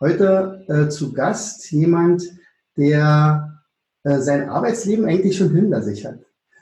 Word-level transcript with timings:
Heute 0.00 0.64
äh, 0.66 0.88
zu 0.88 1.12
Gast 1.12 1.70
jemand, 1.72 2.22
der 2.78 3.60
äh, 4.02 4.18
sein 4.20 4.48
Arbeitsleben 4.48 5.04
eigentlich 5.04 5.36
schon 5.36 5.54
hinter 5.54 5.82
sich 5.82 6.06
hat. 6.06 6.20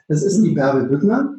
Das 0.09 0.24
ist 0.24 0.42
die 0.42 0.51
Bärbel 0.51 0.88
Büttner 0.88 1.37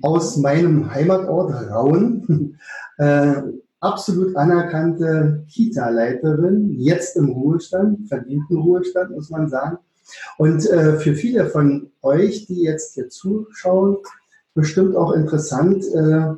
aus 0.00 0.38
meinem 0.38 0.90
Heimatort 0.90 1.52
Rauen. 1.70 2.58
äh, 2.96 3.42
absolut 3.80 4.34
anerkannte 4.34 5.44
Kita-Leiterin, 5.50 6.70
jetzt 6.78 7.16
im 7.16 7.28
Ruhestand, 7.28 8.08
verdienten 8.08 8.56
Ruhestand, 8.56 9.10
muss 9.10 9.28
man 9.28 9.50
sagen. 9.50 9.76
Und 10.38 10.66
äh, 10.70 10.98
für 10.98 11.14
viele 11.14 11.50
von 11.50 11.90
euch, 12.00 12.46
die 12.46 12.62
jetzt 12.62 12.94
hier 12.94 13.10
zuschauen, 13.10 13.98
bestimmt 14.54 14.96
auch 14.96 15.12
interessant, 15.12 15.84
äh, 15.84 16.32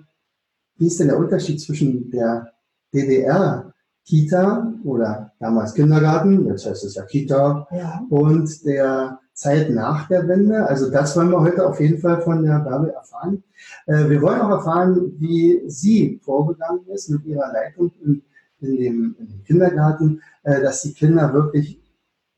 wie 0.77 0.89
ist 0.89 0.99
denn 0.99 1.09
der 1.09 1.19
Unterschied 1.19 1.61
zwischen 1.61 2.11
der 2.11 2.53
DDR 2.93 3.74
Kita 4.05 4.73
oder 4.85 5.33
damals 5.41 5.75
Kindergarten, 5.75 6.47
jetzt 6.47 6.67
heißt 6.67 6.85
es 6.85 6.95
ja 6.95 7.05
Kita, 7.05 7.67
ja. 7.71 8.03
und 8.11 8.65
der 8.65 9.19
Zeit 9.35 9.71
nach 9.71 10.09
der 10.09 10.29
Wende. 10.29 10.67
Also 10.67 10.91
das 10.91 11.17
wollen 11.17 11.31
wir 11.31 11.41
heute 11.41 11.67
auf 11.67 11.81
jeden 11.81 11.99
Fall 11.99 12.23
von 12.23 12.45
der 12.45 12.61
Bärbel 12.61 12.91
erfahren. 12.91 13.43
Äh, 13.87 14.09
wir 14.09 14.23
wollen 14.23 14.41
auch 14.41 14.51
erfahren, 14.51 15.13
wie 15.19 15.63
sie 15.67 16.21
vorgegangen 16.23 16.87
ist 16.87 17.11
mit 17.11 17.25
ihrer 17.25 17.53
Leitung 17.53 17.93
in, 18.03 18.23
in, 18.61 18.77
dem, 18.77 19.17
in 19.19 19.29
dem, 19.29 19.45
Kindergarten, 19.45 20.23
äh, 20.45 20.61
dass 20.63 20.83
die 20.83 20.95
Kinder 20.95 21.33
wirklich 21.35 21.81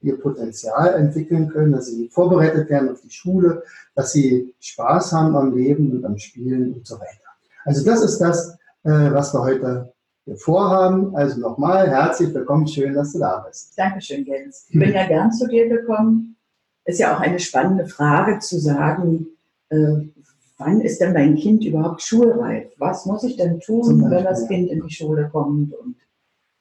ihr 0.00 0.18
Potenzial 0.18 0.94
entwickeln 0.94 1.48
können, 1.48 1.72
dass 1.72 1.86
sie 1.86 2.08
vorbereitet 2.08 2.70
werden 2.70 2.90
auf 2.90 3.00
die 3.00 3.10
Schule, 3.10 3.62
dass 3.94 4.12
sie 4.12 4.54
Spaß 4.60 5.12
haben 5.12 5.36
am 5.36 5.54
Leben 5.54 5.92
und 5.92 6.04
am 6.04 6.16
Spielen 6.16 6.74
und 6.74 6.86
so 6.86 6.96
weiter. 6.96 7.26
Also 7.64 7.84
das 7.84 8.02
ist 8.02 8.18
das, 8.18 8.56
äh, 8.84 9.12
was 9.12 9.34
wir 9.34 9.42
heute 9.42 9.92
wir 10.26 10.36
vorhaben. 10.36 11.14
Also 11.14 11.40
nochmal 11.40 11.88
herzlich 11.88 12.34
willkommen, 12.34 12.66
schön, 12.66 12.94
dass 12.94 13.12
du 13.12 13.20
da 13.20 13.44
bist. 13.46 13.78
Dankeschön, 13.78 14.26
Jens. 14.26 14.66
Ich 14.68 14.78
bin 14.78 14.92
ja 14.92 15.06
gern 15.06 15.32
zu 15.32 15.46
dir 15.46 15.68
gekommen. 15.68 16.36
Ist 16.84 17.00
ja 17.00 17.16
auch 17.16 17.20
eine 17.20 17.38
spannende 17.38 17.86
Frage 17.86 18.40
zu 18.40 18.58
sagen, 18.58 19.26
äh, 19.70 19.96
wann 20.58 20.80
ist 20.80 21.00
denn 21.00 21.12
mein 21.12 21.36
Kind 21.36 21.64
überhaupt 21.64 22.02
schulreif? 22.02 22.72
Was 22.78 23.06
muss 23.06 23.24
ich 23.24 23.36
denn 23.36 23.60
tun, 23.60 24.00
Beispiel, 24.00 24.10
wenn 24.10 24.24
das 24.24 24.48
Kind 24.48 24.70
in 24.70 24.82
die 24.82 24.92
Schule 24.92 25.28
kommt? 25.30 25.72
Und 25.74 25.96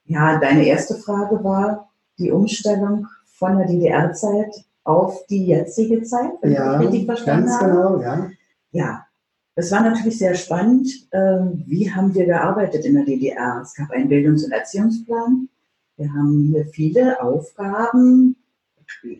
ja, 0.06 0.40
deine 0.40 0.66
erste 0.66 0.96
Frage 0.96 1.44
war 1.44 1.90
die 2.20 2.32
Umstellung 2.32 3.08
von 3.26 3.58
der 3.58 3.68
DDR-Zeit 3.68 4.64
auf 4.84 5.26
die 5.28 5.48
jetzige 5.48 6.04
Zeit, 6.04 6.32
wenn 6.42 6.54
ja, 6.54 6.80
ich 6.80 6.88
richtig 6.88 7.06
verstanden 7.06 7.48
ganz 7.48 7.62
habe. 7.62 7.72
Genau, 7.72 8.02
ja. 8.02 8.30
Ja, 8.72 9.05
es 9.56 9.72
war 9.72 9.82
natürlich 9.82 10.20
sehr 10.20 10.36
spannend. 10.36 10.90
Ähm, 11.12 11.64
wie 11.66 11.90
haben 11.90 12.14
wir 12.14 12.26
gearbeitet 12.26 12.86
in 12.86 12.96
der 12.96 13.06
DDR? 13.06 13.62
Es 13.64 13.74
gab 13.74 13.90
einen 13.92 14.10
Bildungs- 14.10 14.44
und 14.44 14.52
Erziehungsplan. 14.52 15.48
Wir 15.96 16.14
haben 16.14 16.52
hier 16.52 16.66
viele 16.66 17.22
Aufgaben 17.22 18.36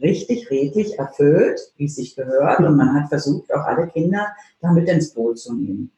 richtig 0.02 0.50
redlich 0.52 1.00
erfüllt, 1.00 1.60
wie 1.78 1.86
es 1.86 1.96
sich 1.96 2.16
gehört. 2.16 2.60
Und 2.60 2.76
man 2.76 2.94
hat 2.94 3.10
versucht, 3.10 3.54
auch 3.54 3.64
alle 3.64 3.88
Kinder 3.88 4.28
damit 4.60 4.90
ins 4.90 5.14
Boot 5.14 5.40
zu 5.40 5.54
nehmen. 5.54 5.92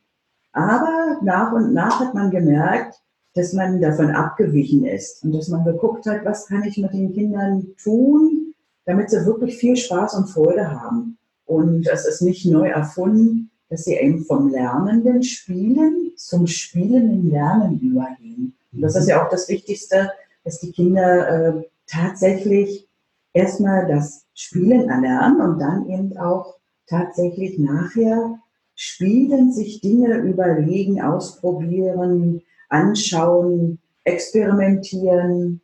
Aber 0.51 1.17
nach 1.23 1.51
und 1.51 1.73
nach 1.73 1.99
hat 1.99 2.13
man 2.13 2.29
gemerkt, 2.29 3.01
dass 3.33 3.53
man 3.53 3.81
davon 3.81 4.11
abgewichen 4.11 4.85
ist 4.85 5.23
und 5.23 5.33
dass 5.33 5.47
man 5.47 5.63
geguckt 5.63 6.05
hat, 6.05 6.25
was 6.25 6.47
kann 6.47 6.63
ich 6.63 6.77
mit 6.77 6.93
den 6.93 7.13
Kindern 7.13 7.67
tun, 7.81 8.53
damit 8.85 9.09
sie 9.09 9.25
wirklich 9.25 9.57
viel 9.57 9.75
Spaß 9.75 10.15
und 10.15 10.29
Freude 10.29 10.69
haben. 10.71 11.17
Und 11.45 11.87
es 11.87 12.05
ist 12.05 12.21
nicht 12.21 12.45
neu 12.45 12.67
erfunden, 12.67 13.51
dass 13.69 13.83
sie 13.83 13.95
eben 13.95 14.23
vom 14.23 14.49
lernenden 14.49 15.23
Spielen 15.23 16.11
zum 16.15 16.47
spielenden 16.47 17.29
Lernen 17.29 17.79
übergehen. 17.79 18.55
Und 18.71 18.81
das 18.81 18.95
ist 18.95 19.09
ja 19.09 19.23
auch 19.23 19.29
das 19.29 19.49
Wichtigste, 19.49 20.11
dass 20.43 20.59
die 20.59 20.71
Kinder 20.71 21.27
äh, 21.27 21.63
tatsächlich 21.85 22.87
erstmal 23.33 23.87
das 23.87 24.25
Spielen 24.33 24.89
erlernen 24.89 25.41
und 25.41 25.59
dann 25.59 25.89
eben 25.89 26.17
auch 26.17 26.55
tatsächlich 26.87 27.59
nachher 27.59 28.39
spielen, 28.75 29.51
sich 29.51 29.81
Dinge 29.81 30.17
überlegen, 30.17 31.01
ausprobieren, 31.01 32.41
anschauen, 32.69 33.79
experimentieren. 34.03 35.61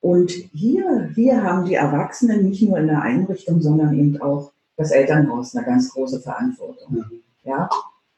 Und 0.00 0.30
hier, 0.30 1.10
hier 1.14 1.42
haben 1.42 1.66
die 1.66 1.74
Erwachsenen 1.74 2.48
nicht 2.48 2.62
nur 2.62 2.78
in 2.78 2.86
der 2.86 3.02
Einrichtung, 3.02 3.60
sondern 3.60 3.98
eben 3.98 4.20
auch 4.22 4.52
das 4.78 4.92
Elternhaus 4.92 5.54
eine 5.54 5.66
ganz 5.66 5.90
große 5.90 6.20
Verantwortung. 6.20 6.94
Mhm. 6.94 7.22
Ja? 7.42 7.68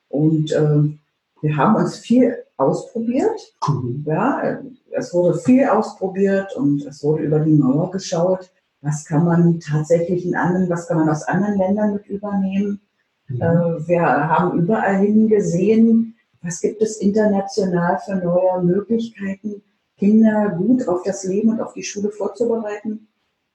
Und 0.09 0.53
ähm, 0.53 1.01
wir 1.41 1.57
haben 1.57 1.75
uns 1.75 1.97
viel 1.97 2.37
ausprobiert. 2.57 3.55
Mhm. 3.67 4.05
Ja? 4.07 4.61
Es 4.93 5.13
wurde 5.13 5.39
viel 5.39 5.65
ausprobiert 5.67 6.55
und 6.57 6.85
es 6.85 7.03
wurde 7.03 7.25
über 7.25 7.41
die 7.41 7.55
Mauer 7.55 7.91
geschaut. 7.91 8.51
Was 8.83 9.05
kann 9.05 9.25
man 9.25 9.59
tatsächlich 9.61 10.25
in 10.25 10.37
anderen, 10.37 10.69
was 10.69 10.87
kann 10.87 10.99
man 10.99 11.09
aus 11.09 11.25
anderen 11.25 11.59
Ländern 11.59 11.95
mit 11.95 12.07
übernehmen? 12.07 12.81
Mhm. 13.29 13.41
Äh, 13.41 13.89
wir 13.89 14.03
haben 14.03 14.59
überall 14.61 14.99
hingesehen, 14.99 16.15
was 16.43 16.61
gibt 16.61 16.83
es 16.83 16.99
international 16.99 17.99
für 18.05 18.17
neue 18.17 18.63
Möglichkeiten, 18.63 19.63
Kinder 19.97 20.51
gut 20.57 20.87
auf 20.89 21.03
das 21.05 21.25
Leben 21.25 21.51
und 21.51 21.61
auf 21.61 21.73
die 21.75 21.83
Schule 21.83 22.11
vorzubereiten. 22.11 23.09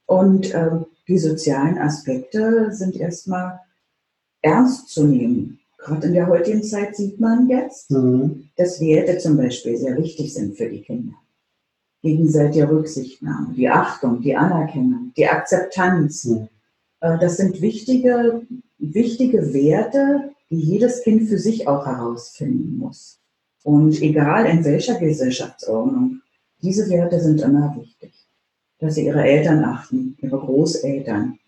Und 0.06 0.54
ähm, 0.54 0.86
die 1.08 1.18
sozialen 1.18 1.78
Aspekte 1.78 2.72
sind 2.72 2.96
erstmal 2.96 3.60
ernst 4.42 4.90
zu 4.90 5.06
nehmen. 5.06 5.60
Gerade 5.78 6.08
in 6.08 6.14
der 6.14 6.28
heutigen 6.28 6.64
Zeit 6.64 6.96
sieht 6.96 7.20
man 7.20 7.48
jetzt, 7.48 7.92
mhm. 7.92 8.50
dass 8.58 8.82
Werte 8.82 9.18
zum 9.20 9.38
Beispiel 9.38 9.78
sehr 9.78 9.98
wichtig 9.98 10.34
sind 10.34 10.58
für 10.58 10.68
die 10.68 10.82
Kinder. 10.82 11.14
Gegenseitige 12.02 12.70
Rücksichtnahme, 12.70 13.54
die 13.54 13.70
Achtung, 13.70 14.22
die 14.22 14.36
Anerkennung, 14.36 15.12
die 15.16 15.28
Akzeptanz. 15.28 16.26
Mhm. 16.26 16.48
Äh, 17.02 17.20
das 17.20 17.38
sind 17.38 17.62
wichtige, 17.62 18.42
wichtige 18.80 19.54
Werte, 19.54 20.32
die 20.50 20.60
jedes 20.60 21.04
Kind 21.04 21.30
für 21.30 21.38
sich 21.38 21.68
auch 21.68 21.86
herausfinden 21.86 22.78
muss. 22.78 23.20
Und 23.64 24.02
egal 24.02 24.46
in 24.46 24.64
welcher 24.64 25.00
Gesellschaftsordnung, 25.00 26.22
diese 26.62 26.90
Werte 26.90 27.20
sind 27.20 27.42
immer 27.42 27.76
wichtig 27.78 28.15
dass 28.80 28.96
sie 28.96 29.06
ihre 29.06 29.24
Eltern 29.24 29.64
achten, 29.64 30.18
ihre 30.22 30.38
Großeltern, 30.38 31.40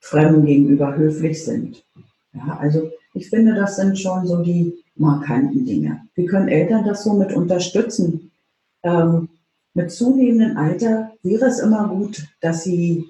Fremden 0.00 0.46
gegenüber 0.46 0.96
höflich 0.96 1.44
sind. 1.44 1.84
Ja, 2.32 2.56
also 2.60 2.90
ich 3.14 3.28
finde, 3.28 3.54
das 3.54 3.76
sind 3.76 3.98
schon 3.98 4.26
so 4.26 4.42
die 4.42 4.84
markanten 4.94 5.66
Dinge. 5.66 6.02
Wie 6.14 6.26
können 6.26 6.48
Eltern 6.48 6.84
das 6.84 7.04
so 7.04 7.14
mit 7.14 7.32
unterstützen? 7.32 8.30
Ähm, 8.82 9.28
mit 9.74 9.90
zunehmendem 9.90 10.56
Alter 10.56 11.12
wäre 11.22 11.46
es 11.46 11.58
immer 11.58 11.88
gut, 11.88 12.26
dass 12.40 12.64
sie 12.64 13.06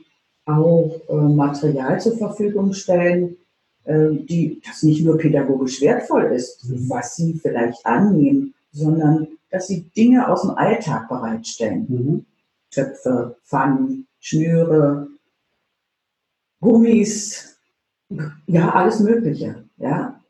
auch 0.46 1.00
äh, 1.08 1.14
Material 1.14 2.00
zur 2.00 2.16
Verfügung 2.16 2.72
stellen, 2.72 3.36
äh, 3.84 4.10
die, 4.10 4.60
das 4.66 4.82
nicht 4.82 5.04
nur 5.04 5.18
pädagogisch 5.18 5.80
wertvoll 5.80 6.24
ist, 6.34 6.68
mhm. 6.68 6.88
was 6.88 7.16
sie 7.16 7.34
vielleicht 7.34 7.84
annehmen, 7.84 8.54
sondern 8.72 9.28
dass 9.50 9.66
sie 9.66 9.90
Dinge 9.96 10.28
aus 10.28 10.42
dem 10.42 10.52
Alltag 10.52 11.08
bereitstellen. 11.08 11.86
Mhm. 11.88 12.26
Töpfe, 12.70 13.36
Pfannen, 13.44 14.06
Schnüre, 14.20 15.08
Gummis, 16.60 17.58
ja, 18.46 18.70
alles 18.70 19.00
Mögliche. 19.00 19.64
Ja. 19.76 20.20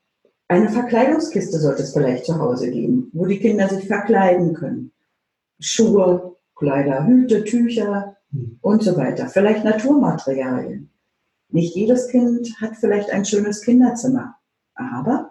Eine 0.49 0.71
Verkleidungskiste 0.71 1.59
sollte 1.59 1.83
es 1.83 1.93
vielleicht 1.93 2.25
zu 2.25 2.39
Hause 2.39 2.71
geben, 2.71 3.11
wo 3.13 3.27
die 3.27 3.39
Kinder 3.39 3.69
sich 3.69 3.87
verkleiden 3.87 4.55
können. 4.55 4.93
Schuhe, 5.61 6.37
Kleider, 6.55 7.07
Hüte, 7.07 7.45
Tücher 7.45 8.17
und 8.61 8.83
so 8.83 8.97
weiter. 8.97 9.29
Vielleicht 9.29 9.65
Naturmaterialien. 9.65 10.91
Nicht 11.51 11.75
jedes 11.75 12.09
Kind 12.09 12.61
hat 12.61 12.77
vielleicht 12.77 13.11
ein 13.11 13.25
schönes 13.25 13.63
Kinderzimmer, 13.63 14.37
aber 14.75 15.31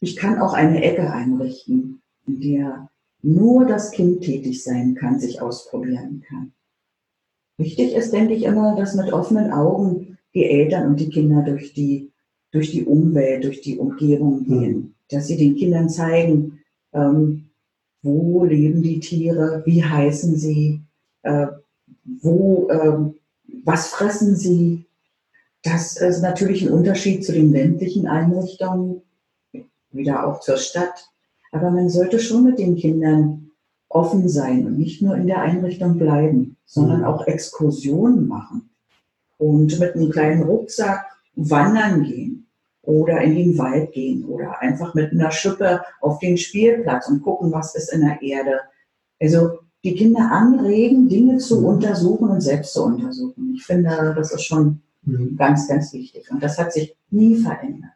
ich 0.00 0.16
kann 0.16 0.40
auch 0.40 0.54
eine 0.54 0.82
Ecke 0.82 1.10
einrichten, 1.10 2.02
in 2.26 2.40
der 2.40 2.90
nur 3.22 3.66
das 3.66 3.90
Kind 3.90 4.22
tätig 4.22 4.62
sein 4.62 4.94
kann, 4.94 5.18
sich 5.18 5.40
ausprobieren 5.42 6.24
kann. 6.26 6.52
Wichtig 7.56 7.94
ist, 7.94 8.12
denke 8.12 8.34
ich, 8.34 8.44
immer, 8.44 8.76
dass 8.76 8.94
mit 8.94 9.12
offenen 9.12 9.52
Augen 9.52 10.18
die 10.34 10.44
Eltern 10.44 10.86
und 10.88 11.00
die 11.00 11.10
Kinder 11.10 11.42
durch 11.42 11.74
die, 11.74 12.12
durch 12.52 12.70
die 12.70 12.84
Umwelt, 12.84 13.44
durch 13.44 13.60
die 13.60 13.78
Umgebung 13.78 14.44
gehen, 14.44 14.94
dass 15.10 15.26
sie 15.26 15.36
den 15.36 15.56
Kindern 15.56 15.88
zeigen, 15.88 16.60
ähm, 16.92 17.48
wo 18.02 18.44
leben 18.44 18.82
die 18.82 19.00
Tiere, 19.00 19.62
wie 19.66 19.82
heißen 19.82 20.36
sie, 20.36 20.82
äh, 21.22 21.48
wo, 22.22 22.68
äh, 22.68 23.12
was 23.64 23.88
fressen 23.88 24.36
sie. 24.36 24.86
Das 25.62 25.96
ist 25.96 26.22
natürlich 26.22 26.62
ein 26.62 26.72
Unterschied 26.72 27.24
zu 27.24 27.32
den 27.32 27.50
ländlichen 27.50 28.06
Einrichtungen, 28.06 29.02
wieder 29.90 30.26
auch 30.26 30.40
zur 30.40 30.58
Stadt. 30.58 31.08
Aber 31.52 31.70
man 31.70 31.88
sollte 31.88 32.18
schon 32.18 32.44
mit 32.44 32.58
den 32.58 32.76
Kindern 32.76 33.50
offen 33.88 34.28
sein 34.28 34.66
und 34.66 34.78
nicht 34.78 35.00
nur 35.02 35.16
in 35.16 35.26
der 35.26 35.40
Einrichtung 35.40 35.96
bleiben, 35.98 36.56
sondern 36.66 37.00
Mhm. 37.00 37.04
auch 37.06 37.26
Exkursionen 37.26 38.28
machen 38.28 38.68
und 39.38 39.78
mit 39.78 39.94
einem 39.94 40.10
kleinen 40.10 40.42
Rucksack 40.42 41.06
wandern 41.36 42.02
gehen 42.02 42.46
oder 42.82 43.20
in 43.22 43.34
den 43.34 43.58
Wald 43.58 43.92
gehen 43.92 44.24
oder 44.24 44.60
einfach 44.60 44.94
mit 44.94 45.12
einer 45.12 45.30
Schippe 45.30 45.80
auf 46.00 46.18
den 46.18 46.36
Spielplatz 46.36 47.08
und 47.08 47.22
gucken, 47.22 47.50
was 47.52 47.74
ist 47.74 47.92
in 47.92 48.00
der 48.02 48.20
Erde. 48.20 48.60
Also 49.20 49.60
die 49.84 49.94
Kinder 49.94 50.30
anregen, 50.30 51.08
Dinge 51.08 51.38
zu 51.38 51.60
Mhm. 51.60 51.66
untersuchen 51.66 52.28
und 52.28 52.40
selbst 52.42 52.72
zu 52.74 52.84
untersuchen. 52.84 53.54
Ich 53.54 53.64
finde, 53.64 54.12
das 54.16 54.32
ist 54.32 54.42
schon 54.44 54.82
Mhm. 55.02 55.36
ganz, 55.36 55.68
ganz 55.68 55.92
wichtig. 55.94 56.30
Und 56.30 56.42
das 56.42 56.58
hat 56.58 56.72
sich 56.72 56.94
nie 57.10 57.36
verändert. 57.36 57.92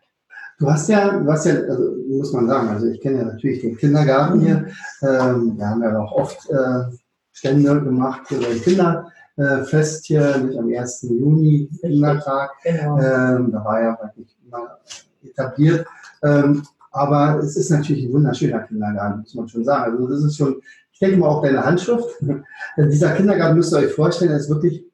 Du 0.62 0.70
hast 0.70 0.88
ja, 0.88 1.18
du 1.18 1.28
hast 1.28 1.44
ja, 1.44 1.54
also 1.54 1.96
muss 2.08 2.32
man 2.32 2.46
sagen, 2.46 2.68
also 2.68 2.86
ich 2.86 3.00
kenne 3.00 3.18
ja 3.18 3.24
natürlich 3.24 3.62
den 3.62 3.76
Kindergarten 3.76 4.38
hier. 4.38 4.68
Ähm, 5.02 5.58
wir 5.58 5.66
haben 5.68 5.82
ja 5.82 5.98
auch 5.98 6.12
oft 6.12 6.48
äh, 6.50 6.84
Stände 7.32 7.82
gemacht 7.82 8.28
für 8.28 8.36
ein 8.36 8.62
Kinderfest 8.62 10.06
hier, 10.06 10.38
nicht 10.38 10.56
am 10.56 10.72
1. 10.72 11.02
Juni, 11.02 11.68
Kindertag. 11.80 12.52
Genau. 12.62 12.96
Ähm, 12.96 13.50
da 13.50 13.64
war 13.64 13.82
ja 13.82 13.94
praktisch 13.96 14.28
immer 14.46 14.78
etabliert. 15.24 15.84
Ähm, 16.22 16.62
aber 16.92 17.40
es 17.40 17.56
ist 17.56 17.70
natürlich 17.70 18.04
ein 18.04 18.12
wunderschöner 18.12 18.60
Kindergarten, 18.60 19.22
muss 19.22 19.34
man 19.34 19.48
schon 19.48 19.64
sagen. 19.64 19.94
Also 19.94 20.06
das 20.06 20.22
ist 20.22 20.36
schon, 20.36 20.62
ich 20.92 21.00
denke 21.00 21.16
mal 21.16 21.26
auch 21.26 21.42
deine 21.42 21.64
Handschrift. 21.64 22.06
Dieser 22.76 23.16
Kindergarten 23.16 23.56
müsst 23.56 23.72
ihr 23.72 23.78
euch 23.78 23.94
vorstellen, 23.94 24.30
der 24.30 24.38
ist 24.38 24.48
wirklich 24.48 24.84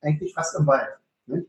eigentlich 0.00 0.32
fast 0.32 0.56
im 0.56 0.64
Wald. 0.68 0.97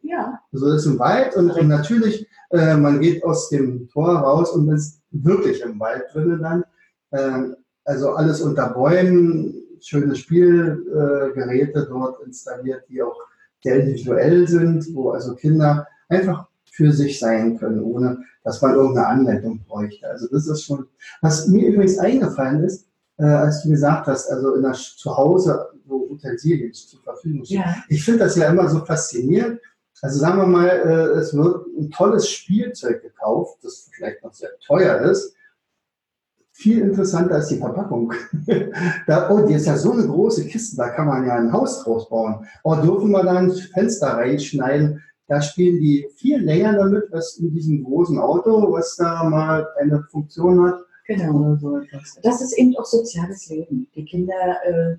Ja, 0.01 0.39
Also 0.51 0.67
das 0.67 0.85
ist 0.85 0.91
im 0.91 0.99
Wald 0.99 1.35
und, 1.35 1.51
und 1.51 1.67
natürlich, 1.67 2.27
äh, 2.51 2.75
man 2.75 2.99
geht 2.99 3.23
aus 3.23 3.49
dem 3.49 3.87
Tor 3.89 4.09
raus 4.09 4.51
und 4.51 4.69
ist 4.71 5.01
wirklich 5.11 5.61
im 5.61 5.79
Wald 5.79 6.03
drinnen 6.13 6.41
dann. 6.41 6.63
Ähm, 7.11 7.55
also 7.85 8.11
alles 8.13 8.41
unter 8.41 8.69
Bäumen, 8.69 9.55
schöne 9.81 10.15
Spielgeräte 10.15 11.79
äh, 11.79 11.85
dort 11.87 12.21
installiert, 12.25 12.83
die 12.89 13.01
auch 13.01 13.17
sehr 13.63 13.79
individuell 13.79 14.47
sind, 14.47 14.93
wo 14.93 15.11
also 15.11 15.35
Kinder 15.35 15.87
einfach 16.07 16.47
für 16.71 16.91
sich 16.91 17.19
sein 17.19 17.57
können, 17.57 17.81
ohne 17.83 18.23
dass 18.43 18.61
man 18.61 18.75
irgendeine 18.75 19.07
Anleitung 19.07 19.59
bräuchte. 19.67 20.07
Also 20.07 20.27
das 20.31 20.47
ist 20.47 20.63
schon, 20.63 20.85
was 21.21 21.47
mir 21.47 21.67
übrigens 21.67 21.97
eingefallen 21.97 22.63
ist, 22.63 22.87
äh, 23.17 23.25
als 23.25 23.63
du 23.63 23.69
gesagt 23.69 24.07
hast, 24.07 24.29
also 24.29 24.55
in 24.55 24.63
der, 24.63 24.73
zu 24.73 25.15
Hause, 25.15 25.67
wo 25.85 26.07
Utensilien 26.09 26.73
zur 26.73 27.01
Verfügung 27.01 27.43
stehen. 27.43 27.59
ja, 27.59 27.75
Ich 27.89 28.03
finde 28.03 28.19
das 28.19 28.35
ja 28.35 28.49
immer 28.49 28.69
so 28.69 28.85
faszinierend. 28.85 29.59
Also 30.01 30.19
sagen 30.19 30.37
wir 30.37 30.47
mal, 30.47 30.67
äh, 30.67 31.19
es 31.19 31.33
wird 31.35 31.67
ein 31.77 31.91
tolles 31.91 32.29
Spielzeug 32.29 33.01
gekauft, 33.01 33.59
das 33.63 33.89
vielleicht 33.91 34.23
noch 34.23 34.33
sehr 34.33 34.51
teuer 34.65 35.01
ist. 35.01 35.35
Viel 36.51 36.79
interessanter 36.79 37.37
ist 37.37 37.47
die 37.47 37.57
Verpackung. 37.57 38.13
da, 39.07 39.29
oh, 39.29 39.45
die 39.45 39.53
ist 39.53 39.65
ja 39.65 39.77
so 39.77 39.93
eine 39.93 40.07
große 40.07 40.45
Kiste, 40.45 40.77
da 40.77 40.89
kann 40.89 41.07
man 41.07 41.25
ja 41.25 41.35
ein 41.35 41.51
Haus 41.51 41.83
draus 41.83 42.09
bauen. 42.09 42.45
Oh, 42.63 42.75
dürfen 42.75 43.11
wir 43.11 43.23
da 43.23 43.37
ein 43.37 43.51
Fenster 43.51 44.07
reinschneiden? 44.07 45.01
Da 45.27 45.41
spielen 45.41 45.79
die 45.79 46.09
viel 46.15 46.43
länger 46.43 46.73
damit, 46.73 47.13
als 47.13 47.37
in 47.37 47.53
diesem 47.53 47.83
großen 47.83 48.17
Auto, 48.17 48.71
was 48.71 48.95
da 48.95 49.23
mal 49.23 49.67
eine 49.79 50.03
Funktion 50.09 50.65
hat. 50.65 50.79
genau. 51.05 51.55
Das 52.23 52.41
ist 52.41 52.57
eben 52.57 52.75
auch 52.77 52.85
soziales 52.85 53.47
Leben. 53.47 53.87
Die 53.95 54.05
Kinder 54.05 54.57
äh, 54.65 54.97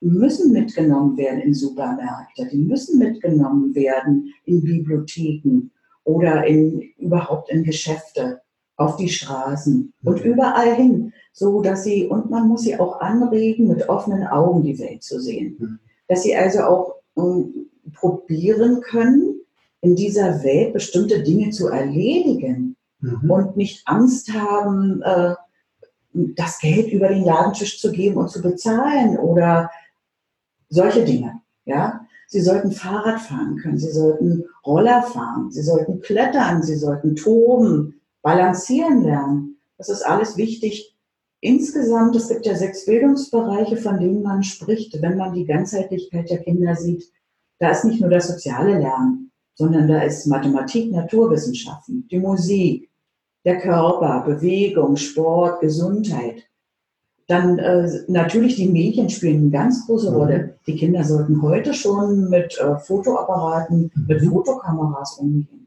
müssen 0.00 0.52
mitgenommen 0.52 1.16
werden 1.16 1.40
in 1.40 1.54
Supermärkte, 1.54 2.46
die 2.50 2.58
müssen 2.58 2.98
mitgenommen 2.98 3.74
werden 3.74 4.32
in 4.44 4.62
Bibliotheken 4.62 5.70
oder 6.04 6.46
in, 6.46 6.80
überhaupt 6.98 7.50
in 7.50 7.64
Geschäfte, 7.64 8.40
auf 8.78 8.96
die 8.96 9.08
Straßen 9.08 9.92
und 10.04 10.24
Mhm. 10.24 10.32
überall 10.32 10.74
hin, 10.74 11.12
so 11.32 11.62
dass 11.62 11.84
sie, 11.84 12.06
und 12.06 12.30
man 12.30 12.46
muss 12.46 12.62
sie 12.62 12.78
auch 12.78 13.00
anregen, 13.00 13.68
mit 13.68 13.88
offenen 13.88 14.26
Augen 14.26 14.62
die 14.62 14.78
Welt 14.78 15.02
zu 15.02 15.18
sehen. 15.18 15.56
Mhm. 15.58 15.78
Dass 16.08 16.22
sie 16.22 16.36
also 16.36 16.60
auch 16.60 16.94
ähm, 17.16 17.70
probieren 17.94 18.82
können, 18.82 19.40
in 19.80 19.96
dieser 19.96 20.42
Welt 20.44 20.74
bestimmte 20.74 21.22
Dinge 21.22 21.50
zu 21.50 21.68
erledigen 21.68 22.76
Mhm. 23.00 23.30
und 23.30 23.56
nicht 23.56 23.82
Angst 23.86 24.32
haben, 24.34 25.00
äh, 25.02 25.34
das 26.12 26.58
Geld 26.58 26.92
über 26.92 27.08
den 27.08 27.24
Ladentisch 27.24 27.80
zu 27.80 27.92
geben 27.92 28.16
und 28.16 28.30
zu 28.30 28.40
bezahlen 28.42 29.18
oder 29.18 29.70
solche 30.68 31.04
Dinge. 31.04 31.40
Ja, 31.64 32.06
sie 32.28 32.40
sollten 32.40 32.72
Fahrrad 32.72 33.20
fahren 33.20 33.56
können, 33.56 33.78
sie 33.78 33.90
sollten 33.90 34.44
Roller 34.64 35.02
fahren, 35.02 35.50
sie 35.50 35.62
sollten 35.62 36.00
klettern, 36.00 36.62
sie 36.62 36.76
sollten 36.76 37.16
toben, 37.16 38.00
balancieren 38.22 39.02
lernen. 39.02 39.58
Das 39.78 39.88
ist 39.88 40.02
alles 40.02 40.36
wichtig. 40.36 40.96
Insgesamt, 41.40 42.16
es 42.16 42.28
gibt 42.28 42.46
ja 42.46 42.54
sechs 42.54 42.86
Bildungsbereiche, 42.86 43.76
von 43.76 44.00
denen 44.00 44.22
man 44.22 44.42
spricht, 44.42 45.00
wenn 45.00 45.16
man 45.16 45.34
die 45.34 45.44
Ganzheitlichkeit 45.44 46.30
der 46.30 46.38
Kinder 46.38 46.74
sieht. 46.74 47.04
Da 47.58 47.70
ist 47.70 47.84
nicht 47.84 48.00
nur 48.00 48.10
das 48.10 48.28
soziale 48.28 48.78
Lernen, 48.78 49.30
sondern 49.54 49.88
da 49.88 50.02
ist 50.02 50.26
Mathematik, 50.26 50.92
Naturwissenschaften, 50.92 52.06
die 52.10 52.18
Musik, 52.18 52.90
der 53.44 53.60
Körper, 53.60 54.24
Bewegung, 54.26 54.96
Sport, 54.96 55.60
Gesundheit. 55.60 56.44
Dann 57.28 57.58
äh, 57.58 57.88
natürlich 58.06 58.54
die 58.56 58.68
Medien 58.68 59.08
spielen 59.10 59.42
eine 59.42 59.50
ganz 59.50 59.86
große 59.86 60.10
Mhm. 60.10 60.16
Rolle. 60.16 60.58
Die 60.66 60.76
Kinder 60.76 61.02
sollten 61.04 61.42
heute 61.42 61.74
schon 61.74 62.28
mit 62.30 62.56
äh, 62.60 62.76
Fotoapparaten, 62.78 63.90
mit 64.06 64.22
Mhm. 64.22 64.30
Fotokameras 64.30 65.18
umgehen. 65.18 65.66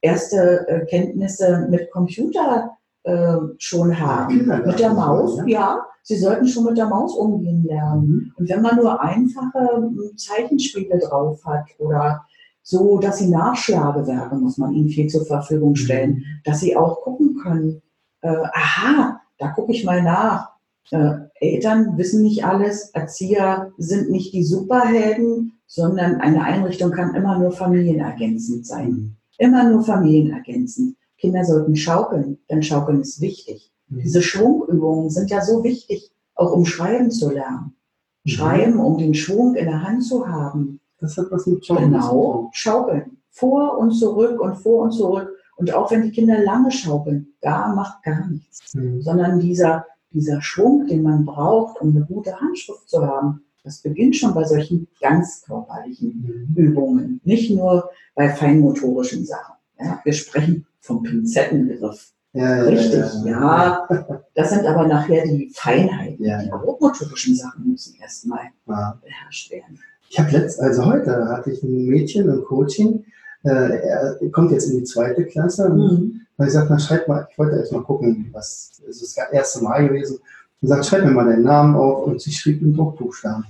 Erste 0.00 0.66
äh, 0.68 0.84
Kenntnisse 0.86 1.66
mit 1.70 1.90
Computer 1.90 2.70
äh, 3.04 3.36
schon 3.58 3.98
haben. 3.98 4.46
Mit 4.66 4.78
der 4.80 4.92
Maus, 4.94 5.36
ja. 5.38 5.44
ja. 5.46 5.80
Sie 6.02 6.16
sollten 6.16 6.46
schon 6.46 6.64
mit 6.64 6.76
der 6.78 6.86
Maus 6.86 7.14
umgehen 7.16 7.64
lernen. 7.64 8.08
Mhm. 8.08 8.32
Und 8.36 8.48
wenn 8.48 8.62
man 8.62 8.76
nur 8.76 9.00
einfache 9.00 9.70
ähm, 9.76 9.98
Zeichenspiele 10.16 10.98
drauf 10.98 11.44
hat 11.44 11.66
oder 11.78 12.24
so, 12.62 12.98
dass 12.98 13.18
sie 13.18 13.28
Nachschlagewerke, 13.30 14.34
muss 14.36 14.58
man 14.58 14.72
ihnen 14.72 14.88
viel 14.88 15.06
zur 15.06 15.24
Verfügung 15.24 15.76
stellen, 15.76 16.24
dass 16.44 16.60
sie 16.60 16.76
auch 16.76 17.00
gucken 17.02 17.36
können, 17.40 17.80
äh, 18.22 18.28
aha, 18.52 19.20
da 19.38 19.48
gucke 19.48 19.70
ich 19.72 19.84
mal 19.84 20.02
nach. 20.02 20.55
Äh, 20.90 21.14
Eltern 21.40 21.98
wissen 21.98 22.22
nicht 22.22 22.44
alles, 22.44 22.90
Erzieher 22.90 23.72
sind 23.78 24.10
nicht 24.10 24.32
die 24.32 24.44
Superhelden, 24.44 25.52
sondern 25.66 26.20
eine 26.20 26.44
Einrichtung 26.44 26.92
kann 26.92 27.14
immer 27.14 27.38
nur 27.38 27.52
familienergänzend 27.52 28.66
sein. 28.66 28.90
Mhm. 28.90 29.16
Immer 29.38 29.68
nur 29.68 29.82
familienergänzend. 29.82 30.96
Kinder 31.18 31.44
sollten 31.44 31.76
schaukeln, 31.76 32.38
denn 32.50 32.62
Schaukeln 32.62 33.00
ist 33.00 33.20
wichtig. 33.20 33.72
Mhm. 33.88 34.00
Diese 34.00 34.22
Schwungübungen 34.22 35.10
sind 35.10 35.30
ja 35.30 35.42
so 35.42 35.64
wichtig, 35.64 36.10
auch 36.34 36.52
um 36.52 36.64
Schreiben 36.64 37.10
zu 37.10 37.30
lernen. 37.30 37.76
Mhm. 38.24 38.30
Schreiben, 38.30 38.80
um 38.80 38.98
den 38.98 39.14
Schwung 39.14 39.54
in 39.54 39.66
der 39.66 39.82
Hand 39.82 40.04
zu 40.04 40.28
haben. 40.28 40.80
Das 41.00 41.16
hat 41.16 41.26
was 41.30 41.46
mit 41.46 41.64
zu 41.64 41.74
Genau, 41.74 42.50
schaukeln. 42.52 43.18
Vor 43.30 43.76
und 43.78 43.92
zurück 43.92 44.40
und 44.40 44.56
vor 44.56 44.84
und 44.84 44.92
zurück. 44.92 45.30
Und 45.56 45.74
auch 45.74 45.90
wenn 45.90 46.02
die 46.02 46.10
Kinder 46.10 46.38
lange 46.42 46.70
schaukeln, 46.70 47.28
da 47.40 47.68
macht 47.74 48.02
gar 48.02 48.26
nichts. 48.28 48.74
Mhm. 48.74 49.02
Sondern 49.02 49.40
dieser, 49.40 49.86
dieser 50.16 50.40
Schwung, 50.42 50.86
den 50.86 51.02
man 51.02 51.24
braucht, 51.24 51.80
um 51.80 51.94
eine 51.94 52.04
gute 52.04 52.40
Handschrift 52.40 52.88
zu 52.88 53.06
haben, 53.06 53.42
das 53.62 53.78
beginnt 53.78 54.16
schon 54.16 54.32
bei 54.34 54.44
solchen 54.44 54.88
ganz 55.00 55.42
körperlichen 55.44 56.48
Mhm. 56.48 56.54
Übungen, 56.56 57.20
nicht 57.24 57.50
nur 57.50 57.90
bei 58.14 58.28
feinmotorischen 58.30 59.24
Sachen. 59.24 59.54
Ja, 59.78 60.00
wir 60.04 60.12
sprechen 60.12 60.66
vom 60.80 61.02
Pinzettengriff. 61.02 62.12
Ja, 62.32 62.62
Richtig, 62.62 63.04
ja. 63.24 63.86
ja. 63.88 63.88
Das 64.34 64.50
sind 64.50 64.66
aber 64.66 64.86
nachher 64.86 65.24
die 65.24 65.50
Feinheiten. 65.54 66.22
Die 66.22 66.50
grobmotorischen 66.50 67.34
Sachen 67.34 67.70
müssen 67.72 67.96
erstmal 68.00 68.44
beherrscht 68.66 69.50
werden. 69.50 69.78
Ich 70.08 70.18
habe 70.18 70.30
letzt, 70.30 70.60
also 70.60 70.84
heute 70.86 71.28
hatte 71.28 71.50
ich 71.50 71.62
ein 71.62 71.86
Mädchen 71.86 72.28
im 72.28 72.44
Coaching, 72.44 73.04
äh, 73.46 74.18
er 74.22 74.30
kommt 74.32 74.50
jetzt 74.52 74.70
in 74.70 74.78
die 74.78 74.84
zweite 74.84 75.24
Klasse. 75.24 75.66
Und 75.70 75.78
Mhm. 75.78 76.20
hab 76.38 76.46
ich 76.46 76.52
gesagt, 76.52 76.70
na 76.70 76.78
schreib 76.78 77.08
mal, 77.08 77.26
ich 77.30 77.38
wollte 77.38 77.56
erst 77.56 77.72
mal 77.72 77.82
gucken, 77.82 78.28
was, 78.32 78.80
es 78.88 79.02
ist 79.02 79.16
das 79.16 79.30
erste 79.32 79.62
Mal 79.64 79.88
gewesen. 79.88 80.18
Und 80.60 80.68
sagt, 80.68 80.86
schreib 80.86 81.04
mir 81.04 81.12
mal 81.12 81.26
deinen 81.26 81.44
Namen 81.44 81.74
auf 81.74 82.06
und 82.06 82.20
sie 82.20 82.32
schrieb 82.32 82.62
in 82.62 82.74
Druckbuchstaben. 82.74 83.46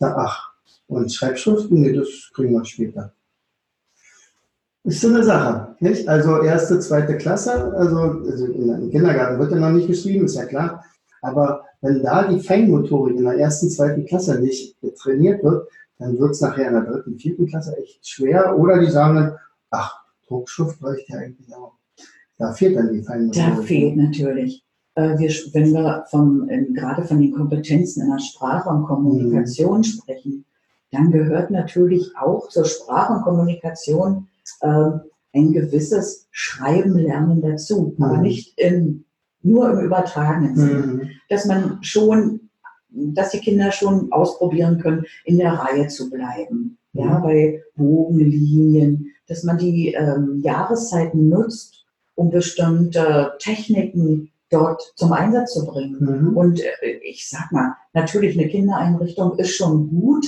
Na, 0.00 0.16
ach, 0.16 0.52
und 0.88 1.12
Schreibschriften, 1.12 1.80
nee, 1.80 1.92
das 1.92 2.08
kriegen 2.34 2.52
wir 2.52 2.64
später. 2.64 3.12
Ist 4.84 5.00
so 5.00 5.08
eine 5.08 5.24
Sache, 5.24 5.74
nicht? 5.80 6.06
Also 6.08 6.42
erste, 6.42 6.78
zweite 6.78 7.16
Klasse, 7.16 7.72
also, 7.74 7.98
also 8.30 8.44
im 8.46 8.90
Kindergarten 8.90 9.38
wird 9.38 9.52
ja 9.52 9.58
noch 9.58 9.70
nicht 9.70 9.86
geschrieben, 9.86 10.26
ist 10.26 10.36
ja 10.36 10.44
klar. 10.44 10.84
Aber 11.22 11.64
wenn 11.80 12.02
da 12.02 12.28
die 12.28 12.40
Feinmotorik 12.40 13.16
in 13.16 13.24
der 13.24 13.38
ersten, 13.38 13.70
zweiten 13.70 14.04
Klasse 14.04 14.38
nicht 14.40 14.76
trainiert 15.00 15.42
wird, 15.42 15.68
dann 16.04 16.18
wird 16.18 16.32
es 16.32 16.40
nachher 16.40 16.68
in 16.68 16.74
der 16.74 16.82
dritten, 16.84 17.18
vierten 17.18 17.46
Klasse 17.46 17.76
echt 17.78 18.06
schwer. 18.06 18.58
Oder 18.58 18.78
die 18.78 18.90
sagen 18.90 19.16
dann, 19.16 19.36
ach, 19.70 20.04
Druckschrift 20.28 20.82
reicht 20.82 21.08
ja 21.08 21.18
eigentlich 21.18 21.54
auch. 21.54 21.72
Da 22.36 22.52
fehlt 22.52 22.76
dann 22.76 22.92
die 22.92 23.02
Feinmotorik. 23.02 23.56
Da 23.56 23.62
fehlt 23.62 23.96
natürlich. 23.96 24.64
äh, 24.94 25.18
wir, 25.18 25.30
wenn 25.52 25.72
wir 25.72 26.04
vom, 26.10 26.48
äh, 26.48 26.64
gerade 26.72 27.02
von 27.04 27.20
den 27.20 27.32
Kompetenzen 27.32 28.02
in 28.02 28.10
der 28.10 28.18
Sprache 28.18 28.68
und 28.68 28.84
Kommunikation 28.84 29.78
mhm. 29.78 29.84
sprechen, 29.84 30.44
dann 30.90 31.10
gehört 31.10 31.50
natürlich 31.50 32.12
auch 32.16 32.48
zur 32.48 32.64
Sprache 32.64 33.14
und 33.14 33.22
Kommunikation 33.22 34.28
äh, 34.60 34.90
ein 35.32 35.52
gewisses 35.52 36.28
Schreiben 36.30 36.96
lernen 36.96 37.42
dazu, 37.42 37.94
mhm. 37.96 38.04
aber 38.04 38.18
nicht 38.18 38.58
in, 38.58 39.04
nur 39.42 39.70
im 39.70 39.80
übertragenen 39.80 40.56
Sinne. 40.56 40.86
Mhm. 40.86 41.10
Dass 41.28 41.46
man 41.46 41.78
schon, 41.82 42.43
dass 42.94 43.30
die 43.30 43.40
Kinder 43.40 43.72
schon 43.72 44.12
ausprobieren 44.12 44.78
können, 44.78 45.04
in 45.24 45.38
der 45.38 45.52
Reihe 45.52 45.88
zu 45.88 46.10
bleiben. 46.10 46.78
Ja, 46.92 47.18
mhm. 47.18 47.22
bei 47.22 47.62
Bogenlinien, 47.76 49.10
dass 49.26 49.42
man 49.42 49.58
die 49.58 49.94
ähm, 49.94 50.40
Jahreszeiten 50.44 51.28
nutzt, 51.28 51.84
um 52.14 52.30
bestimmte 52.30 53.32
Techniken 53.40 54.30
dort 54.50 54.80
zum 54.94 55.12
Einsatz 55.12 55.54
zu 55.54 55.66
bringen. 55.66 55.98
Mhm. 55.98 56.36
Und 56.36 56.60
äh, 56.60 56.98
ich 57.02 57.28
sag 57.28 57.50
mal, 57.50 57.74
natürlich 57.92 58.38
eine 58.38 58.48
Kindereinrichtung 58.48 59.36
ist 59.38 59.56
schon 59.56 59.90
gut, 59.90 60.24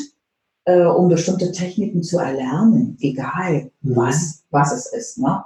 äh, 0.64 0.84
um 0.84 1.08
bestimmte 1.08 1.52
Techniken 1.52 2.02
zu 2.02 2.18
erlernen, 2.18 2.96
egal 3.00 3.70
mhm. 3.82 3.96
was, 3.96 4.44
was 4.50 4.72
es 4.72 4.92
ist. 4.92 5.18
Ne? 5.18 5.44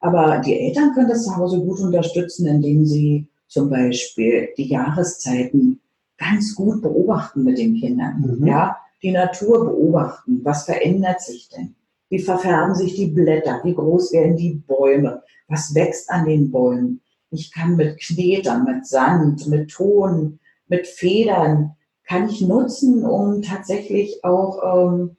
Aber 0.00 0.38
die 0.38 0.58
Eltern 0.58 0.94
können 0.94 1.08
das 1.08 1.24
zu 1.24 1.36
Hause 1.36 1.60
gut 1.60 1.80
unterstützen, 1.80 2.46
indem 2.46 2.86
sie 2.86 3.28
zum 3.46 3.68
Beispiel 3.68 4.48
die 4.56 4.68
Jahreszeiten 4.68 5.81
ganz 6.22 6.54
gut 6.54 6.82
beobachten 6.82 7.44
mit 7.44 7.58
den 7.58 7.74
Kindern. 7.74 8.20
Mhm. 8.20 8.46
Ja, 8.46 8.76
die 9.02 9.10
Natur 9.10 9.64
beobachten. 9.66 10.40
Was 10.44 10.64
verändert 10.64 11.20
sich 11.20 11.48
denn? 11.48 11.74
Wie 12.08 12.20
verfärben 12.20 12.74
sich 12.74 12.94
die 12.94 13.06
Blätter? 13.06 13.60
Wie 13.64 13.74
groß 13.74 14.12
werden 14.12 14.36
die 14.36 14.62
Bäume? 14.66 15.22
Was 15.48 15.74
wächst 15.74 16.10
an 16.10 16.26
den 16.26 16.50
Bäumen? 16.50 17.00
Ich 17.30 17.52
kann 17.52 17.76
mit 17.76 17.98
Knetern, 17.98 18.64
mit 18.64 18.86
Sand, 18.86 19.46
mit 19.48 19.70
Ton, 19.70 20.38
mit 20.68 20.86
Federn, 20.86 21.74
kann 22.04 22.28
ich 22.28 22.42
nutzen, 22.42 23.04
um 23.04 23.40
tatsächlich 23.42 24.22
auch, 24.22 24.90
ähm, 24.90 25.16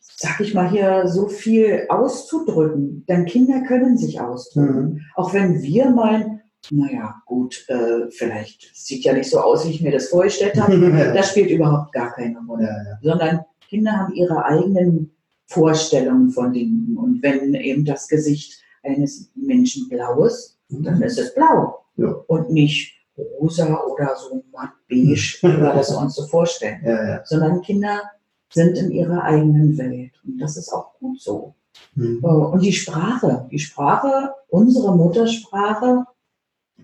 sag 0.00 0.40
ich 0.40 0.54
mal 0.54 0.70
hier, 0.70 1.06
so 1.06 1.28
viel 1.28 1.86
auszudrücken. 1.90 3.04
Denn 3.06 3.26
Kinder 3.26 3.60
können 3.62 3.98
sich 3.98 4.20
ausdrücken. 4.20 4.82
Mhm. 4.82 5.00
Auch 5.14 5.34
wenn 5.34 5.62
wir 5.62 5.90
meinen, 5.90 6.40
naja, 6.70 7.14
gut, 7.26 7.64
äh, 7.68 8.10
vielleicht 8.10 8.70
sieht 8.74 9.04
ja 9.04 9.12
nicht 9.12 9.30
so 9.30 9.40
aus, 9.40 9.66
wie 9.66 9.70
ich 9.70 9.80
mir 9.80 9.92
das 9.92 10.08
vorgestellt 10.08 10.60
habe. 10.60 10.78
das 11.14 11.30
spielt 11.30 11.50
überhaupt 11.50 11.92
gar 11.92 12.12
keine 12.12 12.38
Rolle. 12.46 12.64
Ja, 12.64 12.70
ja. 12.70 12.98
Sondern 13.02 13.40
Kinder 13.68 13.92
haben 13.92 14.14
ihre 14.14 14.44
eigenen 14.44 15.12
Vorstellungen 15.46 16.30
von 16.30 16.52
Dingen. 16.52 16.96
Und 16.96 17.22
wenn 17.22 17.54
eben 17.54 17.84
das 17.84 18.08
Gesicht 18.08 18.60
eines 18.82 19.30
Menschen 19.34 19.88
blau 19.88 20.24
ist, 20.24 20.58
dann 20.68 21.02
ist 21.02 21.18
es 21.18 21.34
blau 21.34 21.84
ja. 21.96 22.08
und 22.26 22.50
nicht 22.50 22.94
rosa 23.16 23.82
oder 23.84 24.14
so 24.16 24.44
matt 24.52 24.72
beige, 24.88 25.14
wie 25.42 25.60
wir 25.60 25.72
das 25.74 25.94
uns 25.94 26.14
so 26.14 26.26
vorstellen. 26.26 27.20
Sondern 27.24 27.62
Kinder 27.62 28.02
sind 28.50 28.76
in 28.78 28.90
ihrer 28.90 29.22
eigenen 29.22 29.76
Welt 29.76 30.12
und 30.24 30.38
das 30.38 30.56
ist 30.56 30.72
auch 30.72 30.98
gut 30.98 31.20
so. 31.20 31.54
Mhm. 31.94 32.20
Äh, 32.22 32.26
und 32.26 32.62
die 32.62 32.72
Sprache, 32.72 33.46
die 33.50 33.58
Sprache, 33.58 34.32
unsere 34.48 34.96
Muttersprache, 34.96 36.04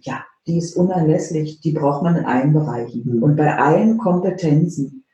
ja, 0.04 0.24
die 0.46 0.58
ist 0.58 0.76
unerlässlich, 0.76 1.60
die 1.60 1.72
braucht 1.72 2.02
man 2.02 2.16
in 2.16 2.24
allen 2.24 2.52
Bereichen 2.52 3.16
mhm. 3.16 3.22
und 3.22 3.36
bei 3.36 3.56
allen 3.56 3.98
Kompetenzen. 3.98 5.04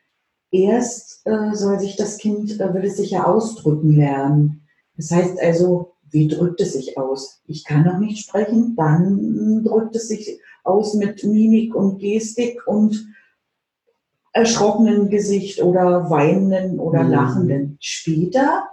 Erst 0.51 1.23
äh, 1.27 1.55
soll 1.55 1.79
sich 1.79 1.97
das 1.97 2.19
Kind, 2.19 2.61
äh, 2.61 2.75
will 2.75 2.85
es 2.85 2.97
sich 2.97 3.13
ja 3.13 3.25
ausdrücken 3.25 3.93
lernen. 3.93 4.67
Das 4.97 5.11
heißt 5.13 5.41
also, 5.41 5.93
wie 6.11 6.27
drückt 6.27 6.61
es 6.61 6.73
sich 6.73 6.99
aus? 6.99 7.41
Ich 7.47 7.65
kann 7.65 7.85
noch 7.85 7.99
nicht 7.99 8.19
sprechen, 8.19 8.75
dann 8.77 9.63
drückt 9.63 9.95
es 9.95 10.09
sich 10.09 10.41
aus 10.65 10.95
mit 10.95 11.23
Mimik 11.23 11.75
und 11.75 12.01
Gestik 12.01 12.67
und 12.67 13.07
erschrockenen 14.33 15.09
Gesicht 15.09 15.63
oder 15.63 16.11
weinenden 16.11 16.81
oder 16.81 17.05
mhm. 17.05 17.11
lachenden. 17.11 17.77
Später, 17.81 18.69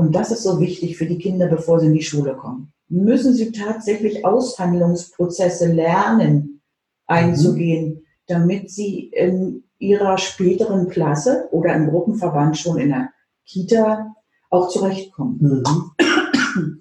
und 0.00 0.14
das 0.14 0.30
ist 0.30 0.44
so 0.44 0.58
wichtig 0.60 0.96
für 0.96 1.04
die 1.04 1.18
Kinder, 1.18 1.46
bevor 1.46 1.78
sie 1.78 1.88
in 1.88 1.92
die 1.92 2.02
Schule 2.02 2.34
kommen, 2.34 2.72
müssen 2.88 3.34
sie 3.34 3.52
tatsächlich 3.52 4.24
Aushandlungsprozesse 4.24 5.70
lernen 5.70 6.62
einzugehen, 7.06 7.88
mhm. 7.88 8.00
damit 8.26 8.70
sie 8.70 9.10
in 9.12 9.64
ihrer 9.78 10.16
späteren 10.16 10.88
Klasse 10.88 11.48
oder 11.52 11.74
im 11.74 11.90
Gruppenverband 11.90 12.56
schon 12.56 12.78
in 12.78 12.88
der 12.88 13.10
Kita 13.44 14.14
auch 14.48 14.70
zurechtkommen. 14.70 15.36
Mhm. 16.56 16.80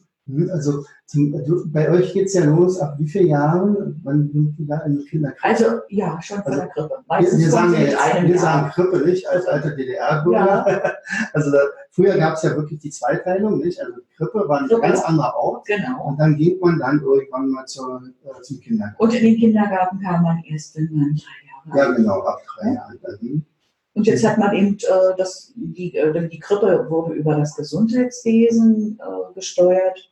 Also 0.52 0.84
zum, 1.06 1.34
bei 1.72 1.90
euch 1.90 2.14
geht 2.14 2.28
es 2.28 2.36
ja 2.36 2.46
los, 2.46 2.80
ab 2.80 2.96
wie 3.00 3.08
vielen 3.08 3.30
Jahren? 3.30 4.00
Wann 4.04 4.30
sind 4.32 4.56
die 4.58 4.68
da 4.68 4.80
in 4.82 4.98
der 4.98 5.06
Kinderkrippe? 5.06 5.44
Also 5.44 5.66
ja, 5.90 6.22
schon 6.22 6.38
vor 6.38 6.48
also, 6.48 6.60
der 6.60 6.70
Krippe. 6.70 6.96
Meistens 7.08 7.40
wir, 7.40 7.50
sagen, 7.50 7.74
ja 7.74 7.80
jetzt, 7.80 8.28
wir 8.28 8.40
sagen 8.40 8.70
Krippe 8.70 8.98
nicht 9.00 9.28
als 9.28 9.48
alter 9.48 9.72
DDR-Bürger. 9.72 10.66
Ja. 10.68 10.92
Also 11.34 11.52
da, 11.52 11.58
früher 11.92 12.18
gab 12.18 12.36
es 12.36 12.44
ja 12.44 12.56
wirklich 12.56 12.80
die 12.80 12.92
Zweiteilung, 12.92 13.60
nicht? 13.60 13.82
Also 13.82 13.94
Krippe 14.18 14.48
war 14.48 14.62
ein 14.62 14.68
Krippe. 14.68 14.82
ganz 14.82 15.02
anderer 15.02 15.36
Ort. 15.36 15.66
Genau. 15.66 16.08
Und 16.08 16.20
dann 16.20 16.36
geht 16.36 16.62
man 16.62 16.78
dann 16.78 17.02
irgendwann 17.02 17.50
mal 17.50 17.66
zur, 17.66 18.04
äh, 18.24 18.42
zum 18.42 18.60
Kindergarten. 18.60 19.04
Und 19.04 19.14
in 19.14 19.24
den 19.24 19.38
Kindergarten 19.38 20.00
kam 20.00 20.22
man 20.22 20.44
erst, 20.48 20.78
wenn 20.78 20.90
man 20.92 21.16
drei 21.16 21.74
Jahre 21.74 21.90
alt 21.90 21.90
Ja, 21.90 21.96
genau, 21.96 22.20
ab 22.22 22.40
drei 22.56 22.74
Jahren. 22.74 23.00
Mhm. 23.22 23.46
Und 23.94 24.08
jetzt 24.08 24.26
hat 24.26 24.38
man 24.38 24.56
eben 24.56 24.76
äh, 24.76 25.16
das, 25.18 25.52
die, 25.56 25.96
äh, 25.96 26.30
die 26.30 26.40
Krippe 26.40 26.86
wurde 26.90 27.14
über 27.14 27.36
das 27.36 27.56
Gesundheitswesen 27.56 29.00
äh, 29.00 29.34
gesteuert 29.34 30.10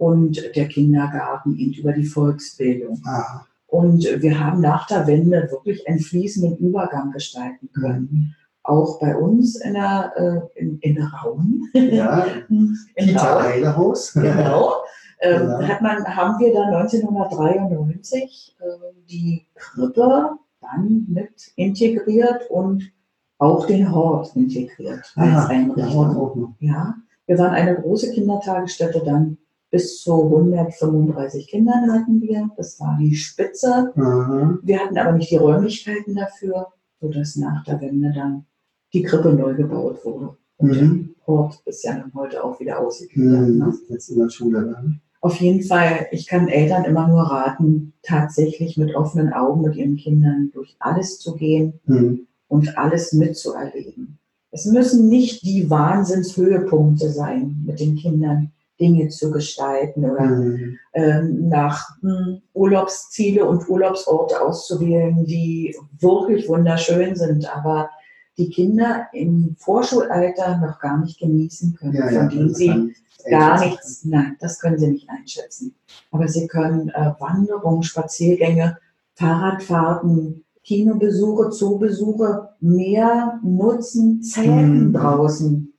und 0.00 0.56
der 0.56 0.66
Kindergarten 0.66 1.58
eben 1.58 1.74
über 1.74 1.92
die 1.92 2.06
Volksbildung. 2.06 3.02
Ah. 3.04 3.42
Und 3.66 4.02
wir 4.02 4.40
haben 4.40 4.62
nach 4.62 4.86
der 4.86 5.06
Wende 5.06 5.46
wirklich 5.50 5.86
einen 5.86 5.98
fließenden 5.98 6.56
Übergang 6.56 7.10
gestalten 7.10 7.68
können. 7.74 8.08
Mhm. 8.10 8.34
Auch 8.62 8.98
bei 8.98 9.14
uns 9.14 9.56
in 9.56 9.74
der, 9.74 10.12
äh, 10.16 10.58
in, 10.58 10.78
in 10.78 10.94
der 10.94 11.08
Raum. 11.08 11.68
Ja, 11.74 12.24
in 12.48 12.74
der 13.12 13.76
Haus. 13.76 14.12
Genau. 14.14 14.72
Ähm, 15.20 15.48
ja. 15.48 15.68
hat 15.68 15.82
man, 15.82 16.02
haben 16.06 16.40
wir 16.40 16.54
dann 16.54 16.72
1993 16.72 18.56
äh, 18.58 18.64
die 19.06 19.46
Krippe 19.54 20.30
dann 20.62 21.04
mit 21.08 21.52
integriert 21.56 22.48
und 22.48 22.90
auch 23.36 23.66
den 23.66 23.94
Hort 23.94 24.34
integriert 24.34 25.12
als 25.14 25.34
Aha, 25.34 25.46
Einrichtung. 25.48 26.56
Ja, 26.58 26.94
wir 27.26 27.38
waren 27.38 27.52
eine 27.52 27.76
große 27.76 28.12
Kindertagesstätte 28.12 29.02
dann 29.04 29.36
bis 29.70 30.02
zu 30.02 30.24
135 30.24 31.48
Kindern 31.48 31.92
hatten 31.92 32.20
wir. 32.20 32.50
Das 32.56 32.78
war 32.80 32.96
die 33.00 33.14
Spitze. 33.14 33.92
Mhm. 33.94 34.58
Wir 34.62 34.80
hatten 34.80 34.98
aber 34.98 35.12
nicht 35.12 35.30
die 35.30 35.36
Räumlichkeiten 35.36 36.16
dafür, 36.16 36.68
sodass 37.00 37.36
nach 37.36 37.64
der 37.64 37.80
Wende 37.80 38.12
dann 38.14 38.46
die 38.92 39.02
Krippe 39.02 39.32
neu 39.32 39.54
gebaut 39.54 40.04
wurde. 40.04 40.36
Und 40.56 40.68
mhm. 40.68 41.14
der 41.16 41.34
Ort 41.34 41.62
ist 41.64 41.84
ja 41.84 41.94
dann 41.94 42.12
heute 42.14 42.42
auch 42.42 42.58
wieder 42.60 42.80
ausgegliedert. 42.80 43.48
Mhm. 43.48 43.58
Ne? 43.58 43.74
Jetzt 43.88 44.10
in 44.10 44.18
der 44.18 44.28
Schule 44.28 44.64
dann. 44.64 45.00
Auf 45.22 45.36
jeden 45.36 45.62
Fall, 45.62 46.06
ich 46.12 46.26
kann 46.26 46.48
Eltern 46.48 46.84
immer 46.84 47.06
nur 47.06 47.22
raten, 47.22 47.92
tatsächlich 48.02 48.78
mit 48.78 48.94
offenen 48.94 49.32
Augen 49.32 49.62
mit 49.62 49.76
ihren 49.76 49.96
Kindern 49.96 50.50
durch 50.52 50.76
alles 50.78 51.18
zu 51.18 51.34
gehen 51.34 51.74
mhm. 51.84 52.26
und 52.48 52.78
alles 52.78 53.12
mitzuerleben. 53.12 54.18
Es 54.50 54.64
müssen 54.64 55.08
nicht 55.08 55.42
die 55.42 55.68
Wahnsinnshöhepunkte 55.70 57.10
sein 57.10 57.62
mit 57.66 57.80
den 57.80 57.96
Kindern, 57.96 58.52
Dinge 58.80 59.08
zu 59.08 59.30
gestalten 59.30 60.04
oder 60.04 60.26
mhm. 60.26 60.78
ähm, 60.94 61.48
nach 61.48 61.88
mh, 62.02 62.26
hm, 62.26 62.42
Urlaubsziele 62.54 63.44
und 63.44 63.68
Urlaubsorte 63.68 64.40
auszuwählen, 64.40 65.24
die 65.24 65.76
wirklich 65.98 66.48
wunderschön 66.48 67.14
sind, 67.14 67.54
aber 67.54 67.90
die 68.38 68.48
Kinder 68.48 69.06
im 69.12 69.54
Vorschulalter 69.58 70.58
noch 70.58 70.78
gar 70.80 70.98
nicht 70.98 71.18
genießen 71.18 71.74
können, 71.74 71.94
ja, 71.94 72.06
von 72.06 72.14
ja, 72.14 72.26
denen 72.26 72.54
sie 72.54 72.94
gar 73.28 73.62
nichts, 73.62 74.04
nein, 74.04 74.36
das 74.40 74.58
können 74.58 74.78
sie 74.78 74.90
nicht 74.90 75.08
einschätzen. 75.10 75.74
Aber 76.10 76.26
sie 76.26 76.46
können 76.46 76.88
äh, 76.88 77.12
Wanderungen, 77.18 77.82
Spaziergänge, 77.82 78.78
Fahrradfahrten, 79.14 80.44
Kinobesuche, 80.64 81.50
Zoobesuche 81.50 82.50
mehr 82.60 83.38
nutzen, 83.42 84.22
Zelten 84.22 84.88
mhm. 84.88 84.92
draußen 84.94 85.69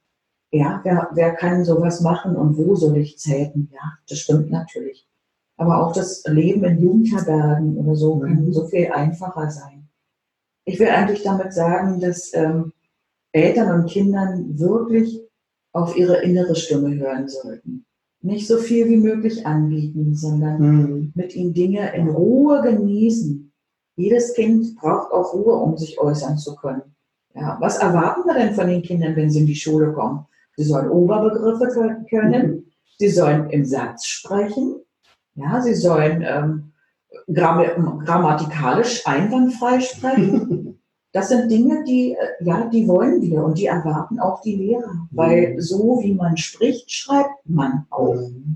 ja, 0.51 0.81
wer, 0.83 1.09
wer 1.13 1.33
kann 1.33 1.63
sowas 1.63 2.01
machen 2.01 2.35
und 2.35 2.57
wo 2.57 2.75
soll 2.75 2.97
ich 2.97 3.17
zelten? 3.17 3.69
Ja, 3.73 3.93
das 4.07 4.19
stimmt 4.19 4.51
natürlich. 4.51 5.07
Aber 5.55 5.85
auch 5.85 5.93
das 5.93 6.23
Leben 6.25 6.63
in 6.65 6.81
Jugendherbergen 6.81 7.77
oder 7.77 7.95
so 7.95 8.19
kann 8.19 8.45
mhm. 8.45 8.51
so 8.51 8.65
viel 8.65 8.91
einfacher 8.91 9.49
sein. 9.49 9.87
Ich 10.65 10.79
will 10.79 10.89
eigentlich 10.89 11.23
damit 11.23 11.53
sagen, 11.53 11.99
dass 11.99 12.33
ähm, 12.33 12.73
Eltern 13.31 13.81
und 13.81 13.89
Kindern 13.89 14.59
wirklich 14.59 15.21
auf 15.71 15.95
ihre 15.95 16.21
innere 16.21 16.55
Stimme 16.55 16.95
hören 16.95 17.29
sollten. 17.29 17.85
Nicht 18.21 18.47
so 18.47 18.57
viel 18.57 18.89
wie 18.89 18.97
möglich 18.97 19.45
anbieten, 19.47 20.15
sondern 20.15 20.61
mhm. 20.61 21.11
mit 21.15 21.33
ihnen 21.33 21.53
Dinge 21.53 21.95
in 21.95 22.09
Ruhe 22.09 22.61
genießen. 22.61 23.53
Jedes 23.95 24.33
Kind 24.33 24.75
braucht 24.75 25.11
auch 25.11 25.33
Ruhe, 25.33 25.55
um 25.55 25.77
sich 25.77 25.99
äußern 25.99 26.37
zu 26.37 26.55
können. 26.55 26.95
Ja, 27.33 27.57
was 27.61 27.77
erwarten 27.77 28.25
wir 28.25 28.33
denn 28.33 28.53
von 28.53 28.67
den 28.67 28.81
Kindern, 28.81 29.15
wenn 29.15 29.29
sie 29.29 29.39
in 29.39 29.45
die 29.45 29.55
Schule 29.55 29.93
kommen? 29.93 30.25
Sie 30.57 30.63
sollen 30.63 30.89
Oberbegriffe 30.89 32.05
können. 32.09 32.71
Sie 32.97 33.09
sollen 33.09 33.49
im 33.49 33.65
Satz 33.65 34.05
sprechen. 34.05 34.75
Ja, 35.35 35.61
sie 35.61 35.73
sollen 35.73 36.23
ähm, 36.27 36.71
Gramm 37.33 38.03
grammatikalisch 38.05 39.05
einwandfrei 39.07 39.79
sprechen. 39.79 40.77
Das 41.13 41.27
sind 41.27 41.51
Dinge, 41.51 41.83
die, 41.83 42.13
äh, 42.13 42.45
ja, 42.45 42.69
die 42.69 42.87
wollen 42.87 43.21
wir 43.21 43.43
und 43.43 43.57
die 43.57 43.65
erwarten 43.65 44.17
auch 44.21 44.41
die 44.43 44.55
Lehrer. 44.55 45.09
Weil 45.11 45.59
so 45.59 45.99
wie 46.01 46.13
man 46.13 46.37
spricht, 46.37 46.89
schreibt 46.89 47.35
man 47.43 47.85
auch. 47.89 48.15
Mhm. 48.15 48.55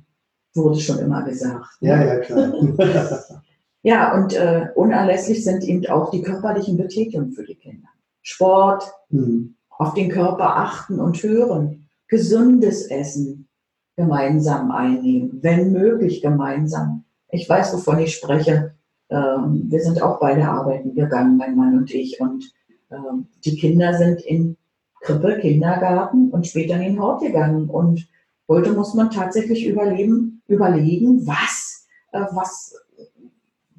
Wurde 0.54 0.80
schon 0.80 1.00
immer 1.00 1.24
gesagt. 1.24 1.68
Ja, 1.82 2.02
ja, 2.02 2.20
klar. 2.20 2.54
Ja, 3.84 4.16
und 4.16 4.34
äh, 4.34 4.70
unerlässlich 4.74 5.44
sind 5.44 5.64
eben 5.64 5.86
auch 5.88 6.10
die 6.10 6.24
körperlichen 6.24 6.76
Betätigungen 6.76 7.34
für 7.34 7.44
die 7.44 7.56
Kinder. 7.56 7.90
Sport, 8.24 8.92
Mhm. 9.10 9.56
auf 9.70 9.94
den 9.94 10.10
Körper 10.10 10.56
achten 10.56 11.00
und 11.00 11.22
hören, 11.22 11.85
gesundes 12.08 12.88
Essen 12.88 13.48
gemeinsam 13.96 14.72
einnehmen, 14.72 15.40
wenn 15.42 15.72
möglich 15.72 16.22
gemeinsam. 16.22 17.04
Ich 17.30 17.48
weiß, 17.50 17.74
wovon 17.74 18.00
ich 18.00 18.16
spreche. 18.16 18.74
Ähm, 19.10 19.66
wir 19.70 19.82
sind 19.82 20.02
auch 20.02 20.20
beide 20.20 20.48
arbeiten 20.48 20.94
gegangen, 20.96 21.38
mein 21.38 21.56
Mann 21.56 21.78
und 21.78 21.94
ich. 21.94 22.20
Und 22.20 22.52
ähm, 22.92 23.28
die 23.44 23.56
Kinder 23.56 23.94
sind 23.98 24.22
in 24.22 24.58
Krippe, 25.02 25.40
Kindergarten 25.40 26.30
und 26.32 26.48
später 26.48 26.76
in 26.76 26.82
den 26.82 27.02
Hort 27.02 27.22
gegangen. 27.22 27.70
Und 27.70 28.08
heute 28.48 28.74
muss 28.74 28.94
man 28.94 29.12
tatsächlich 29.12 29.66
überleben, 29.66 30.42
überlegen, 30.48 31.26
was, 31.26 31.88
äh, 32.12 32.22
was, 32.32 32.76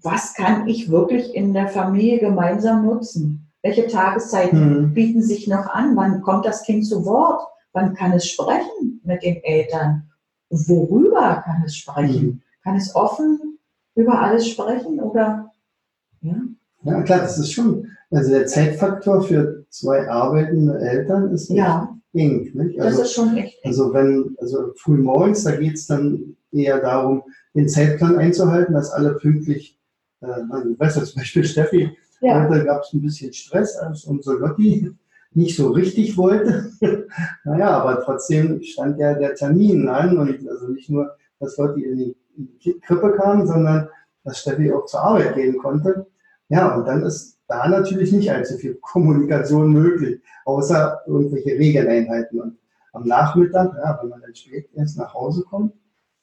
was 0.03 0.35
kann 0.35 0.69
ich 0.69 0.91
wirklich 0.91 1.35
in 1.35 1.53
der 1.53 1.69
Familie 1.69 2.19
gemeinsam 2.21 2.87
nutzen? 2.87 3.51
Welche 3.63 3.87
Tageszeiten 3.89 4.83
Mhm. 4.83 4.95
bieten 4.95 5.23
sich 5.23 5.49
noch 5.49 5.67
an? 5.67 5.97
Wann 5.97 6.23
kommt 6.23 6.47
das 6.47 6.63
Kind 6.63 6.87
zu 6.87 7.05
Wort? 7.05 7.43
Wann 7.77 7.93
kann 7.95 8.13
es 8.13 8.27
sprechen 8.27 9.03
mit 9.05 9.23
den 9.23 9.37
Eltern? 9.45 10.05
Worüber 10.49 11.43
kann 11.45 11.63
es 11.67 11.77
sprechen? 11.77 12.25
Mhm. 12.27 12.43
Kann 12.65 12.77
es 12.77 12.95
offen 12.97 13.59
über 13.95 14.19
alles 14.19 14.49
sprechen 14.49 14.99
oder? 14.99 15.53
Ja, 16.23 16.37
Ja, 16.85 17.03
klar, 17.03 17.19
das 17.21 17.39
ist 17.39 17.53
schon, 17.53 17.87
also 18.11 18.31
der 18.31 18.47
Zeitfaktor 18.47 19.23
für 19.23 19.67
zwei 19.69 20.09
arbeitende 20.09 20.79
Eltern 20.81 21.31
ist 21.33 21.51
ja 21.51 21.95
eng. 22.15 22.51
Nicht? 22.55 22.79
das 22.79 22.87
Also, 22.87 23.03
ist 23.03 23.13
schon 23.13 23.37
echt. 23.37 23.59
also 23.63 23.93
wenn, 23.93 24.35
also 24.41 24.73
früh 24.77 24.97
morgens, 24.97 25.45
da 25.45 25.55
geht 25.57 25.75
es 25.75 25.87
dann 25.87 26.35
eher 26.53 26.81
darum, 26.81 27.25
den 27.55 27.69
Zeitplan 27.69 28.17
einzuhalten, 28.17 28.73
dass 28.73 28.91
alle 28.91 29.17
pünktlich, 29.17 29.79
äh, 30.23 30.27
also, 30.49 30.79
weißt 30.79 30.97
du, 30.97 31.05
zum 31.05 31.21
Beispiel 31.21 31.45
Steffi, 31.45 31.91
Ja, 32.23 32.49
heute 32.49 32.65
gab 32.65 32.81
es 32.85 32.93
ein 32.95 33.03
bisschen 33.03 33.35
Stress, 33.35 33.77
als 33.77 34.05
unsere 34.05 34.37
Lotti 34.39 34.91
nicht 35.37 35.57
so 35.57 35.69
richtig 35.71 36.17
wollte. 36.17 36.71
naja, 37.45 37.71
aber 37.71 38.03
trotzdem 38.03 38.63
stand 38.63 38.99
ja 38.99 39.15
der 39.15 39.35
Termin 39.35 39.89
an 39.89 40.17
und 40.19 40.49
also 40.49 40.69
nicht 40.69 40.89
nur, 40.91 41.15
dass 41.39 41.57
Lotti 41.59 41.85
in 41.85 41.97
die, 41.99 42.17
in 42.37 42.59
die 42.65 42.81
Krippe 42.81 43.13
kam, 43.13 43.47
sondern 43.47 43.89
dass 44.25 44.41
Steffi 44.41 44.73
auch 44.73 44.87
zur 44.87 45.01
Arbeit 45.01 45.35
gehen 45.35 45.59
konnte. 45.59 46.07
Ja, 46.49 46.75
und 46.75 46.87
dann 46.87 47.03
ist 47.03 47.39
da 47.49 47.69
natürlich 47.69 48.13
nicht 48.13 48.31
allzu 48.31 48.57
viel 48.57 48.75
Kommunikation 48.81 49.73
möglich, 49.73 50.21
außer 50.47 51.03
irgendwelche 51.07 51.51
Regeleinheiten. 51.59 52.41
Und 52.41 52.59
am 52.93 53.05
Nachmittag, 53.07 53.73
ja, 53.77 53.99
wenn 54.01 54.09
man 54.09 54.23
dann 54.23 54.35
spät 54.35 54.69
erst 54.75 54.97
nach 54.99 55.13
Hause 55.13 55.45
kommt, 55.45 55.75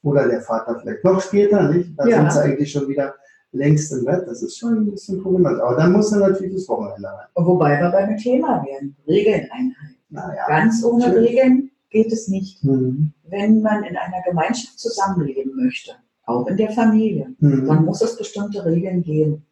oder 0.02 0.28
der 0.28 0.42
Vater 0.42 0.78
vielleicht 0.80 1.04
noch 1.06 1.22
später, 1.22 1.70
nicht? 1.70 1.92
Da 1.98 2.06
Ja. 2.06 2.18
sind 2.18 2.34
sie 2.34 2.40
eigentlich 2.42 2.72
schon 2.72 2.88
wieder 2.90 3.16
längst 3.54 3.92
im 3.94 4.06
Bett. 4.06 4.24
Das 4.28 4.42
ist 4.44 4.58
schon 4.58 4.74
ein 4.80 4.92
bisschen 4.92 5.22
problematisch. 5.22 5.62
Aber 5.62 5.76
dann 5.78 5.92
muss 5.94 6.12
er 6.12 6.20
natürlich 6.20 6.54
das 6.56 6.68
Wochenende 6.68 7.08
rein. 7.08 7.28
wobei 7.36 7.80
wir 7.80 7.90
beim 7.90 8.18
Thema 8.18 8.64
werden. 8.66 8.96
Regeln 9.08 9.44
einhalten. 9.52 9.98
Naja. 10.10 10.46
Ganz 10.48 10.84
ohne 10.84 11.08
Natürlich. 11.08 11.30
Regeln 11.32 11.72
geht 11.90 12.12
es 12.12 12.28
nicht. 12.28 12.62
Hm. 12.64 13.14
Wenn 13.30 13.62
man 13.62 13.84
in 13.84 13.96
einer 13.98 14.22
Gemeinschaft 14.28 14.78
zusammenleben 14.80 15.56
möchte, 15.56 15.92
auch 16.26 16.48
in 16.48 16.58
der 16.58 16.72
Familie, 16.72 17.34
dann 17.40 17.68
Hm. 17.80 17.86
muss 17.86 18.02
es 18.02 18.18
bestimmte 18.18 18.66
Regeln 18.66 19.04
geben. 19.04 19.46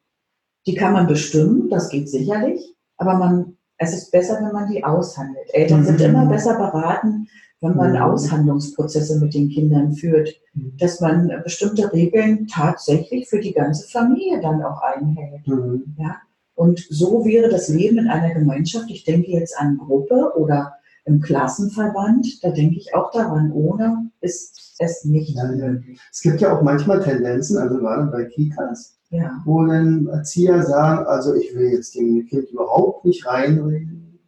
Die 0.67 0.75
kann 0.75 0.93
man 0.93 1.08
bestimmen, 1.08 1.70
das 1.70 1.89
geht 1.89 2.08
sicherlich, 2.10 2.75
aber 2.98 3.15
man, 3.15 3.58
es 3.78 3.93
ist 3.93 4.12
besser, 4.12 4.39
wenn 4.43 4.52
man 4.54 4.69
die 4.71 4.84
aushandelt. 4.84 5.49
Eltern 5.54 5.84
sind 5.84 5.99
Mhm. 5.99 6.06
immer 6.06 6.26
besser 6.28 6.56
beraten, 6.56 7.28
wenn 7.62 7.76
man 7.76 7.91
Mhm. 7.91 7.97
Aushandlungsprozesse 8.02 9.19
mit 9.19 9.34
den 9.34 9.50
Kindern 9.50 9.93
führt, 9.93 10.30
Mhm. 10.54 10.74
dass 10.80 11.00
man 11.00 11.32
bestimmte 11.43 11.91
Regeln 11.93 12.47
tatsächlich 12.47 13.30
für 13.30 13.39
die 13.39 13.54
ganze 13.54 13.88
Familie 13.88 14.41
dann 14.41 14.62
auch 14.63 14.82
einhält. 14.82 15.45
Hm. 15.45 15.84
Und 16.56 16.80
so 16.89 17.24
wäre 17.26 17.50
das 17.50 17.69
Leben 17.69 17.97
in 18.00 18.08
einer 18.08 18.34
Gemeinschaft, 18.34 18.89
ich 18.89 19.04
denke 19.04 19.32
jetzt 19.32 19.58
an 19.58 19.78
Gruppe 19.78 20.34
oder 20.36 20.74
im 21.06 21.19
Klassenverband, 21.21 22.43
da 22.43 22.52
denke 22.52 22.78
ich 22.78 22.93
auch 22.93 23.12
daran, 23.12 23.52
ohne 23.52 24.12
ist 24.21 24.76
es 24.80 25.04
nicht 25.06 25.36
Ja, 25.36 25.45
ja. 25.52 25.67
möglich. 25.69 26.00
Es 26.12 26.21
gibt 26.21 26.41
ja 26.41 26.56
auch 26.56 26.62
manchmal 26.62 27.02
Tendenzen, 27.02 27.58
also 27.58 27.78
gerade 27.78 28.06
bei 28.12 28.26
Kitas, 28.26 29.00
Ja. 29.10 29.41
wo 29.45 29.65
dann 29.65 30.08
Erzieher 30.08 30.63
sagen, 30.63 31.06
also 31.08 31.34
ich 31.36 31.56
will 31.56 31.71
jetzt 31.71 31.95
dem 31.95 32.26
Kind 32.28 32.50
überhaupt 32.52 33.06
nicht 33.06 33.26
reinreden. 33.26 34.19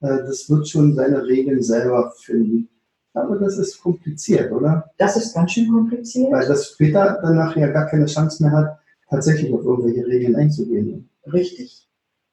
Äh, 0.00 0.18
Das 0.26 0.48
wird 0.48 0.68
schon 0.68 0.94
seine 0.94 1.24
Regeln 1.24 1.62
selber 1.62 2.12
finden. 2.18 2.68
Aber 3.12 3.36
das 3.38 3.58
ist 3.58 3.80
kompliziert, 3.80 4.52
oder? 4.52 4.90
Das 4.96 5.16
ist 5.16 5.34
ganz 5.34 5.52
schön 5.52 5.68
kompliziert. 5.70 6.30
Weil 6.30 6.46
das 6.46 6.68
später 6.72 7.18
dann 7.22 7.36
nachher 7.36 7.72
gar 7.72 7.86
keine 7.86 8.06
Chance 8.06 8.42
mehr 8.42 8.52
hat, 8.52 8.78
tatsächlich 9.08 9.52
auf 9.52 9.64
irgendwelche 9.64 10.06
Regeln 10.06 10.36
einzugehen. 10.36 11.08
Richtig. 11.32 11.88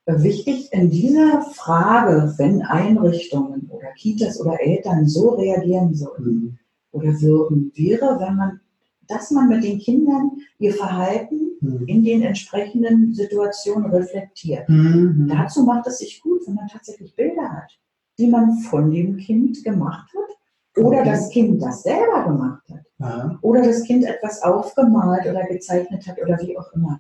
Wichtig 0.06 0.70
in 0.72 0.90
dieser 0.90 1.42
Frage, 1.54 2.34
wenn 2.38 2.62
Einrichtungen 2.62 3.70
oder 3.70 3.88
Kitas 3.98 4.40
oder 4.40 4.62
Eltern 4.62 5.06
so 5.08 5.32
reagieren 5.32 5.94
sollen 5.94 6.18
Hm. 6.24 6.58
oder 6.92 7.20
würden, 7.20 7.72
wäre, 7.76 8.18
wenn 8.20 8.36
man, 8.38 8.60
dass 9.08 9.32
man 9.32 9.50
mit 9.50 9.64
den 9.66 9.80
Kindern 9.80 10.32
ihr 10.60 10.74
Verhalten 10.74 11.52
Hm. 11.60 11.86
in 11.88 12.04
den 12.04 12.22
entsprechenden 12.22 13.14
Situationen 13.16 13.92
reflektiert. 13.92 14.68
Hm. 14.70 15.28
Dazu 15.30 15.64
macht 15.64 15.88
es 15.88 15.98
sich 15.98 16.22
gut, 16.22 16.42
wenn 16.48 16.54
man 16.54 16.68
tatsächlich 16.68 17.14
Bilder 17.16 17.50
hat, 17.50 17.78
die 18.18 18.28
man 18.28 18.60
von 18.60 18.92
dem 18.92 19.18
Kind 19.18 19.62
gemacht 19.66 20.10
hat 20.16 20.37
oder 20.78 21.00
Okay. 21.00 21.10
das 21.10 21.30
Kind 21.30 21.62
das 21.62 21.84
selber 21.84 22.24
gemacht 22.26 22.64
hat 22.70 22.86
Ja. 23.00 23.38
oder 23.42 23.62
das 23.64 23.84
Kind 23.84 24.06
etwas 24.06 24.42
aufgemalt 24.44 25.26
oder 25.28 25.44
gezeichnet 25.46 26.08
hat 26.08 26.22
oder 26.22 26.38
wie 26.40 26.58
auch 26.58 26.72
immer. 26.74 27.00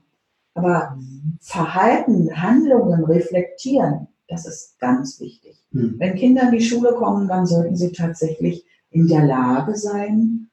Aber 0.53 0.97
Verhalten, 1.39 2.29
Handlungen 2.41 3.03
reflektieren, 3.05 4.07
das 4.27 4.45
ist 4.45 4.79
ganz 4.79 5.19
wichtig. 5.19 5.63
Hm. 5.71 5.95
Wenn 5.97 6.15
Kinder 6.15 6.43
in 6.43 6.51
die 6.51 6.61
Schule 6.61 6.93
kommen, 6.93 7.27
dann 7.27 7.45
sollten 7.45 7.75
sie 7.75 7.91
tatsächlich 7.91 8.65
in 8.89 9.07
der 9.07 9.23
Lage 9.25 9.75
sein, 9.75 10.49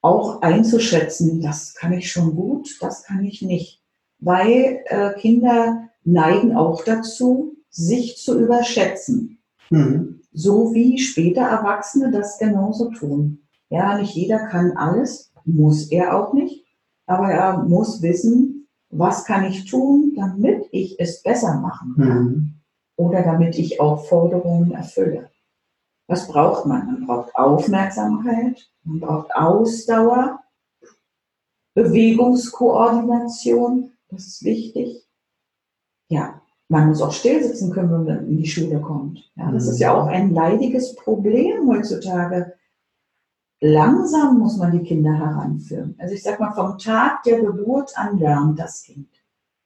auch 0.00 0.42
einzuschätzen, 0.42 1.40
das 1.40 1.74
kann 1.74 1.92
ich 1.92 2.10
schon 2.10 2.34
gut, 2.34 2.76
das 2.80 3.04
kann 3.04 3.24
ich 3.24 3.40
nicht. 3.42 3.80
Weil 4.18 4.82
äh, 4.86 5.12
Kinder 5.14 5.88
neigen 6.04 6.56
auch 6.56 6.84
dazu, 6.84 7.56
sich 7.70 8.16
zu 8.18 8.38
überschätzen. 8.38 9.38
Hm. 9.68 10.20
So 10.34 10.74
wie 10.74 10.98
später 10.98 11.42
Erwachsene 11.42 12.10
das 12.10 12.38
genauso 12.38 12.90
tun. 12.90 13.46
Ja, 13.70 13.96
nicht 13.96 14.14
jeder 14.14 14.48
kann 14.48 14.76
alles, 14.76 15.32
muss 15.44 15.90
er 15.90 16.16
auch 16.16 16.32
nicht, 16.32 16.64
aber 17.06 17.30
er 17.30 17.62
muss 17.62 18.02
wissen, 18.02 18.66
was 18.90 19.24
kann 19.24 19.44
ich 19.44 19.70
tun, 19.70 20.14
damit 20.16 20.66
ich 20.72 20.98
es 20.98 21.22
besser 21.22 21.60
machen 21.60 21.94
kann 21.96 22.06
Hm. 22.06 22.54
oder 22.96 23.22
damit 23.22 23.56
ich 23.58 23.80
auch 23.80 24.04
Forderungen 24.06 24.72
erfülle. 24.72 25.30
Was 26.08 26.26
braucht 26.28 26.66
man? 26.66 26.86
Man 26.86 27.06
braucht 27.06 27.34
Aufmerksamkeit, 27.34 28.70
man 28.82 29.00
braucht 29.00 29.34
Ausdauer, 29.34 30.40
Bewegungskoordination, 31.74 33.92
das 34.08 34.26
ist 34.26 34.44
wichtig. 34.44 35.06
Ja, 36.08 36.40
man 36.68 36.88
muss 36.88 37.02
auch 37.02 37.12
still 37.12 37.42
sitzen 37.42 37.70
können, 37.70 37.90
wenn 37.92 38.04
man 38.04 38.26
in 38.28 38.38
die 38.38 38.46
Schule 38.48 38.80
kommt. 38.80 39.30
Ja, 39.36 39.50
das 39.52 39.68
ist 39.68 39.78
ja 39.80 39.94
auch 39.94 40.06
ein 40.06 40.32
leidiges 40.32 40.94
Problem 40.96 41.68
heutzutage. 41.68 42.54
Langsam 43.60 44.38
muss 44.38 44.56
man 44.58 44.72
die 44.72 44.82
Kinder 44.84 45.12
heranführen. 45.12 45.94
Also 45.98 46.14
ich 46.14 46.22
sag 46.22 46.38
mal, 46.40 46.52
vom 46.52 46.76
Tag 46.78 47.22
der 47.22 47.40
Geburt 47.40 47.92
an 47.96 48.18
lernt 48.18 48.58
das 48.58 48.82
Kind. 48.82 49.08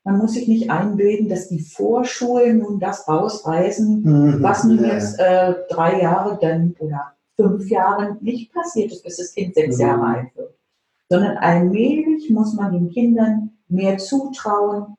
Man 0.05 0.19
muss 0.19 0.35
sich 0.35 0.47
nicht 0.49 0.71
einbilden, 0.71 1.29
dass 1.29 1.49
die 1.49 1.61
Vorschulen 1.61 2.59
nun 2.59 2.79
das 2.79 3.09
rausreißen, 3.09 4.05
Hm. 4.05 4.43
was 4.43 4.65
nun 4.65 4.85
jetzt 4.85 5.19
äh, 5.19 5.55
drei 5.69 6.01
Jahre 6.01 6.39
dann 6.41 6.75
oder 6.79 7.13
fünf 7.37 7.69
Jahre 7.69 8.17
nicht 8.21 8.53
passiert 8.53 8.93
ist, 8.93 9.03
bis 9.05 9.17
das 9.17 9.33
Kind 9.35 9.55
sechs 9.55 9.77
Mhm. 9.77 9.83
Jahre 9.83 10.03
alt 10.07 10.37
wird. 10.37 10.55
Sondern 11.09 11.37
allmählich 11.39 12.31
muss 12.31 12.55
man 12.55 12.73
den 12.73 12.91
Kindern 12.91 13.51
mehr 13.69 13.99
zutrauen, 13.99 14.97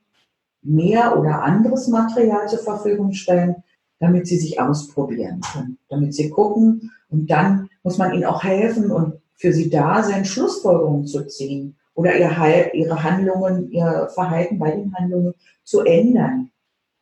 mehr 0.69 1.17
oder 1.17 1.41
anderes 1.41 1.88
Material 1.88 2.47
zur 2.47 2.60
Verfügung 2.60 3.13
stellen, 3.13 3.63
damit 3.99 4.27
sie 4.27 4.38
sich 4.38 4.60
ausprobieren 4.60 5.41
können, 5.51 5.77
damit 5.89 6.13
sie 6.13 6.29
gucken 6.29 6.91
und 7.10 7.29
dann 7.29 7.69
muss 7.84 7.97
man 7.97 8.13
ihnen 8.13 8.25
auch 8.25 8.43
helfen 8.43 8.91
und 8.91 9.19
für 9.36 9.51
sie 9.51 9.69
da 9.69 10.03
sein, 10.03 10.25
Schlussfolgerungen 10.25 11.08
zu 11.08 11.25
ziehen 11.25 11.75
oder 11.95 12.15
ihre 12.15 13.03
Handlungen, 13.03 13.71
ihr 13.71 14.10
Verhalten 14.13 14.60
bei 14.60 14.71
den 14.71 14.93
Handlungen 14.95 15.34
zu 15.63 15.82
ändern 15.82 16.51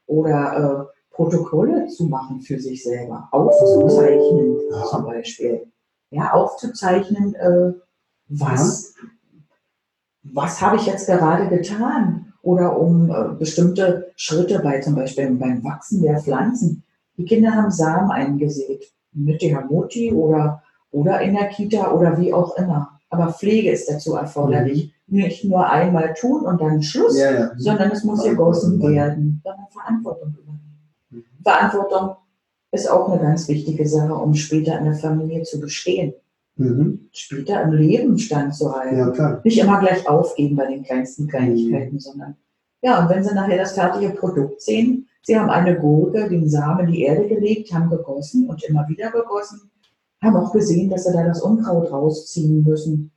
oder 0.06 0.90
äh, 0.90 1.14
Protokolle 1.14 1.88
zu 1.88 2.06
machen 2.06 2.42
für 2.42 2.60
sich 2.60 2.84
selber, 2.84 3.28
aufzuzeichnen 3.32 4.58
Ja. 4.72 4.84
zum 4.86 5.06
Beispiel. 5.06 5.68
Ja, 6.12 6.32
aufzuzeichnen, 6.32 7.36
äh, 7.36 7.74
was, 8.30 8.94
was 10.24 10.62
habe 10.62 10.78
ich 10.78 10.86
jetzt 10.86 11.08
gerade 11.08 11.50
getan? 11.50 12.27
Oder 12.48 12.80
um 12.80 13.10
äh, 13.10 13.36
bestimmte 13.38 14.14
Schritte 14.16 14.60
bei 14.60 14.80
zum 14.80 14.96
Beispiel 14.96 15.30
beim 15.32 15.62
Wachsen 15.66 16.02
der 16.02 16.22
Pflanzen. 16.22 16.82
Die 17.18 17.26
Kinder 17.26 17.52
haben 17.54 17.72
Samen 17.72 18.10
eingesät, 18.10 18.86
mit 19.12 19.42
der 19.42 19.66
Mutti 19.66 20.14
oder, 20.14 20.64
oder 20.92 21.20
in 21.20 21.34
der 21.34 21.48
Kita 21.50 21.92
oder 21.92 22.18
wie 22.18 22.32
auch 22.32 22.56
immer. 22.56 23.00
Aber 23.10 23.34
Pflege 23.34 23.70
ist 23.70 23.92
dazu 23.92 24.16
erforderlich. 24.16 24.94
Nicht 25.08 25.44
nur 25.44 25.70
einmal 25.70 26.14
tun 26.14 26.46
und 26.46 26.62
dann 26.62 26.82
Schluss, 26.82 27.20
Ja, 27.20 27.32
ja. 27.34 27.52
sondern 27.58 27.92
es 27.92 28.06
muss 28.06 28.24
gegossen 28.24 28.82
werden, 28.82 29.42
sondern 29.44 29.68
Verantwortung 29.70 30.30
übernehmen. 30.30 30.94
Mhm. 31.10 31.24
Verantwortung 31.44 32.16
ist 32.72 32.90
auch 32.90 33.10
eine 33.10 33.22
ganz 33.22 33.50
wichtige 33.50 33.86
Sache, 33.86 34.14
um 34.14 34.34
später 34.36 34.80
in 34.80 34.86
der 34.86 34.96
Familie 34.96 35.44
zu 35.44 35.60
bestehen, 35.60 36.14
Mhm. 36.58 37.10
später 37.12 37.62
im 37.64 37.74
Leben 37.74 38.18
standzuhalten. 38.18 38.98
Ja, 38.98 39.10
klar. 39.12 39.42
Nicht 39.44 39.60
immer 39.60 39.80
gleich 39.80 40.08
aufgeben 40.08 40.56
bei 40.56 40.66
den 40.68 40.84
kleinsten 40.84 41.28
Kleinigkeiten, 41.28 42.00
sondern 42.00 42.36
ja, 42.82 43.02
und 43.02 43.10
wenn 43.10 43.24
Sie 43.24 43.34
nachher 43.34 43.58
das 43.58 43.74
fertige 43.74 44.12
Produkt 44.12 44.62
sehen, 44.62 45.08
Sie 45.24 45.38
haben 45.38 45.50
eine 45.50 45.78
Gurke, 45.78 46.30
den 46.30 46.50
Samen 46.50 46.88
in 46.88 46.94
die 46.94 47.02
Erde 47.02 47.28
gelegt, 47.28 47.74
haben 47.74 47.90
gegossen 47.90 48.48
und 48.48 48.64
immer 48.64 48.88
wieder 48.88 49.12
gegossen, 49.12 49.70
haben 50.22 50.36
auch 50.36 50.54
gesehen, 50.54 50.90
dass 50.90 51.06
Sie 51.06 51.14
da 51.14 51.24
das 51.24 51.42
Unkraut 51.42 51.92
rausziehen 51.92 52.64
müssen, 52.64 53.12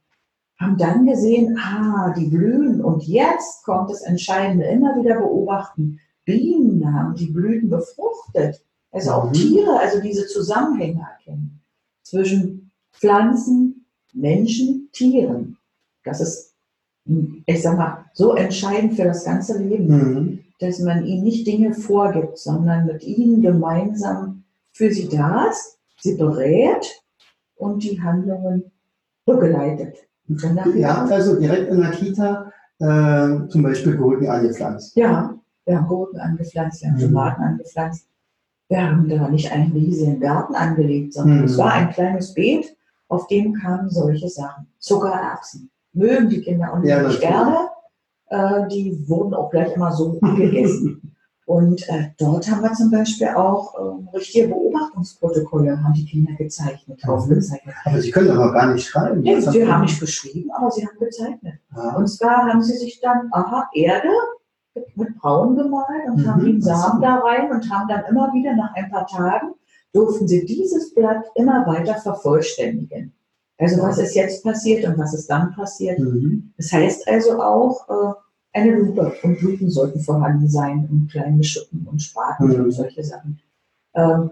haben 0.58 0.76
dann 0.76 1.06
gesehen, 1.06 1.58
ah, 1.58 2.12
die 2.16 2.26
blühen 2.26 2.82
und 2.82 3.04
jetzt 3.06 3.64
kommt 3.64 3.90
das 3.90 4.02
Entscheidende, 4.02 4.66
immer 4.66 4.96
wieder 4.96 5.18
beobachten. 5.20 5.98
Bienen 6.24 6.92
haben 6.92 7.14
die 7.14 7.30
Blüten 7.30 7.70
befruchtet, 7.70 8.62
also 8.92 9.10
auch 9.12 9.28
Mhm. 9.28 9.32
Tiere, 9.32 9.78
also 9.78 10.00
diese 10.00 10.26
Zusammenhänge 10.26 11.06
erkennen 11.16 11.60
zwischen 12.02 12.69
Pflanzen, 13.00 13.86
Menschen, 14.12 14.88
Tieren. 14.92 15.56
Das 16.04 16.20
ist, 16.20 16.54
ich 17.46 17.62
sag 17.62 17.76
mal, 17.78 18.04
so 18.12 18.34
entscheidend 18.34 18.94
für 18.94 19.04
das 19.04 19.24
ganze 19.24 19.58
Leben, 19.58 19.86
Mhm. 19.86 20.38
dass 20.60 20.80
man 20.80 21.04
ihnen 21.06 21.24
nicht 21.24 21.46
Dinge 21.46 21.72
vorgibt, 21.74 22.38
sondern 22.38 22.86
mit 22.86 23.02
ihnen 23.04 23.40
gemeinsam 23.40 24.44
für 24.72 24.92
sie 24.92 25.08
da 25.08 25.46
ist, 25.50 25.78
sie 26.00 26.16
berät 26.16 27.02
und 27.56 27.82
die 27.82 28.00
Handlungen 28.00 28.70
begleitet. 29.26 29.96
Habt 30.42 31.12
also 31.12 31.38
direkt 31.40 31.70
in 31.72 31.80
der 31.80 31.90
Kita 31.90 32.52
äh, 32.78 33.48
zum 33.48 33.62
Beispiel 33.62 33.96
Gurken 33.96 34.28
angepflanzt. 34.28 34.96
Ja, 34.96 35.34
wir 35.66 35.76
haben 35.76 35.86
Gurken 35.88 36.18
angepflanzt, 36.20 36.82
wir 36.82 36.90
haben 36.90 36.96
Mhm. 36.98 37.00
Tomaten 37.02 37.42
angepflanzt. 37.42 38.06
Wir 38.68 38.82
haben 38.88 39.08
da 39.08 39.28
nicht 39.28 39.50
einen 39.52 39.72
riesigen 39.72 40.20
Garten 40.20 40.54
angelegt, 40.54 41.12
sondern 41.14 41.38
Mhm. 41.40 41.44
es 41.44 41.58
war 41.58 41.72
ein 41.72 41.90
kleines 41.90 42.32
Beet, 42.34 42.76
auf 43.10 43.26
dem 43.26 43.52
kamen 43.54 43.90
solche 43.90 44.28
Sachen. 44.28 44.66
Zuckererbsen. 44.78 45.70
Mögen 45.92 46.28
die 46.28 46.40
Kinder 46.40 46.72
unheimlich 46.72 47.20
Ja, 47.20 47.28
gerne. 47.30 47.56
Äh, 48.28 48.68
die 48.68 49.04
wurden 49.08 49.34
auch 49.34 49.50
gleich 49.50 49.74
immer 49.74 49.92
so 49.92 50.12
gegessen. 50.12 51.02
Und 51.46 51.88
äh, 51.88 52.10
dort 52.16 52.48
haben 52.48 52.62
wir 52.62 52.72
zum 52.74 52.92
Beispiel 52.92 53.26
auch 53.28 53.74
ähm, 53.80 54.08
richtige 54.14 54.46
Beobachtungsprotokolle, 54.46 55.82
haben 55.82 55.94
die 55.94 56.04
Kinder 56.06 56.32
gezeichnet, 56.34 57.00
Mhm. 57.04 57.10
aufgezeichnet. 57.10 57.74
Aber 57.84 58.00
Sie 58.00 58.12
können 58.12 58.30
aber 58.30 58.52
gar 58.52 58.72
nicht 58.72 58.86
schreiben. 58.86 59.22
Nee, 59.22 59.40
sie 59.40 59.66
haben 59.68 59.80
nicht 59.82 59.98
geschrieben, 59.98 60.48
aber 60.56 60.70
sie 60.70 60.86
haben 60.86 60.96
gezeichnet. 61.00 61.54
Ah, 61.74 61.96
Und 61.96 62.06
zwar 62.06 62.46
haben 62.46 62.62
sie 62.62 62.76
sich 62.76 63.00
dann, 63.00 63.28
aha, 63.32 63.68
Erde 63.74 64.08
mit 64.94 65.18
Braun 65.18 65.56
gemalt 65.56 66.08
und 66.08 66.18
Mhm, 66.22 66.26
haben 66.28 66.44
den. 66.44 66.62
Samen 66.62 67.02
da 67.02 67.16
rein 67.16 67.50
und 67.50 67.68
haben 67.68 67.88
dann 67.88 68.04
immer 68.04 68.32
wieder 68.32 68.54
nach 68.54 68.72
ein 68.76 68.88
paar 68.88 69.06
Tagen 69.08 69.54
durften 69.92 70.28
sie 70.28 70.44
dieses 70.44 70.94
Blatt 70.94 71.24
immer 71.34 71.66
weiter 71.66 71.96
vervollständigen. 71.96 73.12
Also 73.58 73.82
was 73.82 73.98
ist 73.98 74.14
jetzt 74.14 74.42
passiert 74.42 74.86
und 74.86 74.96
was 74.98 75.12
ist 75.12 75.28
dann 75.28 75.52
passiert. 75.54 75.98
Mhm. 75.98 76.52
Das 76.56 76.72
heißt 76.72 77.06
also 77.08 77.42
auch, 77.42 77.88
äh, 77.88 78.14
eine 78.58 78.76
Lupe 78.76 79.12
und 79.22 79.40
Lupen 79.42 79.70
sollten 79.70 80.00
vorhanden 80.00 80.48
sein 80.48 80.88
und 80.90 81.10
kleine 81.10 81.44
Schuppen 81.44 81.86
und 81.86 82.00
Spaten 82.00 82.48
Mhm. 82.48 82.64
und 82.64 82.70
solche 82.72 83.04
Sachen. 83.04 83.40
Ähm, 83.94 84.30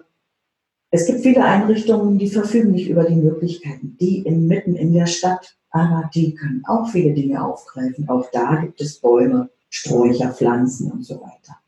es 0.91 1.07
gibt 1.07 1.21
viele 1.21 1.45
Einrichtungen, 1.45 2.19
die 2.19 2.31
verfügen 2.31 2.71
nicht 2.71 2.89
über 2.89 3.05
die 3.05 3.17
Möglichkeiten, 3.17 3.97
die 4.01 4.21
inmitten 4.23 4.75
in 4.75 4.95
der 4.95 5.07
Stadt, 5.07 5.57
aber 5.71 6.09
die 6.15 6.35
können 6.35 6.63
auch 6.67 6.89
viele 6.89 7.13
Dinge 7.13 7.45
aufgreifen. 7.45 8.09
Auch 8.09 8.31
da 8.33 8.57
gibt 8.57 8.81
es 8.81 8.99
Bäume, 8.99 9.51
Sträucher, 9.69 10.33
Pflanzen 10.33 10.91
und 10.91 11.05
so 11.05 11.21
weiter. 11.21 11.59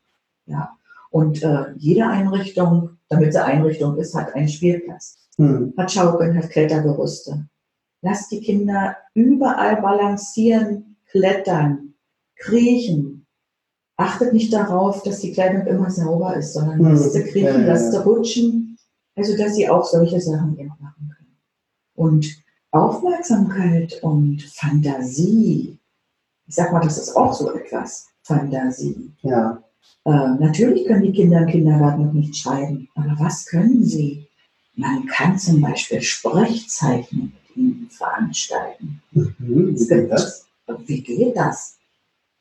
Ja. 0.47 0.75
Und 1.11 1.43
äh, 1.43 1.65
jede 1.77 2.07
Einrichtung, 2.07 2.97
damit 3.09 3.33
sie 3.33 3.43
Einrichtung 3.43 3.97
ist, 3.97 4.15
hat 4.15 4.33
einen 4.33 4.47
Spielplatz 4.49 5.17
Mhm. 5.37 5.73
hat 5.77 5.91
Schaukeln, 5.91 6.37
hat 6.37 6.49
Klettergerüste. 6.49 7.47
Lasst 8.01 8.31
die 8.31 8.41
Kinder 8.41 8.95
überall 9.13 9.81
balancieren, 9.81 10.97
klettern, 11.09 11.93
kriechen. 12.35 13.25
Achtet 13.97 14.33
nicht 14.33 14.51
darauf, 14.53 15.03
dass 15.03 15.19
die 15.21 15.31
Kleidung 15.31 15.65
immer 15.67 15.89
sauber 15.89 16.35
ist, 16.35 16.53
sondern 16.53 16.79
Mhm. 16.79 16.89
lasst 16.91 17.13
sie 17.13 17.23
kriechen, 17.23 17.45
Ja, 17.45 17.59
ja, 17.59 17.67
lasst 17.67 17.91
sie 17.91 18.03
rutschen. 18.03 18.77
Also, 19.15 19.37
dass 19.37 19.55
sie 19.55 19.69
auch 19.69 19.85
solche 19.85 20.19
Sachen 20.19 20.57
eben 20.57 20.73
machen 20.79 21.15
können. 21.17 21.37
Und 21.95 22.27
Aufmerksamkeit 22.71 23.99
und 24.03 24.41
Fantasie. 24.43 25.77
Ich 26.47 26.55
sag 26.55 26.71
mal, 26.71 26.81
das 26.81 26.97
ist 26.97 27.15
auch 27.15 27.33
so 27.33 27.51
etwas. 27.53 28.07
Fantasie. 28.23 29.13
Ja. 29.21 29.63
Äh, 30.05 30.09
natürlich 30.39 30.85
können 30.87 31.03
die 31.03 31.11
Kinder 31.11 31.39
im 31.41 31.47
Kindergarten 31.47 32.05
noch 32.05 32.13
nicht 32.13 32.35
schreiben, 32.35 32.87
aber 32.95 33.15
was 33.19 33.45
können 33.45 33.83
sie? 33.83 34.27
Man 34.75 35.05
kann 35.05 35.37
zum 35.37 35.61
Beispiel 35.61 36.01
Sprechzeichen 36.01 37.33
mit 37.33 37.57
ihnen 37.57 37.89
veranstalten. 37.89 39.01
Mhm. 39.11 39.75
Wie 39.77 39.87
geht 39.87 40.11
das? 40.11 40.47
Wie 40.85 41.01
geht 41.01 41.35
das? 41.35 41.77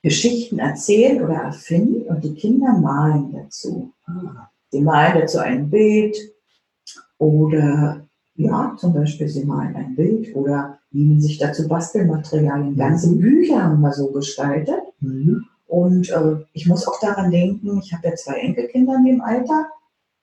Geschichten 0.02 0.58
erzählen 0.58 1.22
oder 1.22 1.34
erfinden 1.34 2.02
und 2.08 2.24
die 2.24 2.34
Kinder 2.34 2.72
malen 2.72 3.32
dazu. 3.32 3.92
Ah. 4.06 4.48
Sie 4.70 4.80
malen 4.80 5.20
dazu 5.20 5.38
ein 5.38 5.68
Bild 5.68 6.16
oder 7.18 8.06
ja, 8.36 8.74
zum 8.78 8.94
Beispiel 8.94 9.28
sie 9.28 9.44
malen 9.44 9.76
ein 9.76 9.94
Bild 9.94 10.34
oder 10.34 10.78
nehmen 10.90 11.20
sich 11.20 11.36
dazu 11.36 11.68
Bastelmaterialien. 11.68 12.76
Ganze 12.76 13.14
Bücher 13.14 13.62
haben 13.62 13.82
wir 13.82 13.92
so 13.92 14.10
gestaltet. 14.10 14.80
Mhm. 15.00 15.44
Und 15.70 16.10
äh, 16.10 16.44
ich 16.52 16.66
muss 16.66 16.86
auch 16.88 16.98
daran 17.00 17.30
denken, 17.30 17.78
ich 17.78 17.92
habe 17.92 18.08
ja 18.08 18.14
zwei 18.16 18.40
Enkelkinder 18.40 18.96
in 18.96 19.04
dem 19.04 19.20
Alter, 19.20 19.68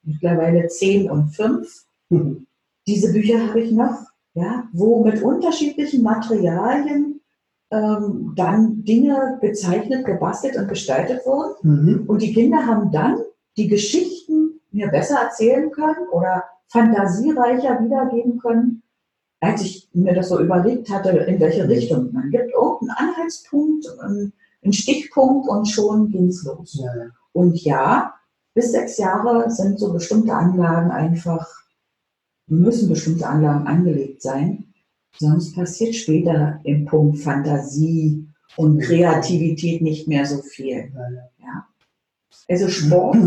mittlerweile 0.04 0.68
zehn 0.68 1.10
und 1.10 1.30
fünf. 1.30 1.86
Mhm. 2.10 2.48
Diese 2.86 3.14
Bücher 3.14 3.48
habe 3.48 3.62
ich 3.62 3.72
noch, 3.72 3.98
ja, 4.34 4.68
wo 4.74 5.06
mit 5.06 5.24
unterschiedlichen 5.24 6.04
Materialien 6.04 7.22
ähm, 7.72 8.34
dann 8.36 8.84
Dinge 8.84 9.38
gezeichnet, 9.40 10.06
gebastelt 10.06 10.58
und 10.58 10.68
gestaltet 10.68 11.26
wurden. 11.26 11.56
Mhm. 11.62 12.04
Und 12.08 12.22
die 12.22 12.34
Kinder 12.34 12.66
haben 12.66 12.92
dann 12.92 13.18
die 13.56 13.70
Geschichten 13.70 14.60
mir 14.72 14.90
besser 14.90 15.22
erzählen 15.22 15.72
können 15.72 16.10
oder 16.12 16.44
fantasiereicher 16.68 17.82
wiedergeben 17.82 18.38
können, 18.40 18.84
als 19.40 19.62
ich 19.62 19.90
mir 19.94 20.14
das 20.14 20.28
so 20.28 20.42
überlegt 20.42 20.90
hatte, 20.90 21.12
in 21.12 21.40
welche 21.40 21.70
Richtung. 21.70 22.12
Man 22.12 22.32
gibt 22.32 22.52
irgendeinen 22.52 22.98
Anhaltspunkt, 22.98 23.88
einen 24.02 24.34
einen 24.67 24.73
Stichpunkt 24.73 25.47
und 25.47 25.65
schon 25.65 26.10
ging's 26.12 26.43
los. 26.43 26.80
Ja. 26.82 26.91
Und 27.34 27.63
ja, 27.63 28.13
bis 28.53 28.71
sechs 28.71 28.97
Jahre 28.97 29.49
sind 29.49 29.80
so 29.80 29.93
bestimmte 29.93 30.34
Anlagen 30.34 30.91
einfach, 30.91 31.47
müssen 32.47 32.89
bestimmte 32.89 33.27
Anlagen 33.27 33.67
angelegt 33.67 34.21
sein. 34.21 34.73
Sonst 35.17 35.56
passiert 35.56 35.95
später 35.95 36.60
im 36.63 36.86
Punkt 36.86 37.19
Fantasie 37.19 38.27
und 38.56 38.80
Kreativität 38.80 39.82
nicht 39.82 40.08
mehr 40.08 40.25
so 40.25 40.41
viel. 40.41 40.91
Ja. 41.39 41.67
Also 42.49 42.67
Sport, 42.67 43.17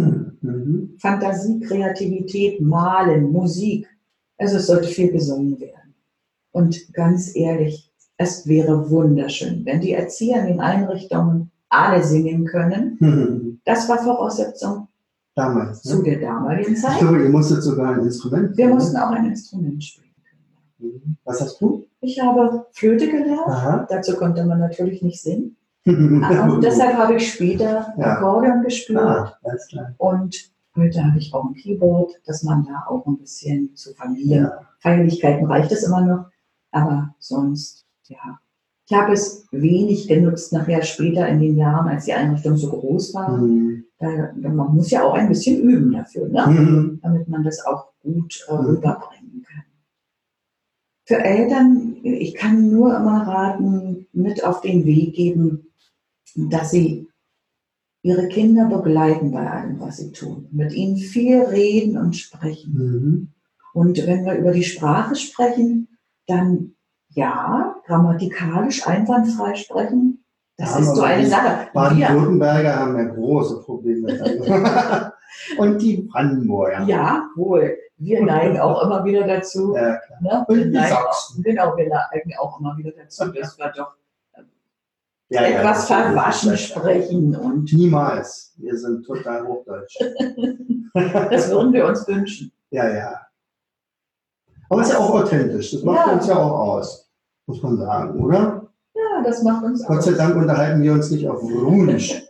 Mhm. 0.42 0.94
Fantasie, 0.98 1.60
Kreativität, 1.60 2.60
Malen, 2.60 3.30
Musik. 3.30 3.86
Also 4.38 4.56
es 4.56 4.66
sollte 4.66 4.88
viel 4.88 5.12
gesungen 5.12 5.60
werden. 5.60 5.94
Und 6.52 6.92
ganz 6.94 7.36
ehrlich, 7.36 7.89
es 8.22 8.46
wäre 8.46 8.90
wunderschön, 8.90 9.64
wenn 9.64 9.80
die 9.80 9.92
Erzieher 9.94 10.40
in 10.42 10.46
den 10.48 10.60
Einrichtungen 10.60 11.50
alle 11.70 12.02
singen 12.02 12.44
können. 12.44 12.96
Mhm. 13.00 13.46
Das 13.64 13.88
war 13.88 13.98
Voraussetzung 13.98 14.88
Damals. 15.34 15.82
zu 15.82 15.98
Ne? 15.98 16.02
der 16.04 16.20
damaligen 16.20 16.72
Ich 16.72 16.80
Zeit. 16.80 16.98
glaube, 16.98 17.22
ihr 17.22 17.28
musstet 17.28 17.62
sogar 17.62 17.94
ein 17.94 18.00
Instrument. 18.00 18.56
Wir 18.56 18.66
ne? 18.68 18.74
mussten 18.74 18.96
auch 18.96 19.10
ein 19.10 19.26
Instrument 19.26 19.82
spielen 19.84 20.14
können. 20.24 20.92
Mhm. 20.92 21.16
Was 21.24 21.40
hast 21.40 21.60
du? 21.60 21.86
Ich 22.00 22.20
habe 22.20 22.66
Flöte 22.72 23.06
gelernt. 23.06 23.46
Aha. 23.46 23.86
Dazu 23.88 24.16
konnte 24.16 24.44
man 24.44 24.58
natürlich 24.58 25.02
nicht 25.02 25.20
singen. 25.22 25.56
Und 25.86 26.60
deshalb 26.62 26.94
habe 26.96 27.14
ich 27.14 27.32
später 27.32 27.94
Ja. 27.96 28.04
Akkordeon 28.16 28.62
gespielt. 28.62 28.98
Ah. 28.98 29.34
Und 29.98 30.36
heute 30.76 31.04
habe 31.04 31.18
ich 31.18 31.32
auch 31.32 31.44
ein 31.44 31.54
Keyboard, 31.54 32.12
dass 32.26 32.42
man 32.42 32.64
da 32.64 32.84
auch 32.88 33.06
ein 33.06 33.18
bisschen 33.18 33.74
zu 33.76 33.94
Familien 33.94 34.44
Ja. 34.44 34.52
Feierlichkeiten 34.80 35.46
reicht 35.46 35.70
es 35.72 35.84
immer 35.84 36.00
noch, 36.02 36.24
aber 36.70 37.14
sonst, 37.18 37.84
ja. 38.10 38.38
Ich 38.86 38.96
habe 38.96 39.12
es 39.12 39.46
wenig 39.52 40.08
genutzt 40.08 40.52
nachher 40.52 40.82
später 40.82 41.28
in 41.28 41.38
den 41.40 41.56
Jahren, 41.56 41.88
als 41.88 42.06
die 42.06 42.12
Einrichtung 42.12 42.56
so 42.56 42.70
groß 42.70 43.14
war. 43.14 43.38
Mhm. 43.38 43.84
Da, 43.98 44.32
man 44.36 44.74
muss 44.74 44.90
ja 44.90 45.04
auch 45.04 45.14
ein 45.14 45.28
bisschen 45.28 45.62
üben 45.62 45.92
dafür, 45.92 46.28
ne? 46.28 46.46
Mhm. 46.48 47.00
damit 47.02 47.28
man 47.28 47.44
das 47.44 47.64
auch 47.64 47.92
gut 48.02 48.44
äh, 48.48 48.52
Mhm. 48.52 48.58
rüberbringen 48.58 49.46
kann. 49.46 49.62
für 51.04 51.18
Eltern, 51.24 51.96
ich 52.04 52.34
kann 52.34 52.70
nur 52.70 52.96
immer 52.96 53.26
raten, 53.26 54.06
mit 54.12 54.44
auf 54.44 54.60
den 54.60 54.84
Weg 54.84 55.14
geben, 55.14 55.72
dass 56.36 56.70
sie 56.70 57.08
ihre 58.02 58.28
Kinder 58.28 58.66
begleiten 58.68 59.32
bei 59.32 59.50
allem, 59.50 59.80
was 59.80 59.96
sie 59.98 60.12
tun. 60.12 60.46
Mit 60.52 60.72
ihnen 60.72 60.96
viel 60.96 61.42
reden 61.42 61.98
und 61.98 62.16
sprechen. 62.16 62.72
Mhm. 62.74 63.28
Und 63.72 64.06
wenn 64.06 64.24
wir 64.24 64.34
über 64.34 64.52
die 64.52 64.64
Sprache 64.64 65.16
sprechen, 65.16 65.88
dann 66.26 66.74
ja, 67.10 67.74
grammatikalisch 67.86 68.86
einwandfrei 68.86 69.54
sprechen. 69.54 70.24
Das 70.56 70.74
Ja, 70.74 70.80
ist 70.80 70.94
so 70.96 71.02
eine 71.02 71.26
Sache. 71.26 71.68
Baden-Württemberger 71.72 72.76
haben 72.76 72.96
ja 72.96 73.04
große 73.04 73.62
Probleme 73.62 74.16
damit. 74.16 75.12
Und 75.58 75.80
die 75.80 76.08
Brandenburger. 76.10 76.82
ja, 76.82 77.28
wohl. 77.36 77.76
Wir 77.96 78.24
neigen 78.24 78.58
auch 78.58 78.82
immer 78.82 79.04
wieder 79.04 79.26
dazu. 79.26 79.74
Ja, 79.74 79.96
klar. 79.98 80.18
Ne? 80.22 80.44
Und 80.48 80.56
Wir 80.56 80.66
die 80.66 80.88
Sachsen. 80.88 81.40
Auch, 81.40 81.44
genau, 81.44 81.76
wir 81.76 81.88
neigen 81.88 82.32
auch 82.38 82.58
immer 82.60 82.76
wieder 82.78 82.92
dazu, 82.92 83.26
dass 83.32 83.58
wir 83.58 83.72
doch 83.76 83.94
Ja, 85.28 85.42
ja, 85.42 85.58
etwas 85.58 85.86
verwaschen 85.86 86.56
sprechen 86.56 87.36
und 87.36 87.72
Niemals. 87.72 88.54
Wir 88.56 88.76
sind 88.76 89.04
total 89.04 89.46
hochdeutsch. 89.46 89.96
das 91.30 91.50
würden 91.50 91.72
wir 91.72 91.86
uns 91.86 92.06
wünschen. 92.08 92.52
Ja, 92.70 92.88
ja. 92.88 93.20
Aber 94.70 94.80
es 94.80 94.88
ist 94.88 94.94
ja 94.94 95.00
auch 95.00 95.14
authentisch. 95.14 95.72
Das 95.72 95.82
macht 95.82 96.06
Ja. 96.06 96.12
uns 96.14 96.26
ja 96.26 96.36
auch 96.38 96.58
aus. 96.76 97.10
Muss 97.46 97.62
man 97.62 97.76
sagen, 97.76 98.18
oder? 98.20 98.66
Ja, 98.94 99.22
das 99.24 99.42
macht 99.42 99.64
uns 99.64 99.84
Gott 99.84 100.02
sei 100.02 100.12
aus. 100.12 100.16
Dank 100.16 100.36
unterhalten 100.36 100.82
wir 100.82 100.92
uns 100.92 101.10
nicht 101.10 101.28
auf 101.28 101.42
Wunsch. 101.42 102.22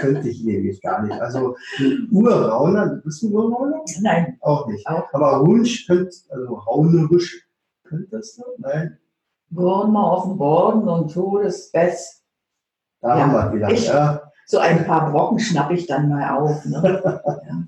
Könnte 0.00 0.28
ich 0.28 0.44
nämlich 0.44 0.82
gar 0.82 1.02
nicht. 1.02 1.18
Also 1.20 1.56
ein 1.78 2.08
Urrauner, 2.12 2.86
du 2.88 3.00
bist 3.02 3.22
ein 3.22 3.32
Urrauner? 3.32 3.80
Nein, 4.02 4.36
Auch 4.42 4.66
nicht. 4.66 4.86
auch 4.86 5.04
Aber 5.14 5.46
Wunsch 5.46 5.86
könnte, 5.86 6.14
also 6.28 6.54
raunerisch, 6.54 7.46
könntest 7.84 8.38
du? 8.38 8.42
Nein, 8.58 8.98
Gorn 9.54 9.92
mal 9.92 10.02
auf 10.10 10.24
dem 10.24 10.36
Boden 10.36 10.86
und 10.88 11.12
Todesbest. 11.14 12.22
da 13.00 13.16
Ja, 13.16 13.22
haben 13.26 13.32
wir 13.32 13.56
wieder. 13.56 13.70
ich- 13.70 13.86
Ja, 13.86 14.20
So 14.46 14.58
ein 14.58 14.84
paar 14.84 15.10
Brocken 15.10 15.38
schnapp 15.38 15.70
ich 15.70 15.86
dann 15.86 16.08
mal 16.08 16.36
auf. 16.36 16.64
Ne? 16.66 17.20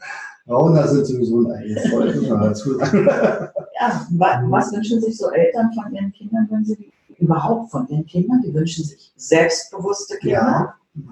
Rauner 0.49 0.87
sind 0.89 1.07
sowieso 1.07 1.41
ein 1.47 1.53
eigenes 1.53 1.89
Volk, 1.91 2.15
muss 2.17 2.29
man 2.29 2.41
dazu 2.43 2.75
sagen. 2.79 3.09
Ja, 3.81 4.07
wa- 4.11 4.43
was 4.49 4.73
wünschen 4.73 5.01
sich 5.01 5.17
so 5.17 5.31
Eltern 5.31 5.71
von 5.73 5.95
ihren 5.95 6.13
Kindern, 6.13 6.49
wenn 6.51 6.65
sie 6.65 6.91
überhaupt 7.19 7.71
von 7.71 7.87
ihren 7.89 8.07
Kindern? 8.07 8.43
Die 8.43 8.53
wünschen 8.55 8.85
sich 8.85 9.13
selbstbewusste 9.17 10.17
Kinder. 10.19 10.75
Ja. 10.95 11.03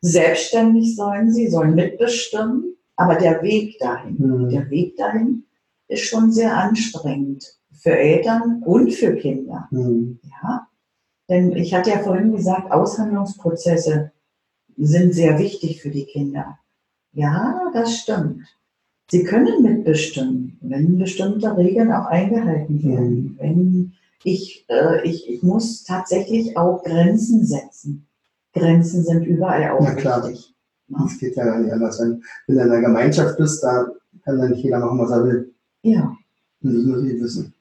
Selbstständig 0.00 0.96
sollen 0.96 1.30
sie, 1.32 1.48
sollen 1.48 1.74
mitbestimmen. 1.74 2.76
Aber 2.96 3.14
der 3.16 3.42
Weg 3.42 3.78
dahin, 3.78 4.18
Hm. 4.18 4.48
der 4.50 4.68
Weg 4.70 4.96
dahin 4.96 5.44
ist 5.88 6.04
schon 6.04 6.30
sehr 6.32 6.56
anstrengend 6.56 7.56
für 7.72 7.96
Eltern 7.96 8.62
und 8.64 8.92
für 8.92 9.14
Kinder. 9.16 9.66
Hm. 9.70 10.18
Ja, 10.42 10.68
denn 11.28 11.52
ich 11.52 11.72
hatte 11.74 11.90
ja 11.90 11.98
vorhin 12.00 12.32
gesagt, 12.36 12.70
Aushandlungsprozesse 12.70 14.12
sind 14.76 15.14
sehr 15.14 15.38
wichtig 15.38 15.80
für 15.80 15.90
die 15.90 16.04
Kinder. 16.04 16.58
Ja, 17.12 17.70
das 17.72 17.96
stimmt. 17.96 18.42
Sie 19.10 19.24
können 19.24 19.62
mitbestimmen, 19.62 20.58
wenn 20.62 20.98
bestimmte 20.98 21.56
Regeln 21.56 21.92
auch 21.92 22.06
eingehalten 22.06 22.82
werden. 22.82 23.36
Wenn 23.38 23.92
ich, 24.24 24.64
äh, 24.68 25.06
ich, 25.06 25.28
ich 25.28 25.42
muss 25.42 25.84
tatsächlich 25.84 26.56
auch 26.56 26.82
Grenzen 26.82 27.44
setzen. 27.44 28.06
Grenzen 28.54 29.04
sind 29.04 29.24
überall 29.24 29.70
auch 29.72 29.80
Na 29.80 29.94
klar. 29.94 30.28
wichtig. 30.28 30.54
Das 30.88 31.18
geht 31.18 31.36
ja 31.36 31.44
gar 31.44 31.58
nicht 31.58 31.72
anders. 31.72 32.00
Wenn, 32.00 32.22
wenn 32.46 32.56
du 32.56 32.62
in 32.62 32.70
einer 32.70 32.80
Gemeinschaft 32.80 33.36
bist, 33.38 33.62
da 33.62 33.88
kann 34.24 34.38
dann 34.38 34.50
nicht 34.50 34.62
jeder 34.62 34.78
machen, 34.78 34.98
was 34.98 35.10
er 35.10 35.24
will. 35.24 35.52
Ja, 35.82 36.16
Und 36.62 36.74
Das 36.74 36.84
muss 36.84 37.02
ich 37.04 37.20
wissen. 37.20 37.54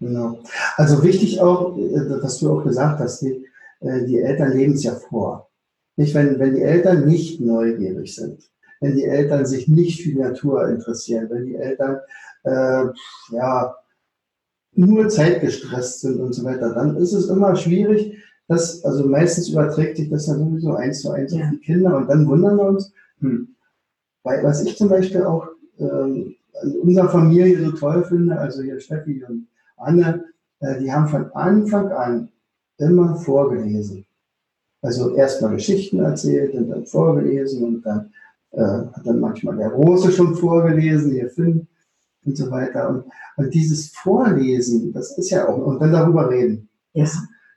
Genau. 0.00 0.38
Also 0.76 1.02
wichtig 1.02 1.40
auch, 1.40 1.76
äh, 1.76 2.22
was 2.22 2.38
du 2.38 2.50
auch 2.52 2.62
gesagt 2.62 3.00
hast, 3.00 3.20
die, 3.22 3.44
äh, 3.80 4.04
die 4.06 4.18
Eltern 4.20 4.52
leben 4.56 4.74
es 4.74 4.84
ja 4.84 4.94
vor. 4.94 5.48
Nicht, 5.96 6.14
wenn, 6.14 6.38
wenn 6.38 6.54
die 6.54 6.62
Eltern 6.62 7.06
nicht 7.06 7.40
neugierig 7.40 8.14
sind, 8.14 8.48
wenn 8.80 8.96
die 8.96 9.04
Eltern 9.04 9.46
sich 9.46 9.68
nicht 9.68 10.02
für 10.02 10.10
die 10.10 10.18
Natur 10.18 10.68
interessieren, 10.68 11.28
wenn 11.30 11.46
die 11.46 11.56
Eltern 11.56 11.98
äh, 12.44 12.86
ja 13.32 13.76
nur 14.72 15.08
zeitgestresst 15.08 16.00
sind 16.02 16.20
und 16.20 16.32
so 16.32 16.44
weiter, 16.44 16.72
dann 16.74 16.96
ist 16.96 17.12
es 17.12 17.28
immer 17.28 17.56
schwierig, 17.56 18.16
dass, 18.46 18.84
also 18.84 19.06
meistens 19.06 19.48
überträgt 19.48 19.96
sich 19.96 20.08
das 20.08 20.26
dann 20.26 20.38
sowieso 20.38 20.74
eins 20.74 21.02
zu 21.02 21.10
eins 21.10 21.34
Ja. 21.34 21.44
auf 21.44 21.50
die 21.50 21.58
Kinder 21.58 21.96
und 21.96 22.08
dann 22.08 22.26
wundern 22.26 22.56
wir 22.56 22.68
uns, 22.68 22.92
hm, 23.20 23.54
weil 24.22 24.42
was 24.44 24.64
ich 24.64 24.76
zum 24.76 24.88
Beispiel 24.88 25.24
auch 25.24 25.48
ähm, 25.78 26.36
in 26.62 26.80
unserer 26.80 27.08
Familie 27.08 27.64
so 27.64 27.72
toll 27.72 28.04
finde, 28.04 28.38
also 28.38 28.62
hier 28.62 28.80
Steffi 28.80 29.22
und 29.24 29.48
Anne, 29.76 30.24
äh, 30.60 30.80
die 30.80 30.92
haben 30.92 31.08
von 31.08 31.30
Anfang 31.32 31.90
an 31.92 32.28
immer 32.78 33.16
vorgelesen. 33.16 34.04
Also 34.80 35.14
erstmal 35.14 35.54
Geschichten 35.54 36.00
erzählt 36.00 36.54
und 36.54 36.68
dann 36.68 36.86
vorgelesen 36.86 37.64
und 37.64 37.82
dann 37.82 38.12
äh, 38.52 38.60
hat 38.62 39.06
dann 39.06 39.20
manchmal 39.20 39.56
der 39.56 39.70
Große 39.70 40.12
schon 40.12 40.34
vorgelesen, 40.34 41.12
hier 41.12 41.30
Finn 41.30 41.66
und 42.24 42.36
so 42.36 42.50
weiter. 42.50 42.88
Und, 42.88 43.04
und 43.36 43.54
dieses 43.54 43.88
Vorlesen, 43.90 44.92
das 44.92 45.16
ist 45.18 45.30
ja 45.30 45.48
auch, 45.48 45.58
und 45.58 45.80
dann 45.80 45.92
darüber 45.92 46.28
reden, 46.30 46.68
ja. 46.92 47.06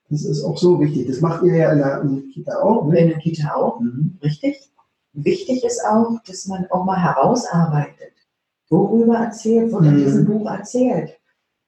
das 0.10 0.26
ist 0.26 0.44
auch 0.44 0.58
so 0.58 0.80
wichtig. 0.80 1.08
Das 1.08 1.22
macht 1.22 1.44
ihr 1.44 1.56
ja 1.56 1.72
in 1.72 1.78
der, 1.80 2.02
in 2.02 2.16
der 2.16 2.24
Kita 2.34 2.60
auch, 2.62 2.88
ne? 2.88 3.00
in 3.00 3.10
der 3.10 3.18
Kita 3.20 3.54
auch. 3.56 3.80
Mhm. 3.80 4.18
Richtig. 4.22 4.70
Wichtig 5.14 5.64
ist 5.66 5.84
auch, 5.86 6.22
dass 6.26 6.48
man 6.48 6.66
auch 6.70 6.86
mal 6.86 7.02
herausarbeitet. 7.02 8.14
Worüber 8.70 9.18
erzählt, 9.18 9.72
wird 9.74 9.84
in 9.84 9.96
Mhm. 10.00 10.04
diesem 10.06 10.26
Buch 10.26 10.50
erzählt. 10.50 11.18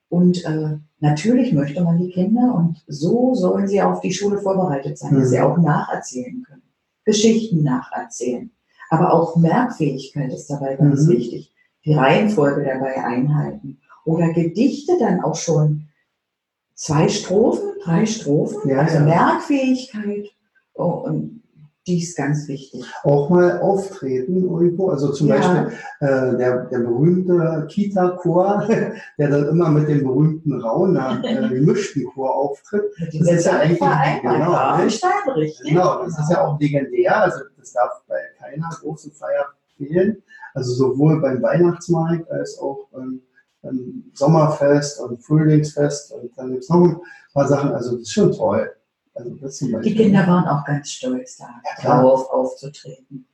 Und 0.10 0.46
äh, 0.46 0.78
natürlich 1.00 1.52
möchte 1.54 1.84
man 1.84 1.98
die 1.98 2.12
Kinder 2.12 2.54
und 2.56 2.84
so 2.88 3.34
sollen 3.36 3.68
sie 3.68 3.82
auf 3.82 4.00
die 4.00 4.14
Schule 4.14 4.38
vorbereitet 4.38 4.98
sein, 4.98 5.16
dass 5.16 5.26
Mhm. 5.26 5.30
sie 5.30 5.42
auch 5.42 5.58
nacherzählen 5.58 6.44
können. 6.44 6.62
Geschichten 7.04 7.64
nacherzählen. 7.64 8.52
Aber 8.94 9.12
auch 9.14 9.36
Merkfähigkeit 9.36 10.32
ist 10.32 10.50
dabei 10.50 10.76
ganz 10.76 11.08
Mhm. 11.08 11.14
wichtig. 11.14 11.52
Die 11.86 11.94
Reihenfolge 11.94 12.64
dabei 12.64 13.04
einhalten. 13.04 13.80
Oder 14.06 14.32
Gedichte 14.34 14.98
dann 15.00 15.22
auch 15.22 15.36
schon 15.36 15.88
zwei 16.76 17.08
Strophen, 17.10 17.72
drei 17.84 18.06
Strophen, 18.06 18.70
Ja, 18.70 18.80
also 18.80 18.98
ja. 18.98 19.04
Merkfähigkeit. 19.04 20.28
Oh, 20.76 21.04
und 21.06 21.43
die 21.86 22.02
ist 22.02 22.16
ganz 22.16 22.48
wichtig. 22.48 22.86
Auch 23.04 23.30
mal 23.30 23.60
auftreten 23.60 24.44
irgendwo, 24.44 24.90
also 24.90 25.12
zum 25.12 25.28
Ja. 25.28 25.36
Beispiel 25.36 25.78
äh, 26.00 26.38
der, 26.38 26.66
der 26.66 26.80
berühmte 26.80 27.68
Kita-Chor, 27.70 28.68
der 29.18 29.30
dann 29.30 29.50
immer 29.50 29.70
mit 29.70 29.90
dem 29.90 30.04
berühmten 30.04 30.62
Rauner 30.62 31.22
äh, 31.24 31.50
gemischten 31.50 32.06
Chor 32.06 32.34
auftritt. 32.36 32.84
Das 33.00 33.14
ist 33.32 33.46
ja 33.46 33.60
eigentlich- 33.60 33.80
genau, 33.80 34.52
Grafenstein, 34.52 35.12
richtig? 35.36 35.70
Genau, 35.70 36.04
das 36.06 36.18
ist 36.20 36.32
ja 36.32 36.46
auch 36.46 36.60
legendär, 36.60 37.22
also 37.24 37.40
das 37.60 37.74
darf 37.74 38.02
bei 38.08 38.20
keiner 38.40 38.70
großen 38.82 39.12
Feier 39.12 39.46
fehlen. 39.78 40.24
Also 40.54 40.74
sowohl 40.74 41.20
beim 41.20 41.42
Weihnachtsmarkt 41.42 42.30
als 42.32 42.60
auch 42.60 42.88
beim, 42.92 43.22
beim 43.62 44.04
Sommerfest 44.14 45.02
und 45.02 45.22
Frühlingsfest 45.24 46.14
und 46.14 46.32
dann 46.38 46.52
gibt 46.52 46.64
es 46.64 46.70
noch 46.70 46.84
ein 46.84 46.98
paar 47.34 47.48
Sachen, 47.48 47.72
also 47.72 47.94
das 47.94 48.02
ist 48.04 48.14
schon 48.14 48.32
toll. 48.32 48.72
Also 49.16 49.30
das 49.36 49.58
zum 49.58 49.68
Die 49.68 49.74
Beispiel. 49.74 49.96
Kinder 49.96 50.28
waren 50.28 50.46
auch 50.48 50.66
ganz 50.66 50.90
stolz, 50.90 51.38
da 51.38 51.46
Ja, 51.64 51.76
klar. 51.82 52.02
drauf 52.02 52.30
aufzutreten. 52.32 53.26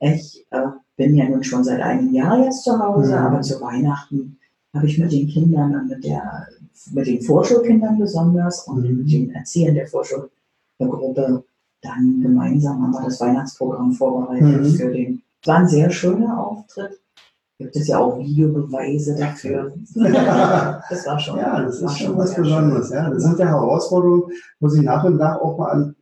Ich 0.00 0.46
äh, 0.50 0.62
bin 0.96 1.14
ja 1.14 1.28
nun 1.28 1.44
schon 1.44 1.62
seit 1.62 1.80
einem 1.82 2.12
Jahr 2.14 2.42
jetzt 2.42 2.64
zu 2.64 2.78
Hause, 2.78 3.12
Mhm. 3.12 3.26
aber 3.26 3.40
zu 3.42 3.60
Weihnachten 3.60 4.38
habe 4.74 4.86
ich 4.86 4.98
mit 4.98 5.12
den 5.12 5.28
Kindern 5.28 5.74
und 5.74 5.88
mit, 5.88 6.04
der, 6.04 6.46
mit 6.92 7.06
den 7.06 7.20
Vorschulkindern 7.20 7.98
besonders 7.98 8.66
und 8.66 8.82
Mhm. 8.82 8.96
mit 8.98 9.12
den 9.12 9.30
Erziehern 9.34 9.74
der 9.74 9.86
Vorschulgruppe 9.88 11.44
dann 11.82 12.20
gemeinsam 12.22 12.82
haben 12.82 12.92
wir 12.92 13.02
das 13.04 13.20
Weihnachtsprogramm 13.20 13.92
vorbereitet 13.92 14.62
Mhm. 14.62 14.74
für 14.74 14.92
den. 14.92 15.22
Es 15.42 15.48
war 15.48 15.56
ein 15.60 15.68
sehr 15.68 15.90
schöner 15.90 16.38
Auftritt. 16.46 16.99
Gibt 17.60 17.76
es 17.76 17.88
ja 17.88 17.98
auch 17.98 18.18
Videobeweise 18.18 19.14
dafür. 19.16 19.70
Das 19.94 21.06
war 21.06 21.18
schon. 21.18 21.36
Ja, 21.38 21.62
das 21.62 21.82
war 21.82 21.90
ist 21.92 21.98
schon 21.98 22.16
was 22.16 22.34
schön. 22.34 22.44
Besonderes. 22.44 22.88
Ja, 22.90 23.10
das 23.10 23.22
sind 23.22 23.38
ja 23.38 23.46
Herausforderungen, 23.48 24.32
wo 24.60 24.68
sie 24.68 24.80
nach 24.80 25.04
und 25.04 25.16
nach 25.18 25.38
auch 25.40 25.58
mal 25.58 25.68
an, 25.72 25.94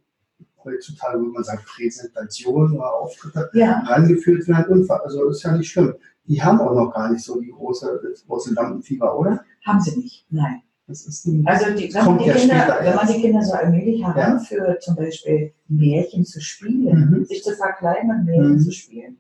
heutzutage 0.64 1.18
würde 1.18 1.33
man 1.33 1.42
sagen, 1.42 1.61
Präsentationen 1.66 2.77
oder 2.77 2.94
Auftritte 2.94 3.51
Ja, 3.55 3.83
rangeführt 3.87 4.47
werden. 4.47 4.83
Und, 4.83 4.90
also 4.90 5.29
ist 5.31 5.42
ja 5.42 5.57
nicht 5.57 5.68
schlimm. 5.71 5.94
Die 6.27 6.40
haben 6.40 6.61
auch 6.61 6.75
noch 6.75 6.92
gar 6.94 7.11
nicht 7.11 7.25
so 7.25 7.40
die 7.40 7.51
große, 7.51 8.01
das 8.09 8.25
große 8.25 8.55
Lampenfieber, 8.55 9.18
oder? 9.18 9.40
haben 9.66 9.81
sie 9.81 9.97
nicht. 9.99 10.27
Nein. 10.31 10.62
Das 10.87 11.05
ist 11.07 11.27
ein, 11.27 11.44
Also 11.47 11.66
die, 11.75 11.92
wenn, 11.92 11.92
man 11.92 12.05
kommt 12.05 12.21
die 12.23 12.27
ja 12.29 12.35
Kinder, 12.35 12.79
wenn 12.83 12.94
man 12.94 13.07
die 13.09 13.21
Kinder 13.21 13.42
so 13.42 13.53
allmählich 13.53 14.03
heranführt, 14.07 14.83
zum 14.83 14.94
Beispiel 14.97 15.53
Märchen 15.68 16.25
zu 16.25 16.40
spielen, 16.40 17.11
Mhm. 17.18 17.25
sich 17.27 17.42
zu 17.42 17.53
verkleiden, 17.57 18.25
Märchen 18.25 18.53
Mhm. 18.55 18.61
zu 18.61 18.71
spielen. 18.73 19.18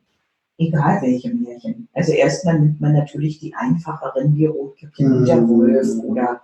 Egal 0.58 1.00
welche 1.02 1.32
Märchen. 1.32 1.88
Also 1.94 2.12
erstmal 2.12 2.58
nimmt 2.58 2.80
man 2.80 2.92
natürlich 2.92 3.38
die 3.38 3.54
einfacheren, 3.54 4.34
wie 4.36 4.46
Rotkäppchen 4.46 5.12
und 5.12 5.26
der 5.26 5.36
Mhm. 5.40 5.48
Wolf 5.48 5.88
oder 6.02 6.40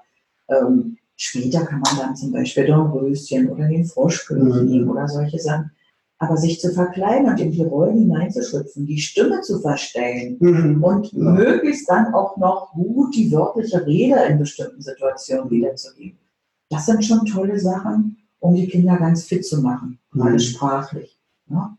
ähm, 0.48 0.96
später 1.16 1.64
kann 1.66 1.80
man 1.80 1.96
dann 1.98 2.16
zum 2.16 2.30
Beispiel 2.32 2.64
Dornröschen 2.66 3.48
oder 3.48 3.66
den 3.68 3.84
Froschkönig 3.84 4.54
Mhm. 4.54 4.64
nehmen 4.68 4.88
oder 4.90 5.08
solche 5.08 5.38
Sachen. 5.40 5.70
Aber 6.18 6.36
sich 6.36 6.60
zu 6.60 6.72
verkleiden 6.72 7.28
und 7.28 7.40
in 7.40 7.50
die 7.50 7.64
Rollen 7.64 7.98
hineinzuschlüpfen, 7.98 8.86
die 8.86 8.98
Stimme 9.00 9.40
zu 9.40 9.58
verstellen 9.58 10.36
Mhm. 10.38 10.82
und 10.82 11.12
Ja. 11.12 11.18
möglichst 11.18 11.90
dann 11.90 12.14
auch 12.14 12.36
noch 12.36 12.70
gut 12.72 13.16
die 13.16 13.32
wörtliche 13.32 13.84
Rede 13.84 14.20
in 14.28 14.38
bestimmten 14.38 14.80
Situationen 14.80 15.50
wiederzugeben. 15.50 16.18
Das 16.70 16.86
sind 16.86 17.04
schon 17.04 17.26
tolle 17.26 17.58
Sachen, 17.58 18.16
um 18.38 18.54
die 18.54 18.68
Kinder 18.68 18.96
ganz 18.96 19.24
fit 19.24 19.44
zu 19.44 19.60
machen, 19.60 19.98
gerade 20.12 20.34
Mhm. 20.34 20.38
sprachlich. 20.38 21.18
Ja? 21.50 21.76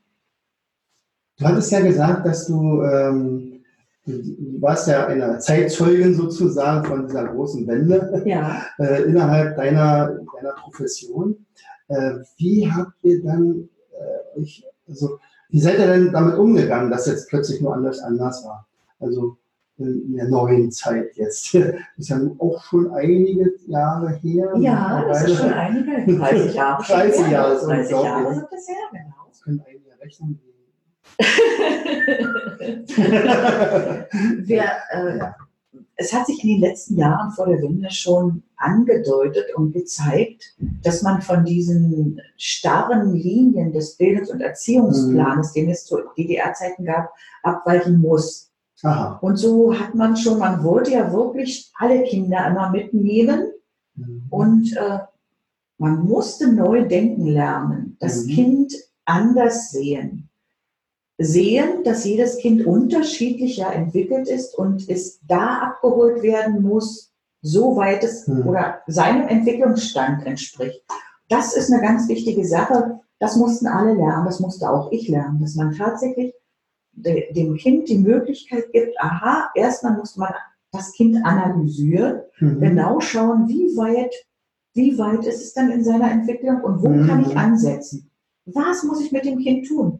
Du 1.37 1.45
hattest 1.45 1.71
ja 1.71 1.81
gesagt, 1.81 2.25
dass 2.25 2.47
du, 2.47 2.81
ähm, 2.83 3.63
du, 4.05 4.61
warst 4.61 4.87
ja 4.87 5.07
eine 5.07 5.37
Zeitzeugin 5.39 6.13
sozusagen 6.13 6.85
von 6.85 7.07
dieser 7.07 7.25
großen 7.27 7.67
Wende 7.67 8.23
ja. 8.25 8.61
äh, 8.79 9.03
innerhalb 9.03 9.57
deiner, 9.57 10.17
deiner 10.35 10.53
Profession. 10.61 11.45
Äh, 11.89 12.19
wie 12.37 12.71
habt 12.71 12.93
ihr 13.03 13.21
dann 13.23 13.69
äh, 13.91 14.39
euch, 14.39 14.65
also 14.87 15.19
wie 15.49 15.59
seid 15.59 15.79
ihr 15.79 15.87
denn 15.87 16.11
damit 16.11 16.37
umgegangen, 16.37 16.89
dass 16.89 17.05
jetzt 17.05 17.29
plötzlich 17.29 17.61
nur 17.61 17.75
anders 17.75 17.99
anders 17.99 18.43
war? 18.45 18.67
Also 18.99 19.37
in 19.77 20.15
der 20.15 20.29
neuen 20.29 20.71
Zeit 20.71 21.15
jetzt. 21.15 21.53
Das 21.53 21.65
ist 21.97 22.09
ja 22.09 22.19
auch 22.39 22.63
schon 22.63 22.91
einige 22.91 23.53
Jahre 23.67 24.13
her. 24.21 24.53
Ja, 24.57 25.03
das 25.05 25.27
ist 25.27 25.37
schon 25.37 25.51
einige, 25.51 26.17
30 26.17 26.53
Jahre. 26.53 26.83
schon 26.83 26.95
30 26.95 27.21
her. 27.21 27.31
Jahre, 27.31 27.55
ist 27.55 27.65
30 27.65 27.91
Jahre 27.91 28.33
sind 28.33 28.47
das 28.51 28.67
her, 28.67 28.75
genau. 28.91 29.15
Das 29.27 29.41
können 29.41 29.63
einige 29.67 30.01
rechnen. 30.01 30.39
Wir, 34.45 34.63
äh, 34.91 35.19
es 35.97 36.13
hat 36.13 36.25
sich 36.27 36.43
in 36.43 36.49
den 36.49 36.61
letzten 36.61 36.97
Jahren 36.97 37.31
vor 37.31 37.47
der 37.47 37.61
Wende 37.61 37.89
schon 37.91 38.43
angedeutet 38.57 39.45
und 39.55 39.71
gezeigt, 39.73 40.53
dass 40.83 41.01
man 41.01 41.21
von 41.21 41.45
diesen 41.45 42.19
starren 42.37 43.13
Linien 43.13 43.71
des 43.71 43.97
Bildungs- 43.97 44.31
und 44.31 44.41
Erziehungsplanes, 44.41 45.53
den 45.53 45.69
es 45.69 45.85
zu 45.85 45.97
DDR-Zeiten 46.17 46.85
gab, 46.85 47.09
abweichen 47.43 47.97
muss. 47.99 48.51
Aha. 48.83 49.17
Und 49.21 49.37
so 49.37 49.77
hat 49.77 49.95
man 49.95 50.17
schon, 50.17 50.39
man 50.39 50.63
wollte 50.63 50.91
ja 50.91 51.11
wirklich 51.13 51.71
alle 51.77 52.03
Kinder 52.03 52.45
immer 52.47 52.69
mitnehmen 52.71 53.51
Mhm. 53.97 54.23
und 54.29 54.75
äh, 54.75 54.99
man 55.77 56.03
musste 56.05 56.51
neu 56.51 56.85
denken 56.85 57.27
lernen, 57.27 57.95
das 58.01 58.25
Mhm. 58.25 58.29
Kind 58.29 58.73
anders 59.05 59.71
sehen. 59.71 60.24
Sehen, 61.17 61.83
dass 61.83 62.03
jedes 62.03 62.37
Kind 62.39 62.65
unterschiedlich 62.65 63.57
ja 63.57 63.71
entwickelt 63.71 64.27
ist 64.27 64.57
und 64.57 64.89
es 64.89 65.19
da 65.27 65.59
abgeholt 65.59 66.21
werden 66.21 66.61
muss, 66.61 67.13
soweit 67.41 68.03
es 68.03 68.27
Mhm. 68.27 68.47
oder 68.47 68.81
seinem 68.87 69.27
Entwicklungsstand 69.27 70.25
entspricht. 70.25 70.83
Das 71.29 71.55
ist 71.55 71.71
eine 71.71 71.81
ganz 71.81 72.07
wichtige 72.09 72.45
Sache. 72.45 72.99
Das 73.19 73.37
mussten 73.37 73.67
alle 73.67 73.93
lernen, 73.93 74.25
das 74.25 74.39
musste 74.41 74.69
auch 74.69 74.91
ich 74.91 75.07
lernen, 75.07 75.39
dass 75.39 75.55
man 75.55 75.73
tatsächlich 75.73 76.33
de, 76.91 77.31
dem 77.33 77.55
Kind 77.55 77.87
die 77.87 77.97
Möglichkeit 77.97 78.71
gibt, 78.73 78.99
aha, 78.99 79.49
erstmal 79.55 79.93
muss 79.97 80.17
man 80.17 80.33
das 80.71 80.91
Kind 80.93 81.23
analysieren 81.25 82.21
Mhm. 82.39 82.59
genau 82.59 82.99
schauen, 82.99 83.47
wie 83.47 83.75
weit, 83.77 84.13
wie 84.73 84.97
weit 84.97 85.25
ist 85.25 85.41
es 85.41 85.53
dann 85.53 85.71
in 85.71 85.83
seiner 85.85 86.11
Entwicklung 86.11 86.61
und 86.61 86.83
wo 86.83 86.89
Mhm. 86.89 87.07
kann 87.07 87.21
ich 87.25 87.37
ansetzen? 87.37 88.11
Was 88.45 88.83
muss 88.83 88.99
ich 89.01 89.13
mit 89.13 89.23
dem 89.23 89.39
Kind 89.39 89.67
tun? 89.67 89.94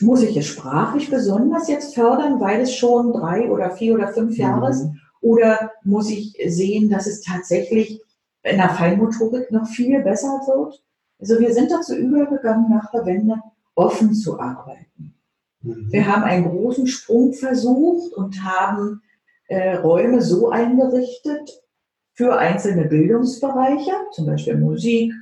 Muss 0.00 0.22
ich 0.22 0.36
es 0.36 0.46
sprachlich 0.46 1.10
besonders 1.10 1.68
jetzt 1.68 1.94
fördern, 1.94 2.40
weil 2.40 2.60
es 2.60 2.74
schon 2.74 3.12
drei 3.12 3.50
oder 3.50 3.70
vier 3.70 3.94
oder 3.94 4.08
fünf 4.08 4.36
Jahre 4.36 4.70
ist? 4.70 4.84
Mhm. 4.84 5.00
Oder 5.20 5.72
muss 5.82 6.10
ich 6.10 6.36
sehen, 6.46 6.88
dass 6.88 7.06
es 7.06 7.22
tatsächlich 7.22 8.00
in 8.42 8.56
der 8.58 8.70
Feinmotorik 8.70 9.50
noch 9.50 9.66
viel 9.66 10.00
besser 10.02 10.40
wird? 10.46 10.82
Also 11.18 11.40
wir 11.40 11.52
sind 11.52 11.70
dazu 11.70 11.96
übergegangen, 11.96 12.70
nach 12.70 12.90
der 12.92 13.04
Wende 13.06 13.42
offen 13.74 14.14
zu 14.14 14.38
arbeiten. 14.38 15.14
Mhm. 15.62 15.88
Wir 15.90 16.06
haben 16.06 16.22
einen 16.22 16.48
großen 16.48 16.86
Sprung 16.86 17.32
versucht 17.32 18.12
und 18.12 18.44
haben 18.44 19.02
äh, 19.48 19.76
Räume 19.76 20.22
so 20.22 20.50
eingerichtet 20.50 21.62
für 22.12 22.36
einzelne 22.36 22.84
Bildungsbereiche, 22.84 23.92
zum 24.12 24.26
Beispiel 24.26 24.56
Musik, 24.56 25.12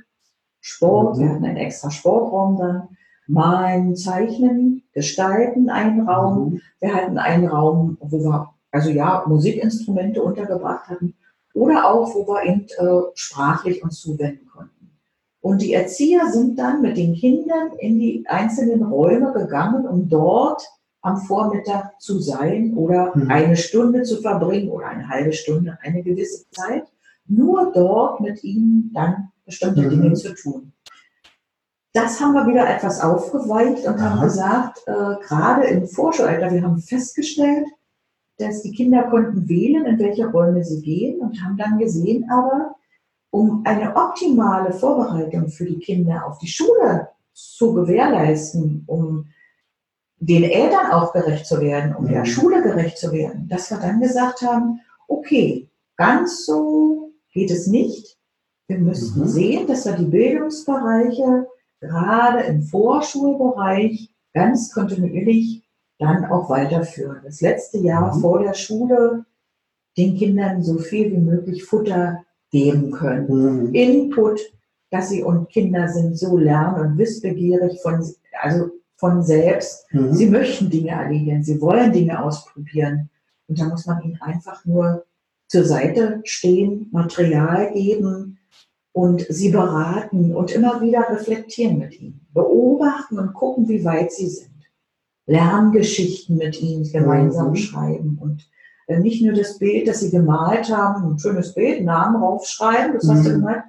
Sport. 0.59 1.17
Mhm. 1.17 1.21
Wir 1.21 1.29
hatten 1.29 1.45
einen 1.45 1.57
extra 1.57 1.89
Sportraum 1.89 2.57
dann, 2.57 2.96
Malen, 3.27 3.95
Zeichnen, 3.95 4.83
Gestalten, 4.93 5.69
einen 5.69 6.07
Raum. 6.07 6.53
Mhm. 6.53 6.61
Wir 6.79 6.93
hatten 6.95 7.17
einen 7.17 7.47
Raum, 7.47 7.97
wo 7.99 8.19
wir 8.19 8.49
also 8.71 8.89
ja 8.89 9.23
Musikinstrumente 9.27 10.21
untergebracht 10.21 10.87
hatten 10.89 11.13
oder 11.53 11.89
auch, 11.89 12.13
wo 12.13 12.27
wir 12.27 12.43
eben 12.43 12.65
äh, 12.77 13.01
sprachlich 13.15 13.83
uns 13.83 13.99
zuwenden 14.01 14.47
konnten. 14.47 14.91
Und 15.41 15.61
die 15.61 15.73
Erzieher 15.73 16.29
sind 16.31 16.59
dann 16.59 16.81
mit 16.81 16.97
den 16.97 17.13
Kindern 17.13 17.71
in 17.79 17.99
die 17.99 18.25
einzelnen 18.27 18.83
Räume 18.83 19.31
gegangen, 19.33 19.85
um 19.87 20.09
dort 20.09 20.61
am 21.01 21.17
Vormittag 21.17 21.99
zu 22.01 22.19
sein 22.19 22.73
oder 22.75 23.11
Mhm. 23.15 23.29
eine 23.31 23.55
Stunde 23.55 24.03
zu 24.03 24.17
verbringen 24.17 24.69
oder 24.69 24.87
eine 24.87 25.07
halbe 25.07 25.31
Stunde, 25.31 25.77
eine 25.81 26.03
gewisse 26.03 26.45
Zeit, 26.51 26.83
nur 27.27 27.71
dort 27.73 28.19
mit 28.19 28.43
ihnen 28.43 28.91
dann 28.93 29.29
bestimmte 29.45 29.83
Mhm. 29.83 29.89
Dinge 29.89 30.13
zu 30.13 30.33
tun. 30.33 30.73
Das 31.93 32.19
haben 32.21 32.33
wir 32.33 32.45
wieder 32.47 32.69
etwas 32.69 33.01
aufgeweicht 33.01 33.87
und 33.87 33.99
haben 33.99 34.17
Aha. 34.19 34.23
gesagt, 34.25 34.79
äh, 34.87 35.15
gerade 35.25 35.65
im 35.67 35.87
Vorschulalter, 35.87 36.51
wir 36.51 36.61
haben 36.61 36.77
festgestellt, 36.79 37.67
dass 38.37 38.61
die 38.61 38.71
Kinder 38.71 39.03
konnten 39.09 39.49
wählen, 39.49 39.85
in 39.85 39.97
welche 39.99 40.27
Räume 40.27 40.63
sie 40.63 40.81
gehen 40.81 41.19
und 41.21 41.41
haben 41.43 41.57
dann 41.57 41.79
gesehen, 41.79 42.29
aber 42.29 42.75
um 43.31 43.61
eine 43.65 43.95
optimale 43.95 44.71
Vorbereitung 44.73 45.49
für 45.49 45.65
die 45.65 45.79
Kinder 45.79 46.25
auf 46.27 46.37
die 46.37 46.47
Schule 46.47 47.09
zu 47.33 47.73
gewährleisten, 47.73 48.83
um 48.87 49.25
den 50.19 50.43
Eltern 50.43 50.91
auch 50.91 51.13
gerecht 51.13 51.45
zu 51.45 51.59
werden, 51.61 51.95
um 51.95 52.07
der 52.07 52.21
Mhm. 52.21 52.25
Schule 52.25 52.61
gerecht 52.61 52.97
zu 52.97 53.11
werden, 53.11 53.47
dass 53.47 53.69
wir 53.71 53.77
dann 53.77 53.99
gesagt 54.01 54.41
haben, 54.41 54.81
okay, 55.07 55.69
ganz 55.95 56.45
so 56.45 57.11
geht 57.33 57.51
es 57.51 57.67
nicht. 57.67 58.17
Wir 58.67 58.79
müssen 58.79 59.21
Mhm. 59.21 59.27
sehen, 59.27 59.67
dass 59.67 59.85
wir 59.85 59.93
die 59.93 60.05
Bildungsbereiche 60.05 61.47
gerade 61.79 62.43
im 62.43 62.61
Vorschulbereich 62.63 64.09
ganz 64.33 64.71
kontinuierlich 64.71 65.63
dann 65.99 66.25
auch 66.25 66.49
weiterführen. 66.49 67.21
Das 67.23 67.41
letzte 67.41 67.79
Jahr 67.79 68.15
Mhm. 68.15 68.21
vor 68.21 68.43
der 68.43 68.53
Schule 68.53 69.25
den 69.97 70.15
Kindern 70.15 70.61
so 70.61 70.77
viel 70.77 71.11
wie 71.11 71.17
möglich 71.17 71.63
Futter 71.63 72.23
geben 72.51 72.91
können. 72.91 73.67
Mhm. 73.67 73.73
Input, 73.73 74.39
dass 74.91 75.09
sie 75.09 75.23
und 75.23 75.49
Kinder 75.49 75.87
sind 75.87 76.17
so 76.17 76.37
lern- 76.37 76.79
und 76.79 76.97
wissbegierig 76.97 77.81
von, 77.81 78.05
also 78.41 78.69
von 78.95 79.23
selbst. 79.23 79.85
Mhm. 79.91 80.13
Sie 80.13 80.27
möchten 80.29 80.69
Dinge 80.69 80.91
erledigen, 80.91 81.43
sie 81.43 81.59
wollen 81.59 81.91
Dinge 81.91 82.23
ausprobieren. 82.23 83.09
Und 83.47 83.59
da 83.59 83.65
muss 83.65 83.85
man 83.85 84.01
ihnen 84.03 84.21
einfach 84.21 84.63
nur 84.65 85.05
zur 85.47 85.63
Seite 85.63 86.21
stehen, 86.25 86.89
Material 86.91 87.71
geben 87.73 88.36
und 88.97 89.27
sie 89.29 89.51
beraten 89.51 90.35
und 90.35 90.49
immer 90.51 90.81
wieder 90.81 91.07
reflektieren 91.07 91.77
mit 91.77 92.01
ihnen. 92.01 92.25
Beobachten 92.33 93.19
und 93.19 93.35
gucken, 93.35 93.69
wie 93.69 93.85
weit 93.85 94.11
sie 94.11 94.25
sind. 94.27 94.49
Lerngeschichten 95.27 96.35
mit 96.35 96.59
ihnen 96.59 96.91
gemeinsam 96.91 97.49
Mhm. 97.51 97.55
schreiben 97.57 98.17
und 98.19 98.49
äh, 98.87 98.99
nicht 98.99 99.21
nur 99.23 99.33
das 99.33 99.59
Bild, 99.59 99.87
das 99.87 99.99
sie 99.99 100.09
gemalt 100.09 100.75
haben, 100.75 101.11
ein 101.11 101.19
schönes 101.19 101.53
Bild, 101.53 101.83
Namen 101.85 102.15
raufschreiben, 102.15 102.95
das 102.95 103.07
hast 103.07 103.23
du 103.27 103.29
Mhm. 103.29 103.33
gemalt. 103.35 103.63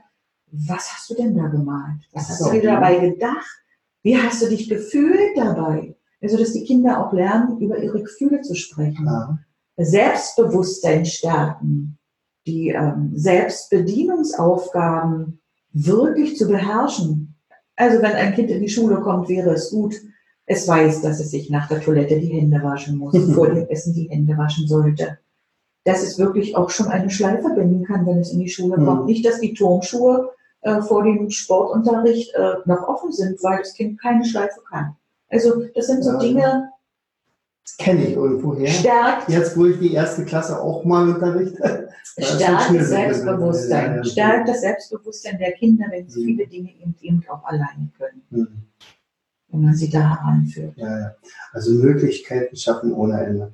Was 0.50 0.90
hast 0.94 1.10
du 1.10 1.14
denn 1.14 1.36
da 1.36 1.48
gemalt? 1.48 2.00
Was 2.12 2.30
hast 2.30 2.38
so, 2.38 2.46
du 2.46 2.52
dir 2.52 2.70
mhm. 2.70 2.74
dabei 2.76 2.96
gedacht? 2.96 3.62
Wie 4.02 4.16
hast 4.16 4.40
du 4.40 4.48
dich 4.48 4.66
gefühlt 4.66 5.36
dabei? 5.36 5.94
Also, 6.22 6.38
dass 6.38 6.54
die 6.54 6.64
Kinder 6.64 7.04
auch 7.04 7.12
lernen, 7.12 7.58
über 7.58 7.76
ihre 7.76 8.02
Gefühle 8.02 8.40
zu 8.40 8.54
sprechen. 8.54 9.04
Ja. 9.04 9.38
Selbstbewusstsein 9.76 11.04
stärken, 11.04 11.98
die 12.48 12.70
ähm, 12.70 13.12
Selbstbedienungsaufgaben 13.14 15.40
wirklich 15.72 16.36
zu 16.36 16.48
beherrschen. 16.48 17.34
Also 17.76 17.98
wenn 18.02 18.12
ein 18.12 18.34
Kind 18.34 18.50
in 18.50 18.60
die 18.62 18.68
Schule 18.68 18.96
kommt, 18.96 19.28
wäre 19.28 19.50
es 19.50 19.70
gut, 19.70 19.94
es 20.46 20.66
weiß, 20.66 21.02
dass 21.02 21.20
es 21.20 21.30
sich 21.30 21.50
nach 21.50 21.68
der 21.68 21.80
Toilette 21.80 22.18
die 22.18 22.26
Hände 22.32 22.60
waschen 22.62 22.96
muss, 22.96 23.16
vor 23.34 23.48
dem 23.48 23.68
Essen 23.68 23.94
die 23.94 24.08
Hände 24.10 24.36
waschen 24.36 24.66
sollte. 24.66 25.18
Dass 25.84 26.02
es 26.02 26.18
wirklich 26.18 26.56
auch 26.56 26.70
schon 26.70 26.88
eine 26.88 27.10
Schleife 27.10 27.50
binden 27.54 27.84
kann, 27.84 28.04
wenn 28.06 28.18
es 28.18 28.32
in 28.32 28.40
die 28.40 28.48
Schule 28.48 28.78
Mhm. 28.78 28.84
kommt. 28.86 29.06
Nicht, 29.06 29.24
dass 29.26 29.40
die 29.40 29.54
Turnschuhe 29.54 30.30
äh, 30.62 30.80
vor 30.82 31.04
dem 31.04 31.30
Sportunterricht 31.30 32.34
äh, 32.34 32.54
noch 32.64 32.88
offen 32.88 33.12
sind, 33.12 33.40
weil 33.44 33.58
das 33.58 33.74
Kind 33.74 34.00
keine 34.00 34.24
Schleife 34.24 34.60
kann. 34.68 34.96
Also 35.30 35.62
das 35.74 35.86
sind 35.86 36.02
so 36.02 36.12
Ja, 36.12 36.18
Dinge, 36.18 36.70
Das 37.64 37.76
kenne 37.76 38.04
ich 38.06 38.14
irgendwoher. 38.14 38.66
stärkt 38.68 39.28
Jetzt, 39.28 39.56
wo 39.56 39.66
ich 39.66 39.78
die 39.78 39.92
erste 39.92 40.24
Klasse 40.24 40.60
auch 40.60 40.84
mal 40.84 41.08
unterrichte. 41.10 41.87
Stärkt 42.18 42.74
das. 42.74 42.88
Selbstbewusstsein, 42.88 43.90
Ja, 43.90 43.96
ja, 43.96 44.04
stärkt 44.04 44.48
das 44.48 44.60
Selbstbewusstsein 44.60 45.38
der 45.38 45.52
Kinder, 45.52 45.86
wenn 45.90 46.08
sie 46.08 46.20
Mhm. 46.20 46.24
viele 46.26 46.46
Dinge 46.46 46.70
eben, 46.80 46.94
eben 47.00 47.24
auch 47.28 47.44
alleine 47.44 47.90
können, 47.96 48.22
Mhm. 48.30 48.48
wenn 49.48 49.62
man 49.62 49.74
sie 49.74 49.90
da 49.90 50.00
heranführt. 50.16 50.76
Ja. 50.76 51.14
Also 51.52 51.72
Möglichkeiten 51.72 52.56
schaffen 52.56 52.92
ohne 52.92 53.20
Ende. 53.24 53.52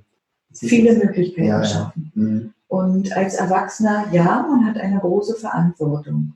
Viele 0.52 0.96
Möglichkeiten 0.96 1.64
schaffen. 1.64 2.12
Mhm. 2.14 2.54
Und 2.68 3.16
als 3.16 3.34
Erwachsener, 3.34 4.06
ja, 4.12 4.46
man 4.48 4.66
hat 4.66 4.78
eine 4.78 4.98
große 4.98 5.34
Verantwortung. 5.36 6.34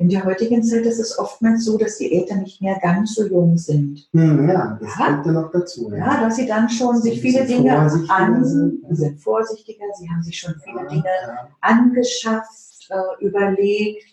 In 0.00 0.08
der 0.08 0.24
heutigen 0.24 0.62
Zeit 0.62 0.86
ist 0.86 0.98
es 0.98 1.18
oftmals 1.18 1.66
so, 1.66 1.76
dass 1.76 1.98
die 1.98 2.10
Eltern 2.10 2.40
nicht 2.40 2.62
mehr 2.62 2.78
ganz 2.80 3.14
so 3.16 3.26
jung 3.26 3.58
sind. 3.58 4.08
Hm, 4.14 4.48
ja, 4.48 4.78
das 4.80 4.98
Ja. 4.98 5.06
kommt 5.06 5.26
ja 5.26 5.32
noch 5.32 5.50
dazu. 5.52 5.92
Ja, 5.94 6.22
dass 6.22 6.36
sie 6.36 6.46
dann 6.46 6.70
schon 6.70 6.96
Sie 7.02 7.10
sich 7.10 7.20
viele 7.20 7.44
Dinge 7.44 7.76
an, 8.08 8.42
sind. 8.44 8.80
sind 8.96 9.20
vorsichtiger, 9.20 9.84
sie 9.98 10.08
haben 10.08 10.22
sich 10.22 10.38
schon 10.40 10.54
viele 10.64 10.88
Dinge 10.88 11.04
Ja. 11.04 11.48
angeschafft, 11.60 12.88
äh, 12.88 13.24
überlegt. 13.24 14.06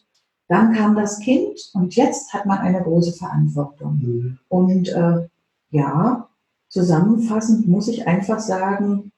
Dann 0.49 0.73
kam 0.73 0.93
das 0.97 1.19
Kind 1.19 1.57
und 1.73 1.95
jetzt 1.95 2.33
hat 2.33 2.45
man 2.45 2.57
eine 2.59 2.81
große 2.83 3.13
Verantwortung. 3.13 3.97
Hm. 4.01 4.37
Und 4.49 4.89
äh, 4.89 5.27
ja, 5.71 6.27
zusammenfassend 6.67 7.65
muss 7.69 7.87
ich 7.87 8.05
einfach 8.07 8.39
sagen, 8.41 9.13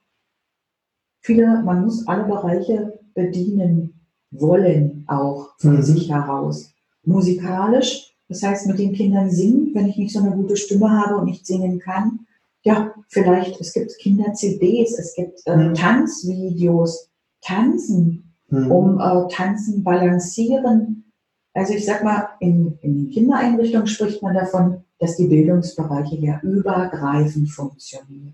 viele, 1.22 1.64
man 1.64 1.84
muss 1.84 2.08
alle 2.08 2.26
Bereiche 2.26 3.00
bedienen 3.16 3.99
wollen, 4.32 5.04
auch 5.08 5.50
von 5.58 5.78
Mhm. 5.78 5.82
sich 5.84 6.12
heraus. 6.12 6.72
Musikalisch, 7.04 8.16
das 8.28 8.44
heißt 8.44 8.68
mit 8.68 8.80
den 8.80 8.94
Kindern 8.94 9.30
singen, 9.32 9.72
wenn 9.74 9.88
ich 9.88 9.98
nicht 9.98 10.14
so 10.14 10.20
eine 10.20 10.32
gute 10.32 10.56
Stimme 10.58 10.92
habe 10.92 11.18
und 11.18 11.26
nicht 11.26 11.46
singen 11.46 11.80
kann. 11.80 12.20
Ja, 12.64 12.94
vielleicht, 13.08 13.60
es 13.62 13.74
gibt 13.74 13.98
Kinder-CDs, 14.00 14.98
es 15.00 15.16
gibt 15.16 15.42
äh, 15.46 15.56
Mhm. 15.56 15.74
Tanzvideos, 15.74 17.10
Tanzen, 17.42 18.34
Hm. 18.50 18.72
um 18.72 19.00
äh, 19.00 19.28
Tanzen 19.32 19.84
balancieren. 19.84 21.12
Also 21.54 21.74
ich 21.74 21.86
sag 21.86 22.04
mal, 22.04 22.30
in, 22.40 22.78
in 22.82 22.96
den 22.96 23.10
Kindereinrichtungen 23.12 23.88
spricht 23.88 24.22
man 24.24 24.34
davon, 24.36 24.84
dass 25.00 25.16
die 25.18 25.28
Bildungsbereiche 25.28 26.18
ja 26.18 26.40
übergreifend 26.42 27.50
funktionieren. 27.50 28.34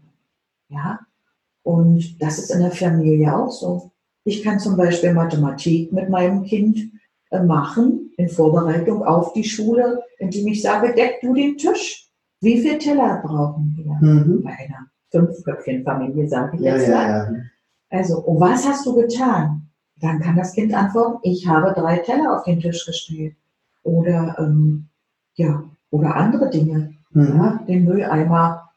Ja, 0.70 1.00
und 1.64 2.22
das 2.22 2.40
ist 2.40 2.50
in 2.52 2.62
der 2.62 2.72
Familie 2.72 3.36
auch 3.36 3.52
so. 3.52 3.92
Ich 4.26 4.44
kann 4.44 4.60
zum 4.60 4.76
Beispiel 4.76 5.14
Mathematik 5.14 5.94
mit 5.94 6.10
meinem 6.10 6.44
Kind 6.44 6.80
äh, 7.30 7.42
machen 7.42 8.12
in 8.18 8.28
Vorbereitung 8.28 9.04
auf 9.04 9.34
die 9.34 9.44
Schule, 9.44 10.02
indem 10.18 10.48
ich 10.48 10.62
sage, 10.62 10.94
deck 10.96 11.22
du 11.22 11.34
den 11.34 11.58
Tisch. 11.58 12.10
Wie 12.42 12.60
viele 12.60 12.80
Teller 12.80 13.22
brauchen 13.24 13.74
wir? 13.78 13.94
Mhm. 14.08 14.44
Bei 14.44 14.52
einer 14.52 14.88
Fünfköpfchen-Familie, 15.12 16.28
sage 16.28 16.58
ich 16.58 16.64
Ja, 16.64 16.76
jetzt 16.76 16.90
mal. 16.90 17.08
ja, 17.10 17.32
ja. 17.32 17.38
Also, 17.92 18.20
und 18.20 18.40
was 18.40 18.68
hast 18.68 18.86
du 18.86 18.96
getan? 18.96 19.70
Dann 20.02 20.20
kann 20.20 20.36
das 20.36 20.54
Kind 20.54 20.74
antworten, 20.74 21.20
ich 21.24 21.48
habe 21.48 21.74
drei 21.74 21.98
Teller 22.00 22.36
auf 22.36 22.44
den 22.44 22.60
Tisch 22.60 22.86
gestellt. 22.86 23.36
Oder, 23.84 24.36
ähm, 24.40 24.88
ja, 25.36 25.64
oder 25.92 26.16
andere 26.16 26.50
Dinge. 26.50 26.96
Mhm. 27.12 27.60
Den 27.68 27.86
Mülleimer 27.86 28.70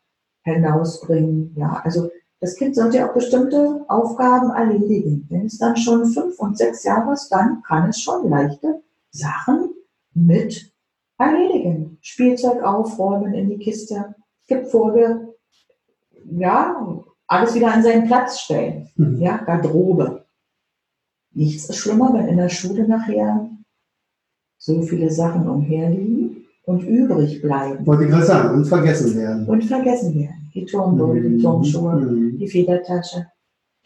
hinausbringen. 0.42 1.54
Ja, 1.56 1.80
also 1.82 2.10
das 2.40 2.56
Kind 2.56 2.76
sollte 2.76 3.04
auch 3.04 3.14
bestimmte 3.14 3.84
Aufgaben 3.88 4.50
erledigen. 4.50 5.26
Wenn 5.28 5.46
es 5.46 5.58
dann 5.58 5.76
schon 5.76 6.06
fünf 6.06 6.38
und 6.38 6.56
sechs 6.56 6.84
Jahre 6.84 7.12
ist, 7.14 7.28
dann 7.30 7.62
kann 7.62 7.88
es 7.88 8.00
schon 8.00 8.28
leichte 8.28 8.82
Sachen 9.10 9.74
mit 10.14 10.72
erledigen. 11.18 11.98
Spielzeug 12.00 12.62
aufräumen 12.62 13.34
in 13.34 13.48
die 13.48 13.58
Kiste. 13.58 14.14
Es 14.42 14.46
gibt 14.46 14.68
Folge, 14.68 15.34
ja, 16.30 17.04
alles 17.26 17.54
wieder 17.54 17.72
an 17.72 17.82
seinen 17.82 18.06
Platz 18.06 18.40
stellen. 18.40 18.88
Mhm. 18.94 19.20
Ja, 19.20 19.38
Garderobe. 19.38 20.24
Nichts 21.32 21.68
ist 21.68 21.76
schlimmer, 21.76 22.14
wenn 22.14 22.28
in 22.28 22.36
der 22.36 22.48
Schule 22.48 22.86
nachher 22.86 23.50
so 24.58 24.82
viele 24.82 25.10
Sachen 25.10 25.48
umherliegen 25.48 26.27
und 26.68 26.82
übrig 26.82 27.40
bleiben 27.40 27.86
Wollte 27.86 28.04
ich 28.04 28.10
gerade 28.10 28.26
sagen, 28.26 28.54
und 28.54 28.64
vergessen 28.66 29.16
werden. 29.16 29.46
und 29.46 29.64
vergessen 29.64 30.14
werden. 30.14 30.50
Die 30.54 30.66
Turmbeutel, 30.66 31.36
die 31.36 31.42
Turnschuhe, 31.42 31.96
Mhm. 31.96 32.38
die 32.38 32.46
Federtasche. 32.48 33.26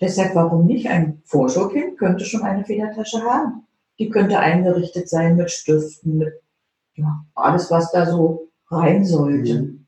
Deshalb, 0.01 0.35
warum 0.35 0.66
nicht? 0.66 0.89
Ein 0.89 1.22
Vorschulkind 1.24 1.97
könnte 1.97 2.24
schon 2.24 2.43
eine 2.43 2.64
Federtasche 2.64 3.20
haben. 3.22 3.62
Die 4.01 4.09
könnte 4.11 4.37
eingerichtet 4.41 5.09
sein 5.09 5.37
mit 5.37 5.49
Stiften, 5.53 6.18
mit 6.18 6.33
ja, 6.95 7.24
alles, 7.37 7.70
was 7.70 7.93
da 7.93 8.05
so 8.11 8.49
rein 8.68 9.05
sollte. 9.05 9.62
Mhm. 9.62 9.87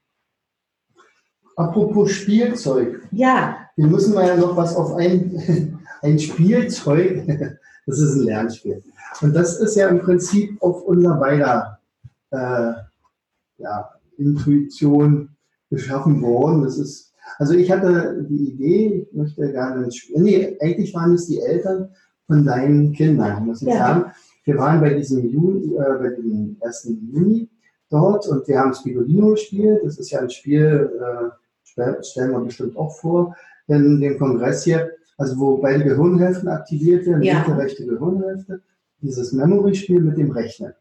Apropos 1.57 2.12
Spielzeug. 2.12 3.03
Ja, 3.11 3.57
Hier 3.76 3.86
müssen 3.88 4.14
wir 4.14 4.24
ja 4.26 4.36
noch 4.36 4.57
was 4.57 4.76
auf 4.76 4.95
ein, 4.95 5.78
ein 6.03 6.18
Spielzeug, 6.20 7.26
das 7.86 7.99
ist 7.99 8.14
ein 8.16 8.22
Lernspiel. 8.22 8.82
Und 9.20 9.34
das 9.34 9.59
ist 9.59 9.74
ja 9.74 9.88
im 9.88 10.01
Prinzip 10.01 10.61
auf 10.62 10.82
unser 10.82 11.14
beider 11.16 11.78
äh, 12.35 12.72
ja, 13.59 13.91
Intuition 14.18 15.30
geschaffen 15.70 16.20
worden. 16.22 16.62
Das 16.64 16.78
ist, 16.78 17.12
also 17.39 17.55
ich 17.55 17.70
hatte 17.70 18.24
die 18.28 18.51
Idee, 18.53 19.07
ich 19.11 19.12
möchte 19.16 19.51
gerne 19.53 19.85
ein 19.85 19.93
Spiel, 19.93 20.20
nee, 20.22 20.57
eigentlich 20.61 20.95
waren 20.95 21.14
es 21.14 21.26
die 21.26 21.41
Eltern 21.41 21.89
von 22.26 22.45
deinen 22.45 22.93
Kindern, 22.93 23.47
muss 23.47 23.62
ich 23.62 23.68
Ja. 23.68 23.78
sagen. 23.78 24.12
Wir 24.45 24.59
waren 24.59 24.80
bei 24.80 24.95
diesem 24.95 25.28
Juni, 25.28 25.74
äh, 25.76 25.99
bei 25.99 26.11
diesem 26.20 26.57
1. 26.61 26.99
Juni 27.12 27.49
dort 27.91 28.26
und 28.28 28.47
wir 28.49 28.59
haben 28.59 28.74
Spigolino 28.74 29.30
gespielt. 29.30 29.80
Das 29.85 29.99
ist 29.99 30.11
ja 30.11 30.20
ein 30.20 30.30
Spiel, 30.30 30.91
äh, 31.01 31.30
stell- 31.62 32.03
stellen 32.05 32.32
wir 32.32 32.41
bestimmt 32.41 32.76
auch 32.76 32.95
vor, 32.99 33.35
in 33.68 34.01
dem 34.01 34.18
Kongress 34.18 34.64
hier, 34.64 34.91
also 35.16 35.39
wo 35.39 35.57
beide 35.59 35.85
Gehirnhälften 35.85 36.49
aktiviert 36.49 37.07
werden, 37.07 37.22
Ja. 37.22 37.35
linke, 37.43 37.57
rechte 37.57 37.87
Gehirnhälfte, 37.87 38.61
dieses 39.01 39.32
Memory-Spiel 39.32 40.01
mit 40.01 40.18
dem 40.18 40.30
Rechnen. 40.30 40.72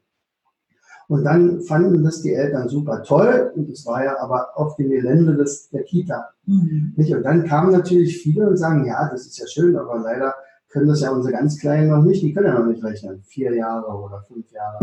Und 1.07 1.23
dann 1.23 1.61
fanden 1.61 2.03
das 2.03 2.21
die 2.21 2.33
Eltern 2.33 2.69
super 2.69 3.03
toll 3.03 3.51
und 3.55 3.69
es 3.69 3.85
war 3.85 4.03
ja 4.03 4.19
aber 4.19 4.57
auf 4.57 4.75
dem 4.77 4.89
Gelände 4.89 5.35
des, 5.35 5.69
der 5.69 5.83
Kita. 5.83 6.29
mhm. 6.45 6.93
Nicht? 6.95 7.13
Und 7.13 7.23
dann 7.23 7.45
kamen 7.45 7.71
natürlich 7.71 8.17
viele 8.21 8.49
und 8.49 8.57
sagen, 8.57 8.85
ja, 8.85 9.09
das 9.09 9.25
ist 9.25 9.37
ja 9.37 9.47
schön, 9.47 9.75
aber 9.75 9.99
leider 9.99 10.33
können 10.69 10.87
das 10.87 11.01
ja 11.01 11.11
unsere 11.11 11.33
ganz 11.33 11.59
Kleinen 11.59 11.89
noch 11.89 12.03
nicht, 12.03 12.23
die 12.23 12.33
können 12.33 12.47
ja 12.47 12.59
noch 12.59 12.65
nicht 12.65 12.83
rechnen, 12.83 13.21
vier 13.23 13.55
Jahre 13.55 13.87
oder 13.87 14.23
fünf 14.27 14.51
Jahre. 14.51 14.79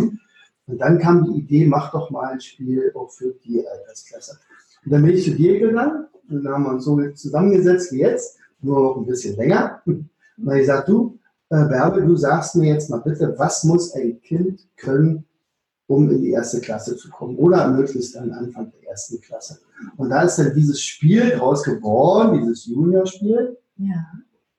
Und 0.66 0.78
dann 0.80 0.98
kam 0.98 1.24
die 1.24 1.40
Idee, 1.40 1.66
mach 1.66 1.90
doch 1.90 2.10
mal 2.10 2.32
ein 2.32 2.40
Spiel 2.40 2.92
auch 2.94 3.10
für 3.10 3.34
die 3.44 3.66
Altersklasse. 3.66 4.38
Und 4.84 4.92
dann 4.92 5.02
bin 5.02 5.16
ich 5.16 5.24
zu 5.24 5.32
dir 5.32 5.58
gegangen 5.58 6.06
und 6.28 6.44
dann 6.44 6.54
haben 6.54 6.64
wir 6.64 6.70
uns 6.70 6.84
so 6.84 6.96
zusammengesetzt 7.12 7.92
wie 7.92 7.98
jetzt, 7.98 8.38
nur 8.60 8.80
noch 8.80 8.96
ein 8.98 9.06
bisschen 9.06 9.36
länger. 9.36 9.82
Habe 9.86 10.54
ich 10.54 10.60
gesagt, 10.60 10.88
du, 10.88 11.18
äh, 11.50 11.64
Bärbel, 11.66 12.06
du 12.06 12.16
sagst 12.16 12.54
mir 12.56 12.72
jetzt 12.72 12.88
mal 12.88 13.00
bitte, 13.00 13.34
was 13.36 13.64
muss 13.64 13.92
ein 13.94 14.20
Kind 14.22 14.68
können, 14.76 15.26
um 15.90 16.08
in 16.08 16.22
die 16.22 16.30
erste 16.30 16.60
Klasse 16.60 16.96
zu 16.96 17.10
kommen 17.10 17.36
oder 17.36 17.68
möglichst 17.68 18.16
am 18.16 18.30
Anfang 18.32 18.70
der 18.70 18.90
ersten 18.90 19.20
Klasse. 19.20 19.58
Und 19.96 20.10
da 20.10 20.22
ist 20.22 20.36
dann 20.36 20.54
dieses 20.54 20.80
Spiel 20.80 21.30
draus 21.30 21.64
geworden, 21.64 22.38
dieses 22.40 22.66
Juniorspiel. 22.66 23.56
ja, 23.78 24.06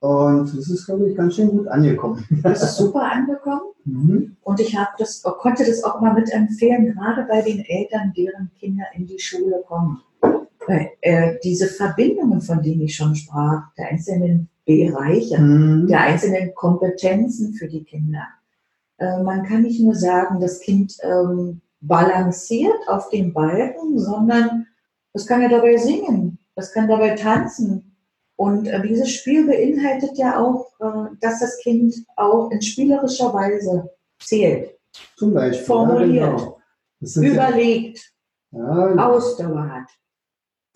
Und 0.00 0.54
das 0.54 0.68
ist, 0.68 0.84
glaube 0.84 1.08
ich, 1.08 1.16
ganz 1.16 1.34
schön 1.36 1.48
gut 1.48 1.68
angekommen. 1.68 2.22
das 2.42 2.62
ist 2.62 2.76
super 2.76 3.02
angekommen. 3.10 3.62
Mhm. 3.84 4.36
Und 4.44 4.60
ich 4.60 4.76
habe 4.76 4.90
das, 4.96 5.20
konnte 5.24 5.64
das 5.64 5.82
auch 5.82 6.00
mal 6.00 6.14
mitempfehlen, 6.14 6.92
gerade 6.94 7.26
bei 7.28 7.42
den 7.42 7.64
Eltern, 7.64 8.12
deren 8.16 8.48
Kinder 8.56 8.84
in 8.94 9.08
die 9.08 9.18
Schule 9.18 9.60
kommen. 9.66 10.00
Weil, 10.68 10.90
äh, 11.00 11.34
diese 11.42 11.66
Verbindungen, 11.66 12.40
von 12.40 12.62
denen 12.62 12.82
ich 12.82 12.94
schon 12.94 13.16
sprach, 13.16 13.74
der 13.76 13.88
einzelnen 13.88 14.48
Bereiche, 14.64 15.36
Mhm. 15.40 15.88
der 15.88 16.00
einzelnen 16.02 16.54
Kompetenzen 16.54 17.54
für 17.54 17.66
die 17.66 17.82
Kinder. 17.82 18.22
Äh, 19.02 19.20
man 19.24 19.42
kann 19.42 19.62
nicht 19.62 19.80
nur 19.80 19.96
sagen, 19.96 20.40
das 20.40 20.60
Kind 20.60 20.96
ähm, 21.02 21.60
balanciert 21.80 22.86
auf 22.86 23.10
dem 23.10 23.32
Balken, 23.32 23.98
sondern 23.98 24.66
es 25.12 25.26
kann 25.26 25.42
ja 25.42 25.48
dabei 25.48 25.76
singen, 25.76 26.38
es 26.54 26.72
kann 26.72 26.88
dabei 26.88 27.16
tanzen. 27.16 27.96
Und 28.36 28.68
äh, 28.68 28.80
dieses 28.80 29.10
Spiel 29.10 29.46
beinhaltet 29.46 30.16
ja 30.16 30.38
auch, 30.38 30.66
äh, 30.78 31.16
dass 31.20 31.40
das 31.40 31.58
Kind 31.58 31.94
auch 32.16 32.50
in 32.52 32.62
spielerischer 32.62 33.34
Weise 33.34 33.90
zählt, 34.20 34.78
Zum 35.16 35.34
Beispiel. 35.34 35.66
Formuliert. 35.66 36.22
Ja, 36.22 36.36
genau. 36.36 36.58
Sind 37.00 37.24
ja, 37.24 37.32
überlegt, 37.32 38.12
ja, 38.52 39.08
Ausdauer 39.08 39.68
hat. 39.68 39.88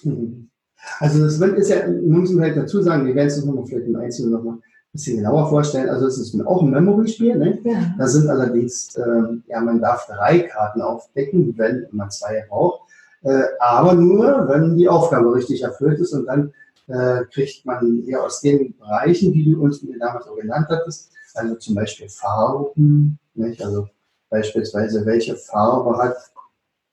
Mhm. 0.03 0.51
Also 0.99 1.24
das 1.24 1.39
wird- 1.39 1.59
ist 1.59 1.70
ja, 1.70 1.87
muss 1.89 2.33
man 2.33 2.45
halt 2.45 2.57
dazu 2.57 2.83
sagen, 2.83 3.07
wir 3.07 3.14
werden 3.14 3.29
es 3.29 3.37
uns 3.37 3.47
noch 3.47 3.55
mal 3.55 3.64
vielleicht 3.66 3.87
im 3.87 3.97
Einzelnen 3.97 4.33
noch 4.33 4.43
mal 4.43 4.55
ein 4.55 4.62
bisschen 4.97 5.18
genauer 5.18 5.49
vorstellen. 5.49 5.88
Also 5.88 6.07
es 6.07 6.18
ist 6.18 6.47
auch 6.47 6.62
ein 6.62 6.70
Memory-Spiel, 6.70 7.36
ne? 7.36 7.59
Ja. 7.64 7.94
Da 7.99 8.07
sind 8.07 8.28
allerdings, 8.28 8.97
ähm, 8.97 9.42
ja, 9.47 9.61
man 9.61 9.80
darf 9.80 10.07
drei 10.07 10.40
Karten 10.40 10.82
aufdecken, 10.82 11.55
wenn 11.57 11.86
man 11.92 12.11
zwei 12.11 12.44
braucht. 12.49 12.82
Äh, 13.22 13.42
aber 13.61 13.94
nur, 13.94 14.49
wenn 14.49 14.76
die 14.76 14.88
Aufgabe 14.88 15.34
richtig 15.34 15.62
erfüllt 15.62 16.01
ist 16.01 16.12
und 16.12 16.26
dann 16.26 16.53
äh, 16.88 17.24
kriegt 17.32 17.64
man 17.64 18.03
ja 18.07 18.20
aus 18.20 18.40
den 18.40 18.76
Bereichen, 18.76 19.32
die 19.32 19.53
du 19.53 19.62
uns 19.62 19.84
damals 19.99 20.26
auch 20.26 20.36
genannt 20.36 20.66
hattest, 20.68 21.11
also 21.34 21.55
zum 21.57 21.74
Beispiel 21.74 22.09
Farben, 22.09 23.18
nicht? 23.34 23.62
also 23.64 23.88
beispielsweise 24.30 25.05
welche 25.05 25.36
Farbe 25.36 25.99
hat 25.99 26.16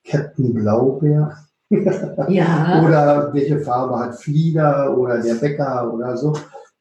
Captain 0.05 0.53
Blaubeer 0.53 1.37
ja, 2.27 2.83
oder 2.85 3.33
welche 3.33 3.59
Farbe 3.59 3.99
hat 3.99 4.15
Flieder 4.15 4.95
oder 4.97 5.21
der 5.21 5.35
Bäcker 5.35 5.93
oder 5.93 6.17
so. 6.17 6.33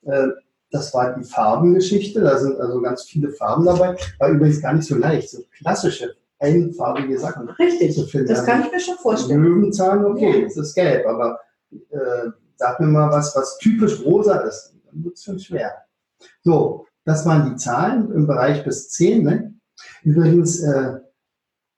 Äh, 0.04 0.28
Das 0.72 0.92
war 0.94 1.14
die 1.14 1.22
Farbengeschichte. 1.24 2.20
Da 2.20 2.38
sind 2.38 2.58
also 2.60 2.80
ganz 2.80 3.04
viele 3.04 3.30
Farben 3.30 3.64
dabei. 3.66 3.96
War 4.18 4.28
übrigens 4.30 4.60
gar 4.60 4.72
nicht 4.72 4.88
so 4.88 4.96
leicht, 4.96 5.30
so 5.30 5.42
klassische 5.58 6.14
einfarbige 6.40 7.18
Sachen 7.18 7.46
zu 7.46 7.52
richtig. 7.62 8.10
finden. 8.10 8.26
Das 8.28 8.44
kann 8.44 8.62
ich 8.62 8.72
mir 8.72 8.80
schon 8.80 8.96
vorstellen. 8.96 9.42
Löwenzahn, 9.44 10.04
okay, 10.04 10.40
Ja. 10.40 10.46
es 10.46 10.56
ist 10.56 10.74
gelb, 10.74 11.06
aber 11.06 11.38
äh, 11.70 12.30
sag 12.56 12.80
mir 12.80 12.86
mal 12.88 13.10
was, 13.12 13.36
was 13.36 13.58
typisch 13.58 14.04
rosa 14.04 14.38
ist. 14.38 14.74
Dann 14.86 15.04
wird 15.04 15.14
es 15.14 15.22
schon 15.24 15.38
schwer. 15.38 15.72
So, 16.42 16.86
das 17.04 17.24
waren 17.26 17.50
die 17.50 17.56
Zahlen 17.56 18.10
im 18.12 18.26
Bereich 18.26 18.64
bis 18.64 18.90
10. 18.90 19.22
Ne? 19.22 19.54
Übrigens, 20.02 20.60
äh, 20.60 20.98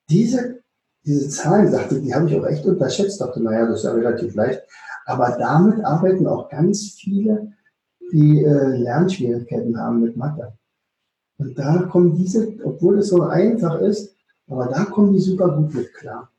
diese, 0.09 0.61
diese 1.05 1.29
Zahlen, 1.29 1.71
sagte, 1.71 2.01
die 2.01 2.15
habe 2.15 2.29
ich 2.29 2.37
auch 2.39 2.47
echt 2.47 2.65
unterschätzt. 2.65 3.21
Dachte, 3.21 3.43
naja, 3.43 3.67
das 3.67 3.79
ist 3.81 3.85
ja 3.85 3.93
relativ 3.93 4.35
leicht. 4.35 4.63
Aber 5.07 5.37
damit 5.39 5.85
arbeiten 5.85 6.27
auch 6.27 6.49
ganz 6.49 6.97
viele, 6.99 7.53
die 8.15 8.43
äh, 8.45 8.77
Lernschwierigkeiten 8.79 9.79
haben 9.79 10.01
mit 10.01 10.17
Mathe. 10.17 10.53
Und 11.39 11.59
da 11.59 11.83
kommen 11.91 12.15
diese, 12.15 12.55
obwohl 12.65 12.99
es 13.01 13.09
so 13.09 13.23
einfach 13.23 13.81
ist, 13.81 14.15
aber 14.49 14.67
da 14.67 14.85
kommen 14.85 15.13
die 15.13 15.19
super 15.21 15.49
gut 15.57 15.75
mit 15.75 15.93
klar. 15.95 16.31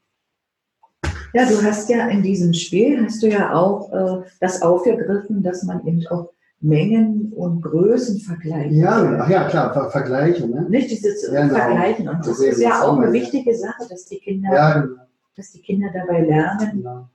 Ja, 1.34 1.45
du 1.49 1.61
hast 1.61 1.89
ja 1.89 2.07
in 2.07 2.23
diesem 2.23 2.53
Spiel, 2.53 3.03
hast 3.03 3.21
du 3.21 3.28
ja 3.28 3.53
auch 3.53 3.91
äh, 3.91 4.23
das 4.39 4.61
aufgegriffen, 4.61 5.43
dass 5.43 5.63
man 5.63 5.86
eben 5.86 6.05
auch 6.07 6.32
Mengen 6.61 7.34
und 7.36 7.61
Größen 7.61 8.19
vergleichen 8.19 8.78
Ja, 8.78 9.17
ach 9.19 9.30
ja, 9.30 9.49
klar, 9.49 9.73
Ver 9.73 9.91
Vergleiche. 9.91 10.47
Ne? 10.47 10.65
Nicht 10.69 10.89
dieses 10.89 11.30
Ja. 11.30 11.47
Vergleichen. 11.49 12.07
Und 12.07 12.19
das 12.19 12.28
Das 12.28 12.39
ist 12.39 12.61
ja 12.61 12.82
auch 12.82 12.97
eine 12.97 13.07
zusammen, 13.07 13.07
ja. 13.07 13.21
wichtige 13.21 13.53
Sache, 13.55 13.84
dass 13.89 14.05
die 14.05 14.19
Kinder, 14.19 14.53
Ja, 14.53 14.80
genau. 14.80 14.95
dass 15.36 15.51
die 15.51 15.61
Kinder 15.61 15.89
dabei 15.93 16.21
lernen. 16.21 16.71
genau. 16.71 17.09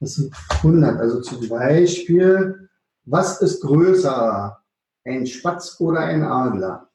Das 0.00 0.14
sind 0.16 0.30
100. 0.62 1.00
Also 1.00 1.22
zum 1.22 1.48
Beispiel, 1.48 2.68
was 3.06 3.40
ist 3.40 3.62
größer? 3.62 4.58
Ein 5.04 5.24
Spatz 5.24 5.76
oder 5.80 6.00
ein 6.00 6.24
Adler? 6.24 6.88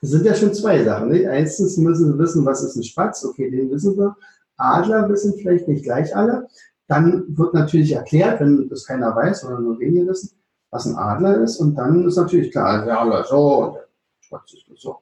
Das 0.00 0.10
sind 0.10 0.26
ja 0.26 0.34
schon 0.34 0.52
zwei 0.52 0.82
Sachen. 0.82 1.10
Nicht? 1.10 1.22
Erstens 1.22 1.76
müssen 1.76 2.12
Sie 2.12 2.18
wissen, 2.18 2.44
was 2.44 2.62
ist 2.64 2.74
ein 2.74 2.82
Spatz? 2.82 3.24
Okay, 3.24 3.50
den 3.50 3.70
wissen 3.70 3.96
wir. 3.96 4.16
Adler 4.56 5.08
wissen 5.08 5.34
vielleicht 5.34 5.68
nicht 5.68 5.84
gleich 5.84 6.14
alle. 6.14 6.48
Dann 6.88 7.24
wird 7.28 7.54
natürlich 7.54 7.92
erklärt, 7.92 8.40
wenn 8.40 8.68
das 8.68 8.84
keiner 8.84 9.14
weiß 9.14 9.44
oder 9.44 9.60
nur 9.60 9.78
wenige 9.78 10.08
wissen, 10.08 10.30
was 10.70 10.86
ein 10.86 10.96
Adler 10.96 11.40
ist. 11.40 11.58
Und 11.58 11.76
dann 11.76 12.04
ist 12.06 12.16
natürlich 12.16 12.50
klar, 12.50 12.84
der 12.84 13.00
Adler 13.00 13.20
ist 13.20 13.28
so 13.30 13.76
der 13.76 13.86
Spatz 14.20 14.54
ist 14.54 14.82
so. 14.82 14.98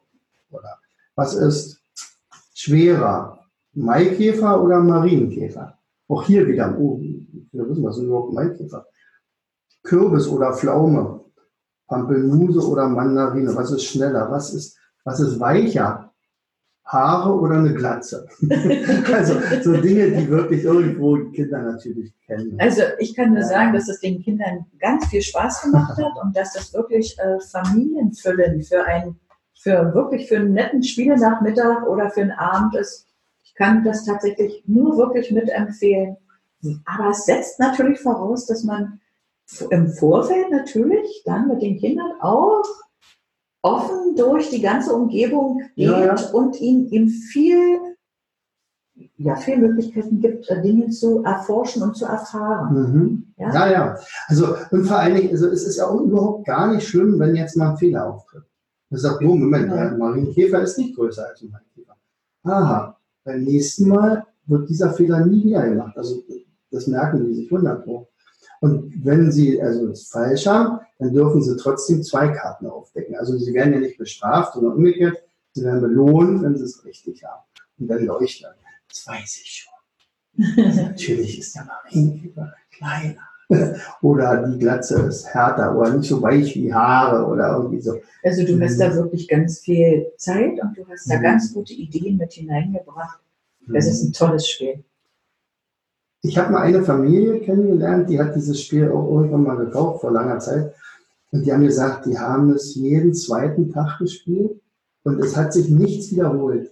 Oder 0.50 0.78
was 1.14 1.34
ist 1.34 1.80
schwerer? 2.54 3.38
Maikäfer 3.72 4.62
oder 4.62 4.80
Marienkäfer? 4.80 5.78
Auch 6.08 6.24
hier 6.24 6.46
wieder, 6.46 6.76
oh, 6.78 7.00
wir 7.52 7.68
wissen, 7.68 7.84
was 7.84 7.96
ist 7.96 8.02
überhaupt 8.02 8.34
Maikäfer? 8.34 8.86
Kürbis 9.90 10.28
oder 10.28 10.52
Pflaume? 10.52 11.24
Pampelmuse 11.88 12.60
oder 12.60 12.88
Mandarine? 12.88 13.56
Was 13.56 13.72
ist 13.72 13.86
schneller? 13.86 14.30
Was 14.30 14.54
ist, 14.54 14.78
was 15.04 15.18
ist 15.18 15.40
weicher? 15.40 16.12
Haare 16.84 17.34
oder 17.34 17.56
eine 17.56 17.74
Glatze? 17.74 18.28
also 19.12 19.34
so 19.62 19.76
Dinge, 19.80 20.12
die 20.12 20.28
wirklich 20.28 20.62
irgendwo 20.62 21.16
die 21.16 21.32
Kinder 21.32 21.62
natürlich 21.62 22.14
kennen. 22.24 22.56
Also 22.60 22.82
ich 23.00 23.16
kann 23.16 23.34
nur 23.34 23.42
sagen, 23.42 23.72
dass 23.72 23.88
es 23.88 23.98
den 23.98 24.22
Kindern 24.22 24.64
ganz 24.78 25.06
viel 25.06 25.22
Spaß 25.22 25.62
gemacht 25.62 25.96
hat 25.98 26.12
und 26.22 26.36
dass 26.36 26.52
das 26.52 26.72
wirklich 26.72 27.18
äh, 27.18 27.40
Familienfüllen 27.50 28.62
für 28.62 28.84
ein, 28.84 29.16
für 29.60 29.92
wirklich 29.92 30.28
für 30.28 30.36
einen 30.36 30.52
netten 30.52 30.84
Spielenachmittag 30.84 31.84
oder 31.88 32.10
für 32.10 32.22
einen 32.22 32.32
Abend 32.32 32.76
ist. 32.76 33.08
Ich 33.42 33.56
kann 33.56 33.82
das 33.82 34.04
tatsächlich 34.04 34.62
nur 34.66 34.96
wirklich 34.96 35.32
mitempfehlen. 35.32 36.16
Aber 36.84 37.08
es 37.10 37.24
setzt 37.24 37.58
natürlich 37.58 37.98
voraus, 37.98 38.46
dass 38.46 38.62
man 38.62 38.99
im 39.70 39.88
Vorfeld 39.88 40.50
natürlich 40.50 41.22
dann 41.24 41.48
mit 41.48 41.62
den 41.62 41.78
Kindern 41.78 42.12
auch 42.20 42.64
offen 43.62 44.16
durch 44.16 44.50
die 44.50 44.60
ganze 44.62 44.94
Umgebung 44.94 45.58
geht 45.76 45.86
Ja, 45.88 46.04
ja. 46.14 46.30
und 46.32 46.58
ihnen, 46.60 46.86
ihm 46.88 47.08
viel, 47.08 47.78
ja, 49.16 49.36
viel 49.36 49.58
Möglichkeiten 49.58 50.20
gibt, 50.20 50.48
äh, 50.48 50.62
Dinge 50.62 50.88
zu 50.90 51.22
erforschen 51.24 51.82
und 51.82 51.96
zu 51.96 52.06
erfahren. 52.06 52.74
Mhm. 52.74 53.32
Ja. 53.36 53.52
Ja. 53.52 53.70
ja, 53.70 53.98
Also, 54.28 54.54
und 54.70 54.84
vor 54.86 54.98
allen 54.98 55.16
Dingen, 55.16 55.30
also 55.30 55.48
es 55.48 55.64
ist 55.66 55.76
ja 55.76 55.86
auch 55.86 56.00
überhaupt 56.00 56.46
gar 56.46 56.72
nicht 56.72 56.86
schlimm, 56.88 57.18
wenn 57.18 57.34
jetzt 57.36 57.56
mal 57.56 57.70
ein 57.70 57.76
Fehler 57.76 58.06
auftritt. 58.12 58.44
Man 58.88 59.00
sagt, 59.00 59.22
oh, 59.22 59.34
Moment, 59.34 59.68
Ja. 59.68 59.76
der 59.90 59.98
Marienkäfer 59.98 60.62
ist 60.62 60.78
nicht 60.78 60.96
größer 60.96 61.26
als 61.28 61.42
ein 61.42 61.50
Marienkäfer. 61.50 61.96
Aha, 62.44 62.96
beim 63.24 63.42
nächsten 63.44 63.88
Mal 63.88 64.24
wird 64.46 64.68
dieser 64.68 64.92
Fehler 64.92 65.24
nie 65.26 65.44
wieder 65.44 65.68
gemacht. 65.68 65.96
Also, 65.96 66.22
das 66.70 66.86
merken 66.86 67.26
die 67.26 67.34
sich 67.34 67.50
100 67.52 67.84
Pro. 67.84 68.08
Und 68.60 69.04
wenn 69.04 69.32
sie 69.32 69.60
also 69.60 69.88
es 69.88 70.08
falsch 70.08 70.46
haben, 70.46 70.80
dann 70.98 71.12
dürfen 71.14 71.42
sie 71.42 71.56
trotzdem 71.56 72.02
zwei 72.02 72.28
Karten 72.28 72.66
aufdecken. 72.66 73.16
Also 73.16 73.36
sie 73.38 73.54
werden 73.54 73.72
ja 73.72 73.80
nicht 73.80 73.96
bestraft, 73.98 74.54
sondern 74.54 74.74
umgekehrt, 74.74 75.16
sie 75.52 75.64
werden 75.64 75.80
belohnt, 75.80 76.42
wenn 76.42 76.56
sie 76.56 76.64
es 76.64 76.84
richtig 76.84 77.24
haben. 77.24 77.42
Und 77.78 77.88
dann 77.88 78.04
leuchten. 78.04 78.50
Das 78.88 79.06
weiß 79.06 79.40
ich 79.42 79.64
schon. 79.64 80.44
Natürlich 80.76 81.38
ist 81.38 81.54
der 81.56 81.64
Marienkäfer 81.64 82.52
kleiner. 82.70 83.20
oder 84.02 84.46
die 84.46 84.58
Glatze 84.60 85.00
ist 85.02 85.26
härter 85.26 85.76
oder 85.76 85.96
nicht 85.96 86.08
so 86.08 86.22
weich 86.22 86.54
wie 86.54 86.72
Haare 86.72 87.26
oder 87.26 87.56
irgendwie 87.56 87.80
so. 87.80 87.98
Also 88.22 88.44
du 88.46 88.60
hast 88.60 88.76
Mhm. 88.76 88.78
da 88.78 88.94
wirklich 88.94 89.26
ganz 89.26 89.58
viel 89.58 90.06
Zeit 90.18 90.60
und 90.62 90.76
du 90.76 90.86
hast 90.88 91.10
da 91.10 91.18
Mhm. 91.18 91.22
ganz 91.22 91.52
gute 91.52 91.72
Ideen 91.72 92.16
mit 92.16 92.32
hineingebracht. 92.32 93.18
Das 93.66 93.86
ist 93.86 94.04
ein 94.04 94.12
tolles 94.12 94.48
Spiel. 94.48 94.84
Ich 96.22 96.36
habe 96.36 96.52
mal 96.52 96.60
eine 96.60 96.82
Familie 96.82 97.40
kennengelernt, 97.40 98.10
die 98.10 98.20
hat 98.20 98.36
dieses 98.36 98.60
Spiel 98.60 98.90
auch 98.90 99.10
irgendwann 99.10 99.42
mal 99.42 99.56
gekauft 99.56 100.02
vor 100.02 100.12
langer 100.12 100.38
Zeit. 100.38 100.74
Und 101.32 101.46
die 101.46 101.52
haben 101.52 101.64
gesagt, 101.64 102.06
die 102.06 102.18
haben 102.18 102.50
es 102.50 102.74
jeden 102.74 103.14
zweiten 103.14 103.72
Tag 103.72 103.98
gespielt 103.98 104.60
und 105.04 105.20
es 105.20 105.36
hat 105.36 105.52
sich 105.52 105.70
nichts 105.70 106.10
wiederholt. 106.12 106.70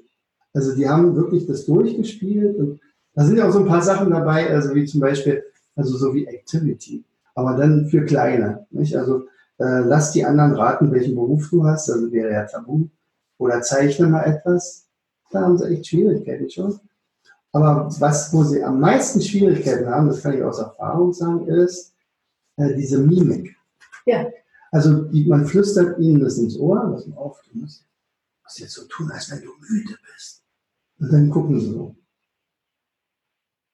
Also 0.53 0.75
die 0.75 0.89
haben 0.89 1.17
wirklich 1.17 1.47
das 1.47 1.65
durchgespielt 1.65 2.57
und 2.57 2.81
da 3.15 3.25
sind 3.25 3.37
ja 3.37 3.49
auch 3.49 3.53
so 3.53 3.61
ein 3.61 3.67
paar 3.67 3.83
Sachen 3.83 4.11
dabei, 4.11 4.51
also 4.51 4.75
wie 4.75 4.85
zum 4.85 5.01
Beispiel, 5.01 5.43
also 5.77 5.97
so 5.97 6.15
wie 6.15 6.27
Activity, 6.27 7.05
aber 7.35 7.57
dann 7.57 7.87
für 7.87 8.05
Kleine. 8.05 8.67
Nicht? 8.71 8.97
Also 8.97 9.27
äh, 9.59 9.81
lass 9.81 10.13
die 10.13 10.25
anderen 10.25 10.55
raten, 10.55 10.93
welchen 10.93 11.15
Beruf 11.15 11.49
du 11.51 11.65
hast, 11.65 11.91
also 11.91 12.13
wäre 12.13 12.33
ja 12.33 12.45
tabu. 12.45 12.89
Oder 13.39 13.63
zeichne 13.63 14.09
mal 14.09 14.25
etwas. 14.25 14.87
Da 15.31 15.43
haben 15.43 15.57
sie 15.57 15.69
echt 15.69 15.87
Schwierigkeiten 15.87 16.51
schon. 16.51 16.81
Aber 17.53 17.89
was, 17.99 18.33
wo 18.33 18.45
sie 18.45 18.63
am 18.63 18.81
meisten 18.81 19.21
Schwierigkeiten 19.21 19.89
haben, 19.89 20.09
das 20.09 20.23
kann 20.23 20.35
ich 20.35 20.43
aus 20.43 20.59
Erfahrung 20.59 21.13
sagen, 21.13 21.47
ist 21.49 21.95
äh, 22.57 22.75
diese 22.75 22.99
Mimik. 22.99 23.57
Ja. 24.05 24.27
Also 24.71 25.05
die, 25.05 25.27
man 25.27 25.47
flüstert 25.47 25.99
ihnen 25.99 26.21
das 26.21 26.37
ins 26.39 26.59
Ohr, 26.59 26.93
was 26.93 27.07
man 27.07 27.17
auf, 27.17 27.41
du 27.51 27.59
musst, 27.59 27.87
musst 28.43 28.61
jetzt 28.61 28.75
so 28.75 28.85
tun, 28.85 29.11
als 29.11 29.31
wenn 29.31 29.41
du 29.41 29.51
müde 29.69 29.95
bist. 30.13 30.43
Und 31.01 31.13
dann 31.13 31.31
gucken 31.31 31.61
sie 31.61 31.71
so. 31.73 31.95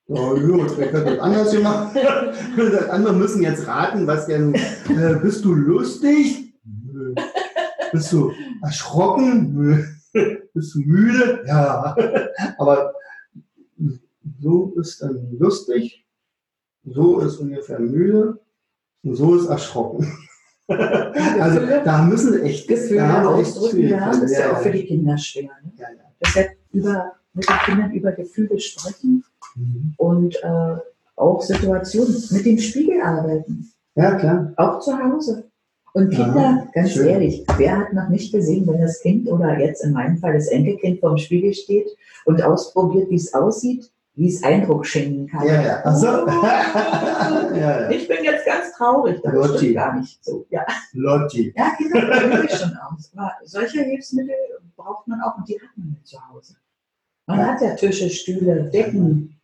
Oh, 0.07 0.35
gut, 0.35 0.77
wer 0.77 0.91
könnte 0.91 1.13
das 1.13 1.19
anders 1.19 1.51
gemacht? 1.51 1.97
Die 1.97 2.91
anderen 2.91 3.19
müssen 3.19 3.43
jetzt 3.43 3.67
raten, 3.67 4.07
was 4.07 4.27
denn, 4.27 4.55
äh, 4.55 5.19
bist 5.21 5.45
du 5.45 5.55
lustig? 5.55 6.55
Nö. 6.63 7.15
Bist 7.91 8.13
du 8.13 8.33
erschrocken? 8.63 9.55
Nö. 9.55 9.85
Bist 10.53 10.75
du 10.75 10.81
müde? 10.81 11.43
Ja. 11.47 11.97
Aber 12.59 12.93
so 14.41 14.73
ist 14.77 15.03
dann 15.03 15.37
lustig, 15.39 16.07
so 16.85 17.21
ist 17.21 17.37
ungefähr 17.39 17.79
müde 17.79 18.39
und 19.03 19.15
so 19.17 19.37
ist 19.37 19.47
erschrocken. 19.49 20.07
Also 20.67 21.61
da 21.85 22.03
müssen 22.05 22.41
echt 22.43 22.67
Gefühle 22.67 23.01
sie 23.35 23.41
echt 23.41 23.57
ausdrücken, 23.59 23.89
ja, 23.89 24.07
das 24.09 24.19
ist 24.21 24.33
ja, 24.33 24.39
Ja, 24.47 24.53
auch 24.53 24.63
für 24.63 24.71
die 24.71 24.87
Kinder 24.87 25.19
schwer. 25.19 25.51
Ne? 25.63 25.73
ja, 25.77 25.89
ja. 25.91 26.03
Deshalb 26.25 26.51
über, 26.73 27.13
mit 27.35 27.47
den 27.49 27.57
Kindern 27.67 27.93
über 27.93 28.13
Gefühle 28.13 28.59
sprechen 28.59 29.25
Mhm. 29.57 29.95
und 29.99 30.35
äh, 30.43 30.77
auch 31.15 31.41
Situationen 31.41 32.17
mit 32.31 32.45
dem 32.45 32.59
Spiegel 32.59 33.01
arbeiten. 33.01 33.71
ja, 33.95 34.17
klar. 34.17 34.53
Auch 34.57 34.81
zu 34.81 34.99
Hause. 34.99 35.45
Und 35.93 36.13
Ja, 36.13 36.25
Kinder, 36.25 36.69
ganz 36.75 36.91
schön. 36.91 37.07
ehrlich, 37.07 37.45
wer 37.57 37.79
hat 37.79 37.93
noch 37.93 38.09
nicht 38.09 38.33
gesehen, 38.33 38.67
wenn 38.67 38.81
das 38.81 39.01
Kind 39.01 39.29
oder 39.31 39.57
jetzt 39.61 39.85
in 39.85 39.93
meinem 39.93 40.17
Fall 40.19 40.33
das 40.33 40.49
Enkelkind 40.49 40.99
vorm 40.99 41.19
Spiegel 41.19 41.55
steht 41.55 41.87
und 42.25 42.43
ausprobiert, 42.43 43.11
wie 43.11 43.15
es 43.17 43.33
aussieht, 43.33 43.93
wie 44.17 44.29
es 44.29 44.43
Eindruck 44.45 44.87
schenken 44.87 45.27
kann. 45.27 45.47
Ja, 45.47 45.63
ja. 45.63 45.83
Ach 45.85 45.97
so. 45.97 46.07
Oh, 46.07 46.27
ja, 47.57 47.57
ja. 47.57 47.91
Ich 47.91 48.07
bin 48.07 48.23
jetzt 48.23 48.47
ganz 48.47 48.73
traurig, 48.77 49.21
das 49.23 49.33
Lotti. 49.35 49.75
gar 49.75 49.99
nicht 49.99 50.25
so. 50.25 50.47
Ja, 50.51 50.65
Lotti. 50.93 51.53
ja 51.57 51.73
probieren 51.91 52.43
sich 52.49 52.59
schon 52.59 52.77
aus. 52.77 53.11
Aber 53.17 53.33
solche 53.45 53.83
Hilfsmittel 53.83 54.35
braucht 54.77 55.09
man 55.09 55.21
auch 55.21 55.37
und 55.39 55.49
die 55.49 55.55
hat 55.61 55.69
man 55.77 55.97
ja 55.99 56.05
zu 56.05 56.19
Hause. 56.29 56.55
Man 57.27 57.39
Ja. 57.41 57.47
hat 57.47 57.61
ja 57.63 57.75
Tische, 57.75 58.09
Stühle, 58.11 58.71
Decken. 58.71 59.41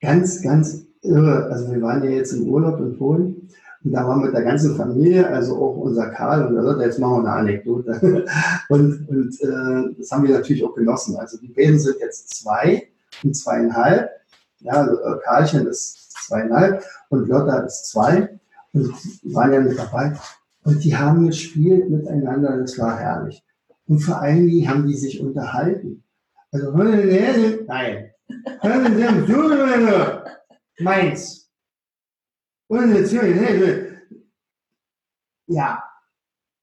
Ganz, 0.00 0.42
ganz 0.42 0.84
irre. 1.02 1.44
Also 1.50 1.70
wir 1.72 1.80
waren 1.82 2.02
ja 2.02 2.10
jetzt 2.10 2.32
im 2.32 2.48
Urlaub 2.48 2.78
in 2.80 2.96
Polen 2.98 3.48
und 3.84 3.92
da 3.92 4.06
waren 4.06 4.20
wir 4.20 4.26
mit 4.26 4.34
der 4.34 4.42
ganzen 4.42 4.74
Familie, 4.76 5.26
also 5.28 5.56
auch 5.56 5.76
unser 5.76 6.10
Karl 6.10 6.46
und 6.46 6.54
der 6.54 6.62
Lotte, 6.64 6.82
jetzt 6.84 6.98
machen 6.98 7.22
wir 7.22 7.30
eine 7.30 7.40
Anekdote. 7.40 8.24
Und, 8.68 9.08
und 9.08 9.40
äh, 9.40 9.94
das 9.96 10.10
haben 10.10 10.26
wir 10.26 10.34
natürlich 10.34 10.64
auch 10.64 10.74
genossen. 10.74 11.16
Also 11.16 11.38
die 11.38 11.48
beiden 11.48 11.78
sind 11.78 11.96
jetzt 12.00 12.34
zwei 12.34 12.88
und 13.22 13.34
zweieinhalb. 13.34 14.10
Ja, 14.60 14.72
also 14.72 15.00
äh, 15.00 15.18
Karlchen 15.24 15.66
ist 15.66 16.12
zweieinhalb 16.26 16.84
und 17.08 17.28
Lotta 17.28 17.58
ist 17.60 17.90
zwei 17.90 18.38
und 18.72 18.94
waren 19.34 19.52
ja 19.52 19.60
mit 19.60 19.78
dabei. 19.78 20.18
Und 20.64 20.82
die 20.82 20.96
haben 20.96 21.26
gespielt 21.26 21.88
miteinander, 21.90 22.56
das 22.56 22.78
war 22.78 22.98
herrlich. 22.98 23.44
Und 23.86 24.00
vor 24.00 24.20
allen 24.20 24.48
Dingen 24.48 24.68
haben 24.68 24.86
die 24.86 24.96
sich 24.96 25.20
unterhalten. 25.20 26.02
Also, 26.50 26.72
nein, 26.72 28.10
Meins. 30.80 31.50
Und 32.68 32.94
jetzt, 32.94 33.14
ja. 35.46 35.82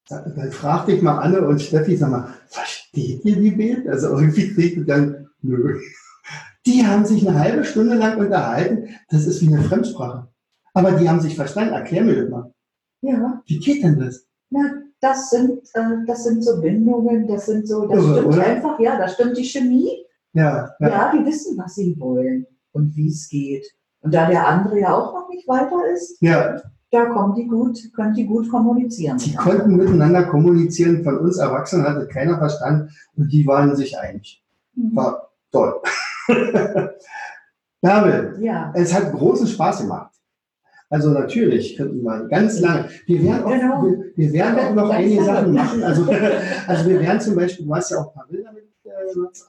Dann 0.10 0.52
frag 0.52 0.86
dich 0.86 1.02
mal 1.02 1.20
Anne 1.20 1.42
und 1.48 1.62
Steffi, 1.62 1.96
sag 1.96 2.12
mal, 2.12 2.34
versteht 2.48 3.24
ihr 3.24 3.38
die 3.38 3.52
Bild? 3.52 3.88
Also 3.88 4.10
irgendwie 4.10 4.54
kriegt 4.54 4.78
ihr 4.78 4.86
dann, 4.86 5.30
nö. 5.42 5.80
Die 6.66 6.86
haben 6.86 7.06
sich 7.06 7.28
eine 7.28 7.38
halbe 7.40 7.64
Stunde 7.66 7.96
lang 7.96 8.18
unterhalten. 8.18 8.90
Das 9.10 9.26
ist 9.28 9.42
wie 9.42 9.54
eine 9.54 9.64
Fremdsprache. 9.64 10.28
Aber 10.74 10.94
die 10.94 11.10
haben 11.10 11.20
sich 11.20 11.36
verstanden. 11.36 11.74
Erklär 11.74 12.04
mir 12.04 12.22
das 12.22 12.30
mal. 12.30 12.54
Ja, 13.02 13.42
Wie 13.46 13.60
geht 13.60 13.84
denn 13.84 14.00
das? 14.00 14.26
na, 14.50 14.62
das 15.02 15.30
sind, 15.32 15.60
äh, 15.74 16.06
das 16.08 16.24
sind 16.24 16.42
so 16.44 16.62
Bindungen, 16.62 17.28
das 17.28 17.48
sind 17.48 17.68
so, 17.68 17.88
das 17.88 17.98
Irre, 17.98 18.14
stimmt 18.20 18.28
oder? 18.36 18.46
einfach, 18.46 18.80
ja, 18.80 18.98
da 18.98 19.08
stimmt 19.10 19.36
die 19.38 19.44
Chemie. 19.44 19.90
Ja, 20.34 20.74
Ja. 20.80 20.88
ja. 20.90 21.12
die 21.12 21.26
wissen, 21.26 21.58
was 21.58 21.76
sie 21.76 22.00
wollen 22.00 22.46
und 22.72 22.96
wie 22.96 23.10
es 23.10 23.28
geht. 23.28 23.66
Und 24.02 24.14
da 24.14 24.28
der 24.30 24.48
andere 24.48 24.80
ja 24.80 24.94
auch 24.94 25.14
noch 25.14 25.28
nicht 25.30 25.48
weiter 25.48 25.76
ist, 25.92 26.18
ja. 26.22 26.62
da 26.92 27.06
kommen 27.06 27.36
die 27.36 27.48
gut, 27.48 27.78
können 27.94 28.14
die 28.14 28.26
gut 28.26 28.50
kommunizieren. 28.50 29.18
Die 29.18 29.34
konnten 29.34 29.76
miteinander 29.76 30.24
kommunizieren. 30.26 31.04
Von 31.04 31.18
uns 31.18 31.38
Erwachsenen 31.38 31.86
hatte 31.86 32.08
keiner 32.08 32.38
verstanden 32.38 32.90
und 33.18 33.34
die 33.34 33.46
waren 33.48 33.76
sich 33.76 33.98
einig. 34.00 34.42
Mhm. 34.76 34.96
War 34.96 35.30
toll. 35.52 35.82
Bärbel, 37.82 38.38
Ja, 38.40 38.72
es 38.76 38.94
hat 38.94 39.12
großen 39.12 39.48
Spaß 39.48 39.82
gemacht. 39.82 40.12
Also 40.90 41.10
natürlich 41.10 41.76
könnten 41.76 42.04
wir 42.04 42.28
ganz 42.28 42.60
lange. 42.60 42.88
Wir 43.08 43.24
werden 43.24 43.44
auch, 43.44 43.50
Genau. 43.52 43.84
wir, 43.84 44.12
wir 44.16 44.34
werden 44.34 44.60
auch 44.60 44.74
noch 44.76 44.90
einige. 44.92 45.24
Sachen 45.24 45.54
machen. 45.54 45.84
Also, 45.84 46.08
also 46.68 46.90
wir 46.90 47.00
werden 47.00 47.20
zum 47.20 47.36
Beispiel, 47.36 47.66
du 47.66 47.76
hast 47.76 47.90
ja 47.92 47.98
auch 47.98 48.10
ein 48.10 48.14
paar 48.14 48.28
Bilder 48.28 48.52
mit, 48.54 48.64
äh, 48.86 48.90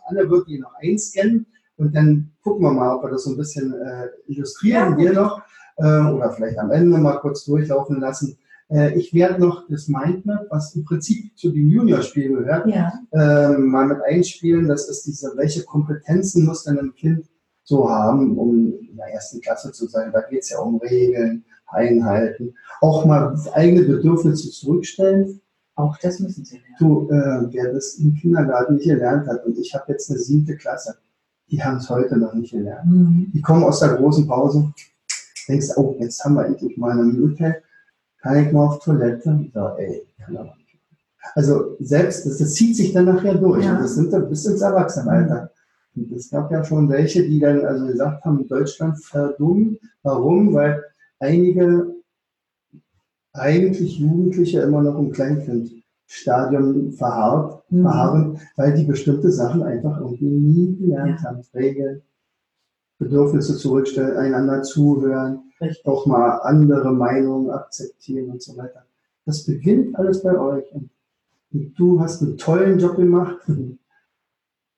Anne 0.08 0.30
wird 0.30 0.48
die 0.48 0.58
noch 0.58 0.72
einscannen 0.80 1.46
und 1.76 1.94
dann 1.94 2.30
gucken 2.42 2.62
wir 2.64 2.72
mal, 2.72 2.96
ob 2.96 3.02
wir 3.04 3.10
das 3.10 3.24
so 3.24 3.30
ein 3.32 3.36
bisschen 3.36 3.72
äh, 3.74 4.08
illustrieren 4.32 4.92
Ja. 4.92 4.96
hier 4.96 5.12
noch 5.12 5.42
äh, 5.76 5.84
oder 5.84 6.30
vielleicht 6.32 6.58
am 6.58 6.70
Ende 6.70 6.96
mal 6.98 7.18
kurz 7.18 7.44
durchlaufen 7.44 8.00
lassen. 8.00 8.38
Äh, 8.70 8.98
ich 8.98 9.12
werde 9.12 9.40
noch 9.40 9.68
das 9.68 9.88
Mindmap, 9.88 10.46
was 10.50 10.74
im 10.74 10.84
Prinzip 10.84 11.36
zu 11.36 11.50
den 11.50 11.68
Juniorspielen 11.68 12.36
gehört, 12.36 12.66
ja, 12.66 12.92
äh, 13.12 13.56
mal 13.58 13.86
mit 13.86 13.98
einspielen. 14.06 14.68
Das 14.68 14.88
ist 14.88 15.06
diese, 15.06 15.32
welche 15.36 15.64
Kompetenzen 15.64 16.44
muss 16.44 16.64
denn 16.64 16.78
ein 16.78 16.94
Kind 16.94 17.26
so 17.62 17.88
haben, 17.88 18.38
um 18.38 18.74
in 18.78 18.96
der 18.96 19.06
ersten 19.06 19.40
Klasse 19.40 19.72
zu 19.72 19.86
sein. 19.86 20.10
Da 20.12 20.20
geht 20.22 20.42
es 20.42 20.50
ja 20.50 20.58
um 20.58 20.76
Regeln, 20.78 21.44
Einhalten, 21.66 22.54
auch 22.80 23.04
mal 23.04 23.36
eigene 23.52 23.82
Bedürfnisse 23.82 24.50
zurückstellen. 24.50 25.40
auch 25.76 25.96
das 25.98 26.20
müssen 26.20 26.44
sie 26.44 26.56
lernen. 26.56 26.76
Du, 26.78 27.08
äh, 27.10 27.52
wer 27.52 27.72
das 27.72 27.94
im 27.94 28.14
Kindergarten 28.14 28.76
nicht 28.76 28.86
gelernt 28.86 29.26
hat, 29.26 29.44
und 29.44 29.58
ich 29.58 29.74
habe 29.74 29.90
jetzt 29.92 30.08
eine 30.10 30.20
siebte 30.20 30.56
Klasse, 30.56 30.96
die 31.50 31.62
haben 31.62 31.78
es 31.78 31.90
heute 31.90 32.16
noch 32.16 32.32
nicht 32.34 32.52
gelernt. 32.52 32.88
Mhm. 32.88 33.30
Die 33.34 33.40
kommen 33.40 33.64
aus 33.64 33.80
der 33.80 33.94
großen 33.94 34.26
Pause, 34.26 34.72
denkst, 35.48 35.70
oh, 35.76 35.96
jetzt 35.98 36.24
haben 36.24 36.34
wir 36.34 36.46
endlich 36.46 36.76
mal 36.76 36.92
eine 36.92 37.02
Minute, 37.02 37.56
kann 38.24 38.42
ich 38.42 38.52
mal 38.52 38.66
auf 38.68 38.78
Toilette? 38.82 39.50
So, 39.52 39.68
ey, 39.76 40.06
kann 40.18 40.36
aber 40.38 40.54
nicht. 40.56 40.80
Also 41.34 41.76
selbst, 41.78 42.24
das, 42.24 42.38
das 42.38 42.54
zieht 42.54 42.74
sich 42.74 42.92
dann 42.94 43.04
nachher 43.04 43.34
durch. 43.34 43.64
Ja. 43.64 43.74
Und 43.74 43.82
das 43.82 43.96
sind 43.96 44.12
dann 44.12 44.28
bis 44.30 44.46
ins 44.46 44.62
Erwachsenenalter. 44.62 45.50
Und 45.94 46.10
es 46.10 46.30
gab 46.30 46.50
ja 46.50 46.64
schon 46.64 46.88
welche, 46.88 47.22
die 47.22 47.38
dann 47.38 47.64
also 47.66 47.86
gesagt 47.86 48.24
haben, 48.24 48.48
Deutschland 48.48 48.98
verdummt. 48.98 49.78
Warum? 50.02 50.54
Weil 50.54 50.82
einige 51.20 51.94
eigentlich 53.34 53.98
Jugendliche 53.98 54.60
immer 54.60 54.82
noch 54.82 54.98
im 54.98 55.12
Kleinkindstadium 55.12 56.92
verharrt, 56.92 57.62
Mhm. 57.70 57.82
verharren, 57.82 58.38
weil 58.56 58.74
die 58.74 58.84
bestimmte 58.84 59.30
Sachen 59.30 59.62
einfach 59.62 60.00
irgendwie 60.00 60.24
nie 60.24 60.76
gelernt 60.76 61.22
haben. 61.22 61.42
Regeln, 61.54 62.00
Bedürfnisse 62.98 63.56
zurückstellen, 63.56 64.16
einander 64.16 64.62
zuhören, 64.62 65.52
Richtig. 65.60 65.86
auch 65.86 66.06
mal 66.06 66.38
andere 66.42 66.92
Meinungen 66.92 67.50
akzeptieren 67.50 68.30
und 68.30 68.42
so 68.42 68.56
weiter. 68.56 68.84
Das 69.26 69.44
beginnt 69.44 69.96
alles 69.96 70.22
bei 70.22 70.38
euch. 70.38 70.64
Und 70.72 70.90
du 71.50 72.00
hast 72.00 72.22
einen 72.22 72.36
tollen 72.36 72.78
Job 72.78 72.96
gemacht. 72.96 73.36
Du 73.46 73.76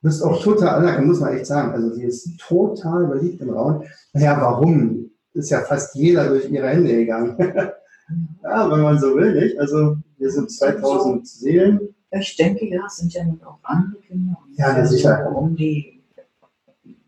bist 0.03 0.23
auch 0.23 0.43
total 0.43 0.77
anerkannt, 0.77 1.09
muss 1.09 1.21
man 1.21 1.35
echt 1.35 1.47
sagen. 1.47 1.73
Also 1.73 1.95
sie 1.95 2.05
ist 2.05 2.39
total 2.39 3.07
beliebt 3.07 3.41
im 3.41 3.51
Raum. 3.51 3.83
Naja, 4.13 4.39
warum? 4.41 5.11
Ist 5.33 5.51
ja 5.51 5.61
fast 5.61 5.95
jeder 5.95 6.29
durch 6.29 6.51
ihre 6.51 6.69
Hände 6.69 6.95
gegangen. 6.95 7.37
ja, 8.43 8.71
wenn 8.71 8.81
man 8.81 8.99
so 8.99 9.15
will, 9.15 9.35
nicht? 9.35 9.59
Also 9.59 9.97
wir 10.17 10.31
sind 10.31 10.51
2000 10.51 11.27
Seelen. 11.27 11.81
Ich 12.13 12.37
denke, 12.37 12.67
ja, 12.67 12.83
es 12.87 12.97
sind 12.97 13.13
ja 13.13 13.25
nun 13.25 13.43
auch 13.43 13.59
andere 13.65 14.01
Kinder. 14.03 14.39
Ja, 14.57 14.87
sicher. 14.87 15.29
so 15.29 15.37
Um 15.37 15.57
die 15.57 15.96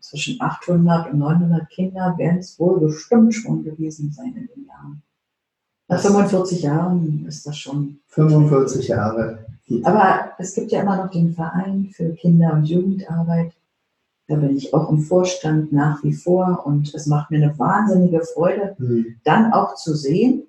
zwischen 0.01 0.39
800 0.41 1.11
und 1.11 1.19
900 1.19 1.69
Kinder 1.69 2.15
werden 2.17 2.39
es 2.39 2.59
wohl 2.59 2.79
bestimmt 2.79 3.33
schon 3.33 3.63
gewesen 3.63 4.11
sein 4.11 4.35
in 4.35 4.47
den 4.47 4.67
Jahren. 4.67 5.01
Nach 5.87 5.99
45 5.99 6.61
Jahren 6.63 7.25
ist 7.27 7.45
das 7.47 7.57
schon 7.57 7.99
45 8.07 8.87
Jahre. 8.89 9.45
Aber 9.83 10.31
es 10.37 10.53
gibt 10.53 10.71
ja 10.71 10.81
immer 10.81 10.97
noch 10.97 11.11
den 11.11 11.33
Verein 11.33 11.89
für 11.91 12.09
Kinder- 12.13 12.53
und 12.53 12.65
Jugendarbeit. 12.65 13.53
Da 14.27 14.35
bin 14.35 14.55
ich 14.55 14.73
auch 14.73 14.89
im 14.91 14.99
Vorstand 14.99 15.71
nach 15.73 16.03
wie 16.03 16.13
vor 16.13 16.63
und 16.65 16.93
es 16.93 17.07
macht 17.07 17.31
mir 17.31 17.37
eine 17.43 17.57
wahnsinnige 17.57 18.21
Freude, 18.21 18.75
Hm. 18.77 19.15
dann 19.23 19.51
auch 19.53 19.73
zu 19.75 19.95
sehen, 19.95 20.43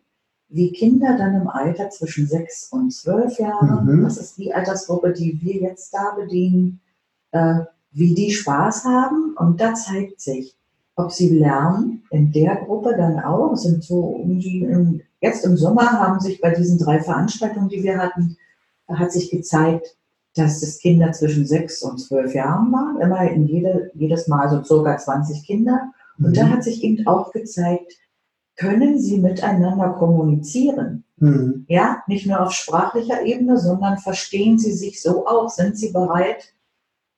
wie 0.49 0.73
Kinder 0.73 1.17
dann 1.17 1.35
im 1.41 1.49
Alter 1.49 1.89
zwischen 1.91 2.27
sechs 2.27 2.69
und 2.73 2.93
zwölf 2.93 3.39
Jahren, 3.39 3.87
Mhm. 3.87 4.03
das 4.03 4.19
ist 4.19 4.37
die 4.37 4.53
Altersgruppe, 4.53 5.13
die 5.13 5.41
wir 5.41 5.55
jetzt 5.63 5.95
da 5.95 6.15
bedienen, 6.19 6.81
äh, 7.31 7.61
wie 7.93 8.15
die 8.15 8.31
Spaß 8.31 8.85
haben. 8.85 9.35
Und 9.37 9.61
da 9.61 9.75
zeigt 9.75 10.21
sich, 10.21 10.57
ob 10.97 11.13
sie 11.13 11.31
lernen 11.31 12.03
in 12.11 12.33
der 12.33 12.57
Gruppe 12.57 12.95
dann 12.97 13.19
auch. 13.21 13.55
Sind 13.57 13.83
so 13.85 14.01
um 14.01 14.39
die, 14.39 14.63
im- 14.63 15.01
jetzt 15.21 15.45
im 15.45 15.57
Sommer 15.57 15.91
haben 15.93 16.21
sich 16.21 16.41
bei 16.41 16.55
diesen 16.55 16.79
drei 16.79 17.01
Veranstaltungen, 17.01 17.69
die 17.69 17.83
wir 17.83 17.99
hatten, 17.99 18.37
da 18.87 18.99
hat 18.99 19.13
sich 19.13 19.31
gezeigt, 19.31 19.97
dass 20.37 20.63
es 20.63 20.79
Kinder 20.79 21.11
zwischen 21.13 21.45
sechs 21.47 21.83
und 21.83 21.99
zwölf 21.99 22.35
Jahren 22.35 22.71
waren. 22.73 23.01
Immer 23.01 23.29
in 23.31 23.47
jede, 23.47 23.91
jedes 23.95 24.29
Mal 24.29 24.49
so 24.49 24.63
circa 24.63 24.97
20 24.97 25.45
Kinder. 25.45 25.93
Und 26.19 26.37
da 26.37 26.45
Mhm. 26.45 26.51
hat 26.53 26.65
sich 26.65 26.85
eben 26.85 27.07
auch 27.07 27.33
gezeigt, 27.33 27.95
können 28.57 28.99
sie 29.01 29.19
miteinander 29.19 29.89
kommunizieren? 29.99 31.05
Mhm. 31.17 31.65
Ja, 31.69 32.03
nicht 32.07 32.27
nur 32.27 32.41
auf 32.43 32.53
sprachlicher 32.53 33.23
Ebene, 33.25 33.59
sondern 33.59 33.99
verstehen 33.99 34.59
sie 34.59 34.73
sich 34.73 35.01
so 35.03 35.27
auch? 35.27 35.49
Sind 35.49 35.77
sie 35.79 35.91
bereit, 35.93 36.53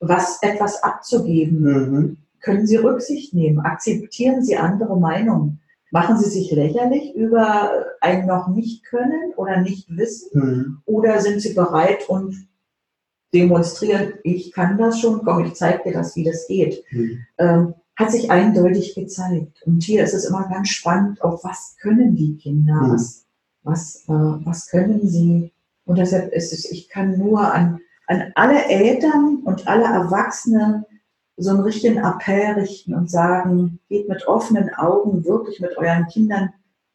was, 0.02 0.42
etwas 0.42 0.82
abzugeben? 0.82 1.60
Mhm. 1.60 2.16
Können 2.40 2.66
sie 2.66 2.76
Rücksicht 2.76 3.32
nehmen? 3.34 3.60
Akzeptieren 3.60 4.42
sie 4.42 4.56
andere 4.56 4.98
Meinungen? 4.98 5.60
Machen 5.92 6.18
sie 6.18 6.28
sich 6.28 6.50
lächerlich 6.50 7.14
über 7.14 7.84
ein 8.00 8.26
noch 8.26 8.48
nicht 8.48 8.84
können 8.84 9.32
oder 9.36 9.60
nicht 9.60 9.88
wissen? 9.96 10.30
Mhm. 10.40 10.78
Oder 10.86 11.20
sind 11.20 11.40
sie 11.40 11.54
bereit 11.54 12.08
und 12.08 12.48
demonstrieren, 13.32 14.14
ich 14.24 14.52
kann 14.52 14.76
das 14.76 15.00
schon, 15.00 15.22
komm, 15.24 15.44
ich 15.44 15.54
zeige 15.54 15.84
dir 15.84 15.92
das, 15.92 16.16
wie 16.16 16.24
das 16.24 16.46
geht? 16.46 16.84
Mhm. 16.90 17.18
ähm, 17.38 17.74
hat 17.94 18.10
sich 18.10 18.30
eindeutig 18.30 18.94
gezeigt. 18.94 19.62
Und 19.66 19.82
hier 19.82 20.02
ist 20.02 20.14
es 20.14 20.24
immer 20.24 20.48
ganz 20.48 20.70
spannend, 20.70 21.22
auch 21.22 21.44
was 21.44 21.76
können 21.80 22.16
die 22.16 22.36
Kinder, 22.38 22.74
Mhm. 22.74 22.92
was, 22.92 23.26
was, 23.62 24.04
äh, 24.08 24.46
was 24.46 24.68
können 24.68 25.06
sie. 25.06 25.52
Und 25.84 25.98
deshalb 25.98 26.32
ist 26.32 26.52
es, 26.54 26.70
ich 26.70 26.88
kann 26.88 27.18
nur 27.18 27.52
an, 27.52 27.80
an 28.06 28.32
alle 28.34 28.64
Eltern 28.66 29.42
und 29.44 29.66
alle 29.66 29.84
Erwachsene 29.84 30.86
so 31.36 31.50
einen 31.50 31.60
richtigen 31.60 31.98
Appell 31.98 32.54
richten 32.54 32.94
und 32.94 33.10
sagen, 33.10 33.80
geht 33.88 34.08
mit 34.08 34.26
offenen 34.26 34.70
Augen 34.74 35.24
wirklich 35.24 35.60
mit 35.60 35.76
euren 35.78 36.06
Kindern 36.06 36.50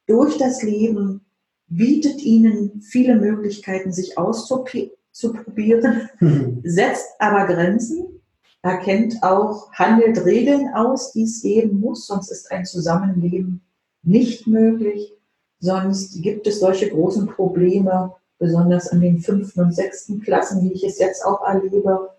durch 0.06 0.38
das 0.38 0.64
Leben, 0.64 1.26
bietet 1.68 2.22
ihnen 2.22 2.82
viele 2.82 3.16
Möglichkeiten, 3.16 3.92
sich 3.92 4.18
auszuprobieren, 4.18 6.10
Mhm. 6.20 6.62
setzt 6.64 7.08
aber 7.20 7.46
Grenzen, 7.48 8.22
erkennt 8.62 9.24
auch, 9.24 9.72
handelt 9.74 10.24
Regeln 10.24 10.74
aus, 10.74 11.12
die 11.12 11.24
es 11.24 11.42
geben 11.42 11.80
muss, 11.80 12.08
sonst 12.08 12.32
ist 12.32 12.52
ein 12.52 12.66
Zusammenleben 12.66 13.62
nicht 14.04 14.48
möglich. 14.48 15.14
Sonst 15.60 16.22
gibt 16.22 16.48
es 16.48 16.60
solche 16.60 16.90
großen 16.90 17.28
Probleme, 17.28 18.14
besonders 18.40 18.88
in 18.92 19.02
den 19.02 19.20
fünften 19.20 19.62
und 19.62 19.74
sechsten 19.76 20.22
Klassen, 20.22 20.62
wie 20.62 20.74
ich 20.74 20.84
es 20.84 21.00
jetzt 21.00 21.26
auch 21.26 21.46
erlebe. 21.48 22.10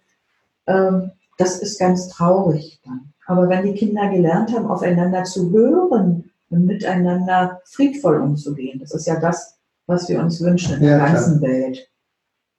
Ähm, 0.66 1.12
das 1.38 1.58
ist 1.60 1.78
ganz 1.78 2.08
traurig 2.08 2.80
dann. 2.84 3.12
Aber 3.26 3.48
wenn 3.48 3.64
die 3.64 3.74
Kinder 3.74 4.08
gelernt 4.08 4.52
haben, 4.54 4.66
aufeinander 4.66 5.24
zu 5.24 5.50
hören 5.52 6.30
und 6.50 6.64
miteinander 6.66 7.60
friedvoll 7.66 8.20
umzugehen, 8.20 8.80
das 8.80 8.92
ist 8.94 9.06
ja 9.06 9.20
das, 9.20 9.58
was 9.86 10.08
wir 10.08 10.18
uns 10.20 10.40
wünschen 10.42 10.76
in 10.78 10.82
Ja, 10.82 10.88
der 10.90 10.98
klar. 10.98 11.12
ganzen 11.12 11.40
Welt. 11.42 11.90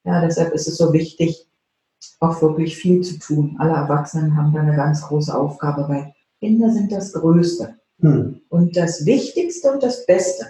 Ja, 0.05 0.22
deshalb 0.26 0.53
ist 0.53 0.68
es 0.68 0.78
so 0.78 0.93
wichtig, 0.93 1.47
auch 2.22 2.41
wirklich 2.41 2.78
viel 2.78 3.01
zu 3.01 3.20
tun. 3.20 3.55
Alle 3.60 3.74
Erwachsenen 3.74 4.38
haben 4.38 4.53
da 4.53 4.62
eine 4.62 4.76
ganz 4.76 5.01
große 5.01 5.36
Aufgabe, 5.38 5.86
weil 5.89 6.14
Kinder 6.39 6.72
sind 6.72 6.91
das 6.91 7.12
Größte 7.14 7.76
Mhm. 8.01 8.39
und 8.47 8.78
das 8.78 9.05
Wichtigste 9.05 9.74
und 9.74 9.84
das 9.84 10.05
Beste. 10.05 10.45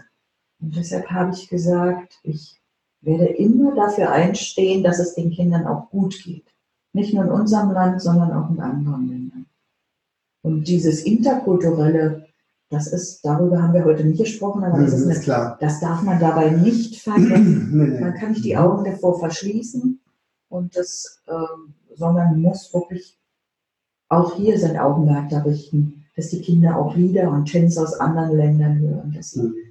Und 0.61 0.75
deshalb 0.75 1.09
habe 1.09 1.31
ich 1.33 1.49
gesagt, 1.49 2.19
ich 2.21 2.58
werde 3.01 3.25
immer 3.25 3.75
dafür 3.75 4.11
einstehen, 4.11 4.83
dass 4.83 4.99
es 4.99 5.15
den 5.15 5.31
Kindern 5.31 5.65
auch 5.65 5.89
gut 5.89 6.21
geht. 6.23 6.45
Nicht 6.93 7.13
nur 7.13 7.23
in 7.23 7.31
unserem 7.31 7.71
Land, 7.71 8.01
sondern 8.01 8.31
auch 8.33 8.49
in 8.49 8.59
anderen 8.59 9.07
Ländern. 9.07 9.45
Und 10.41 10.67
dieses 10.67 11.03
Interkulturelle, 11.03 12.25
das 12.69 12.87
ist, 12.87 13.23
darüber 13.23 13.61
haben 13.61 13.73
wir 13.73 13.85
heute 13.85 14.03
nicht 14.03 14.19
gesprochen, 14.19 14.63
aber 14.63 14.79
das 14.79 14.93
ist 14.93 14.99
Mhm, 15.05 15.11
eine, 15.11 15.19
ist 15.19 15.27
das 15.59 15.79
darf 15.79 16.01
man 16.01 16.19
dabei 16.19 16.49
nicht 16.51 17.01
vergessen. 17.01 17.69
Nee. 17.71 17.99
Man 17.99 18.13
kann 18.15 18.31
nicht 18.31 18.45
die 18.45 18.57
Augen 18.57 18.83
davor 18.83 19.19
verschließen. 19.19 19.99
Und 20.49 20.75
das, 20.75 21.21
ähm, 21.27 21.73
sondern 21.95 22.41
muss 22.41 22.73
wirklich 22.73 23.17
auch 24.07 24.35
hier 24.35 24.57
sein 24.59 24.77
Augenmerk 24.77 25.29
da 25.29 25.39
richten, 25.43 26.05
dass 26.15 26.29
die 26.29 26.41
Kinder 26.41 26.75
auch 26.77 26.95
Lieder 26.95 27.29
und 27.31 27.45
Tänze 27.45 27.81
aus 27.81 27.93
anderen 27.93 28.35
Ländern 28.35 28.79
hören, 28.79 29.13
dass 29.15 29.31
sie 29.31 29.41
Mhm. 29.43 29.68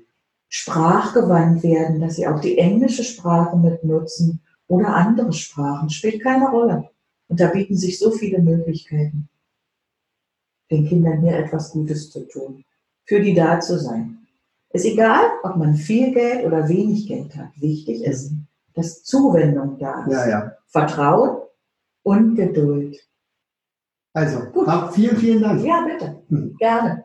Sprachgewandt 0.49 1.62
werden, 1.62 2.01
dass 2.01 2.16
sie 2.16 2.26
auch 2.26 2.40
die 2.40 2.59
englische 2.59 3.05
Sprache 3.05 3.57
mit 3.57 3.84
nutzen 3.84 4.40
oder 4.66 4.94
andere 4.94 5.32
Sprachen. 5.32 5.90
Spielt 5.90 6.22
keine 6.22 6.49
Rolle. 6.49 6.90
Und 7.28 7.40
da 7.40 7.49
bieten 7.49 7.76
sich 7.76 7.99
so 7.99 8.11
viele 8.11 8.40
Möglichkeiten, 8.40 9.28
den 10.70 10.86
Kindern 10.86 11.20
hier 11.20 11.36
etwas 11.36 11.72
Gutes 11.72 12.11
zu 12.11 12.26
tun, 12.26 12.64
für 13.05 13.20
die 13.20 13.34
da 13.34 13.61
zu 13.61 13.78
sein. 13.78 14.26
Ist 14.70 14.84
egal, 14.84 15.24
ob 15.42 15.57
man 15.57 15.74
viel 15.74 16.12
Geld 16.12 16.44
oder 16.44 16.68
wenig 16.68 17.07
Geld 17.07 17.34
hat. 17.36 17.51
Wichtig 17.57 18.05
ist, 18.05 18.32
dass 18.74 19.03
Zuwendung 19.03 19.78
da 19.78 20.05
ist. 20.05 20.12
Ja, 20.12 20.28
ja. 20.28 20.53
Vertrauen 20.66 21.38
und 22.03 22.34
Geduld. 22.34 22.99
Also, 24.12 24.40
Gut. 24.53 24.68
vielen, 24.92 25.16
vielen 25.16 25.42
Dank. 25.42 25.64
Ja, 25.64 25.86
bitte. 25.86 26.22
Hm. 26.28 26.57
Gerne. 26.59 27.05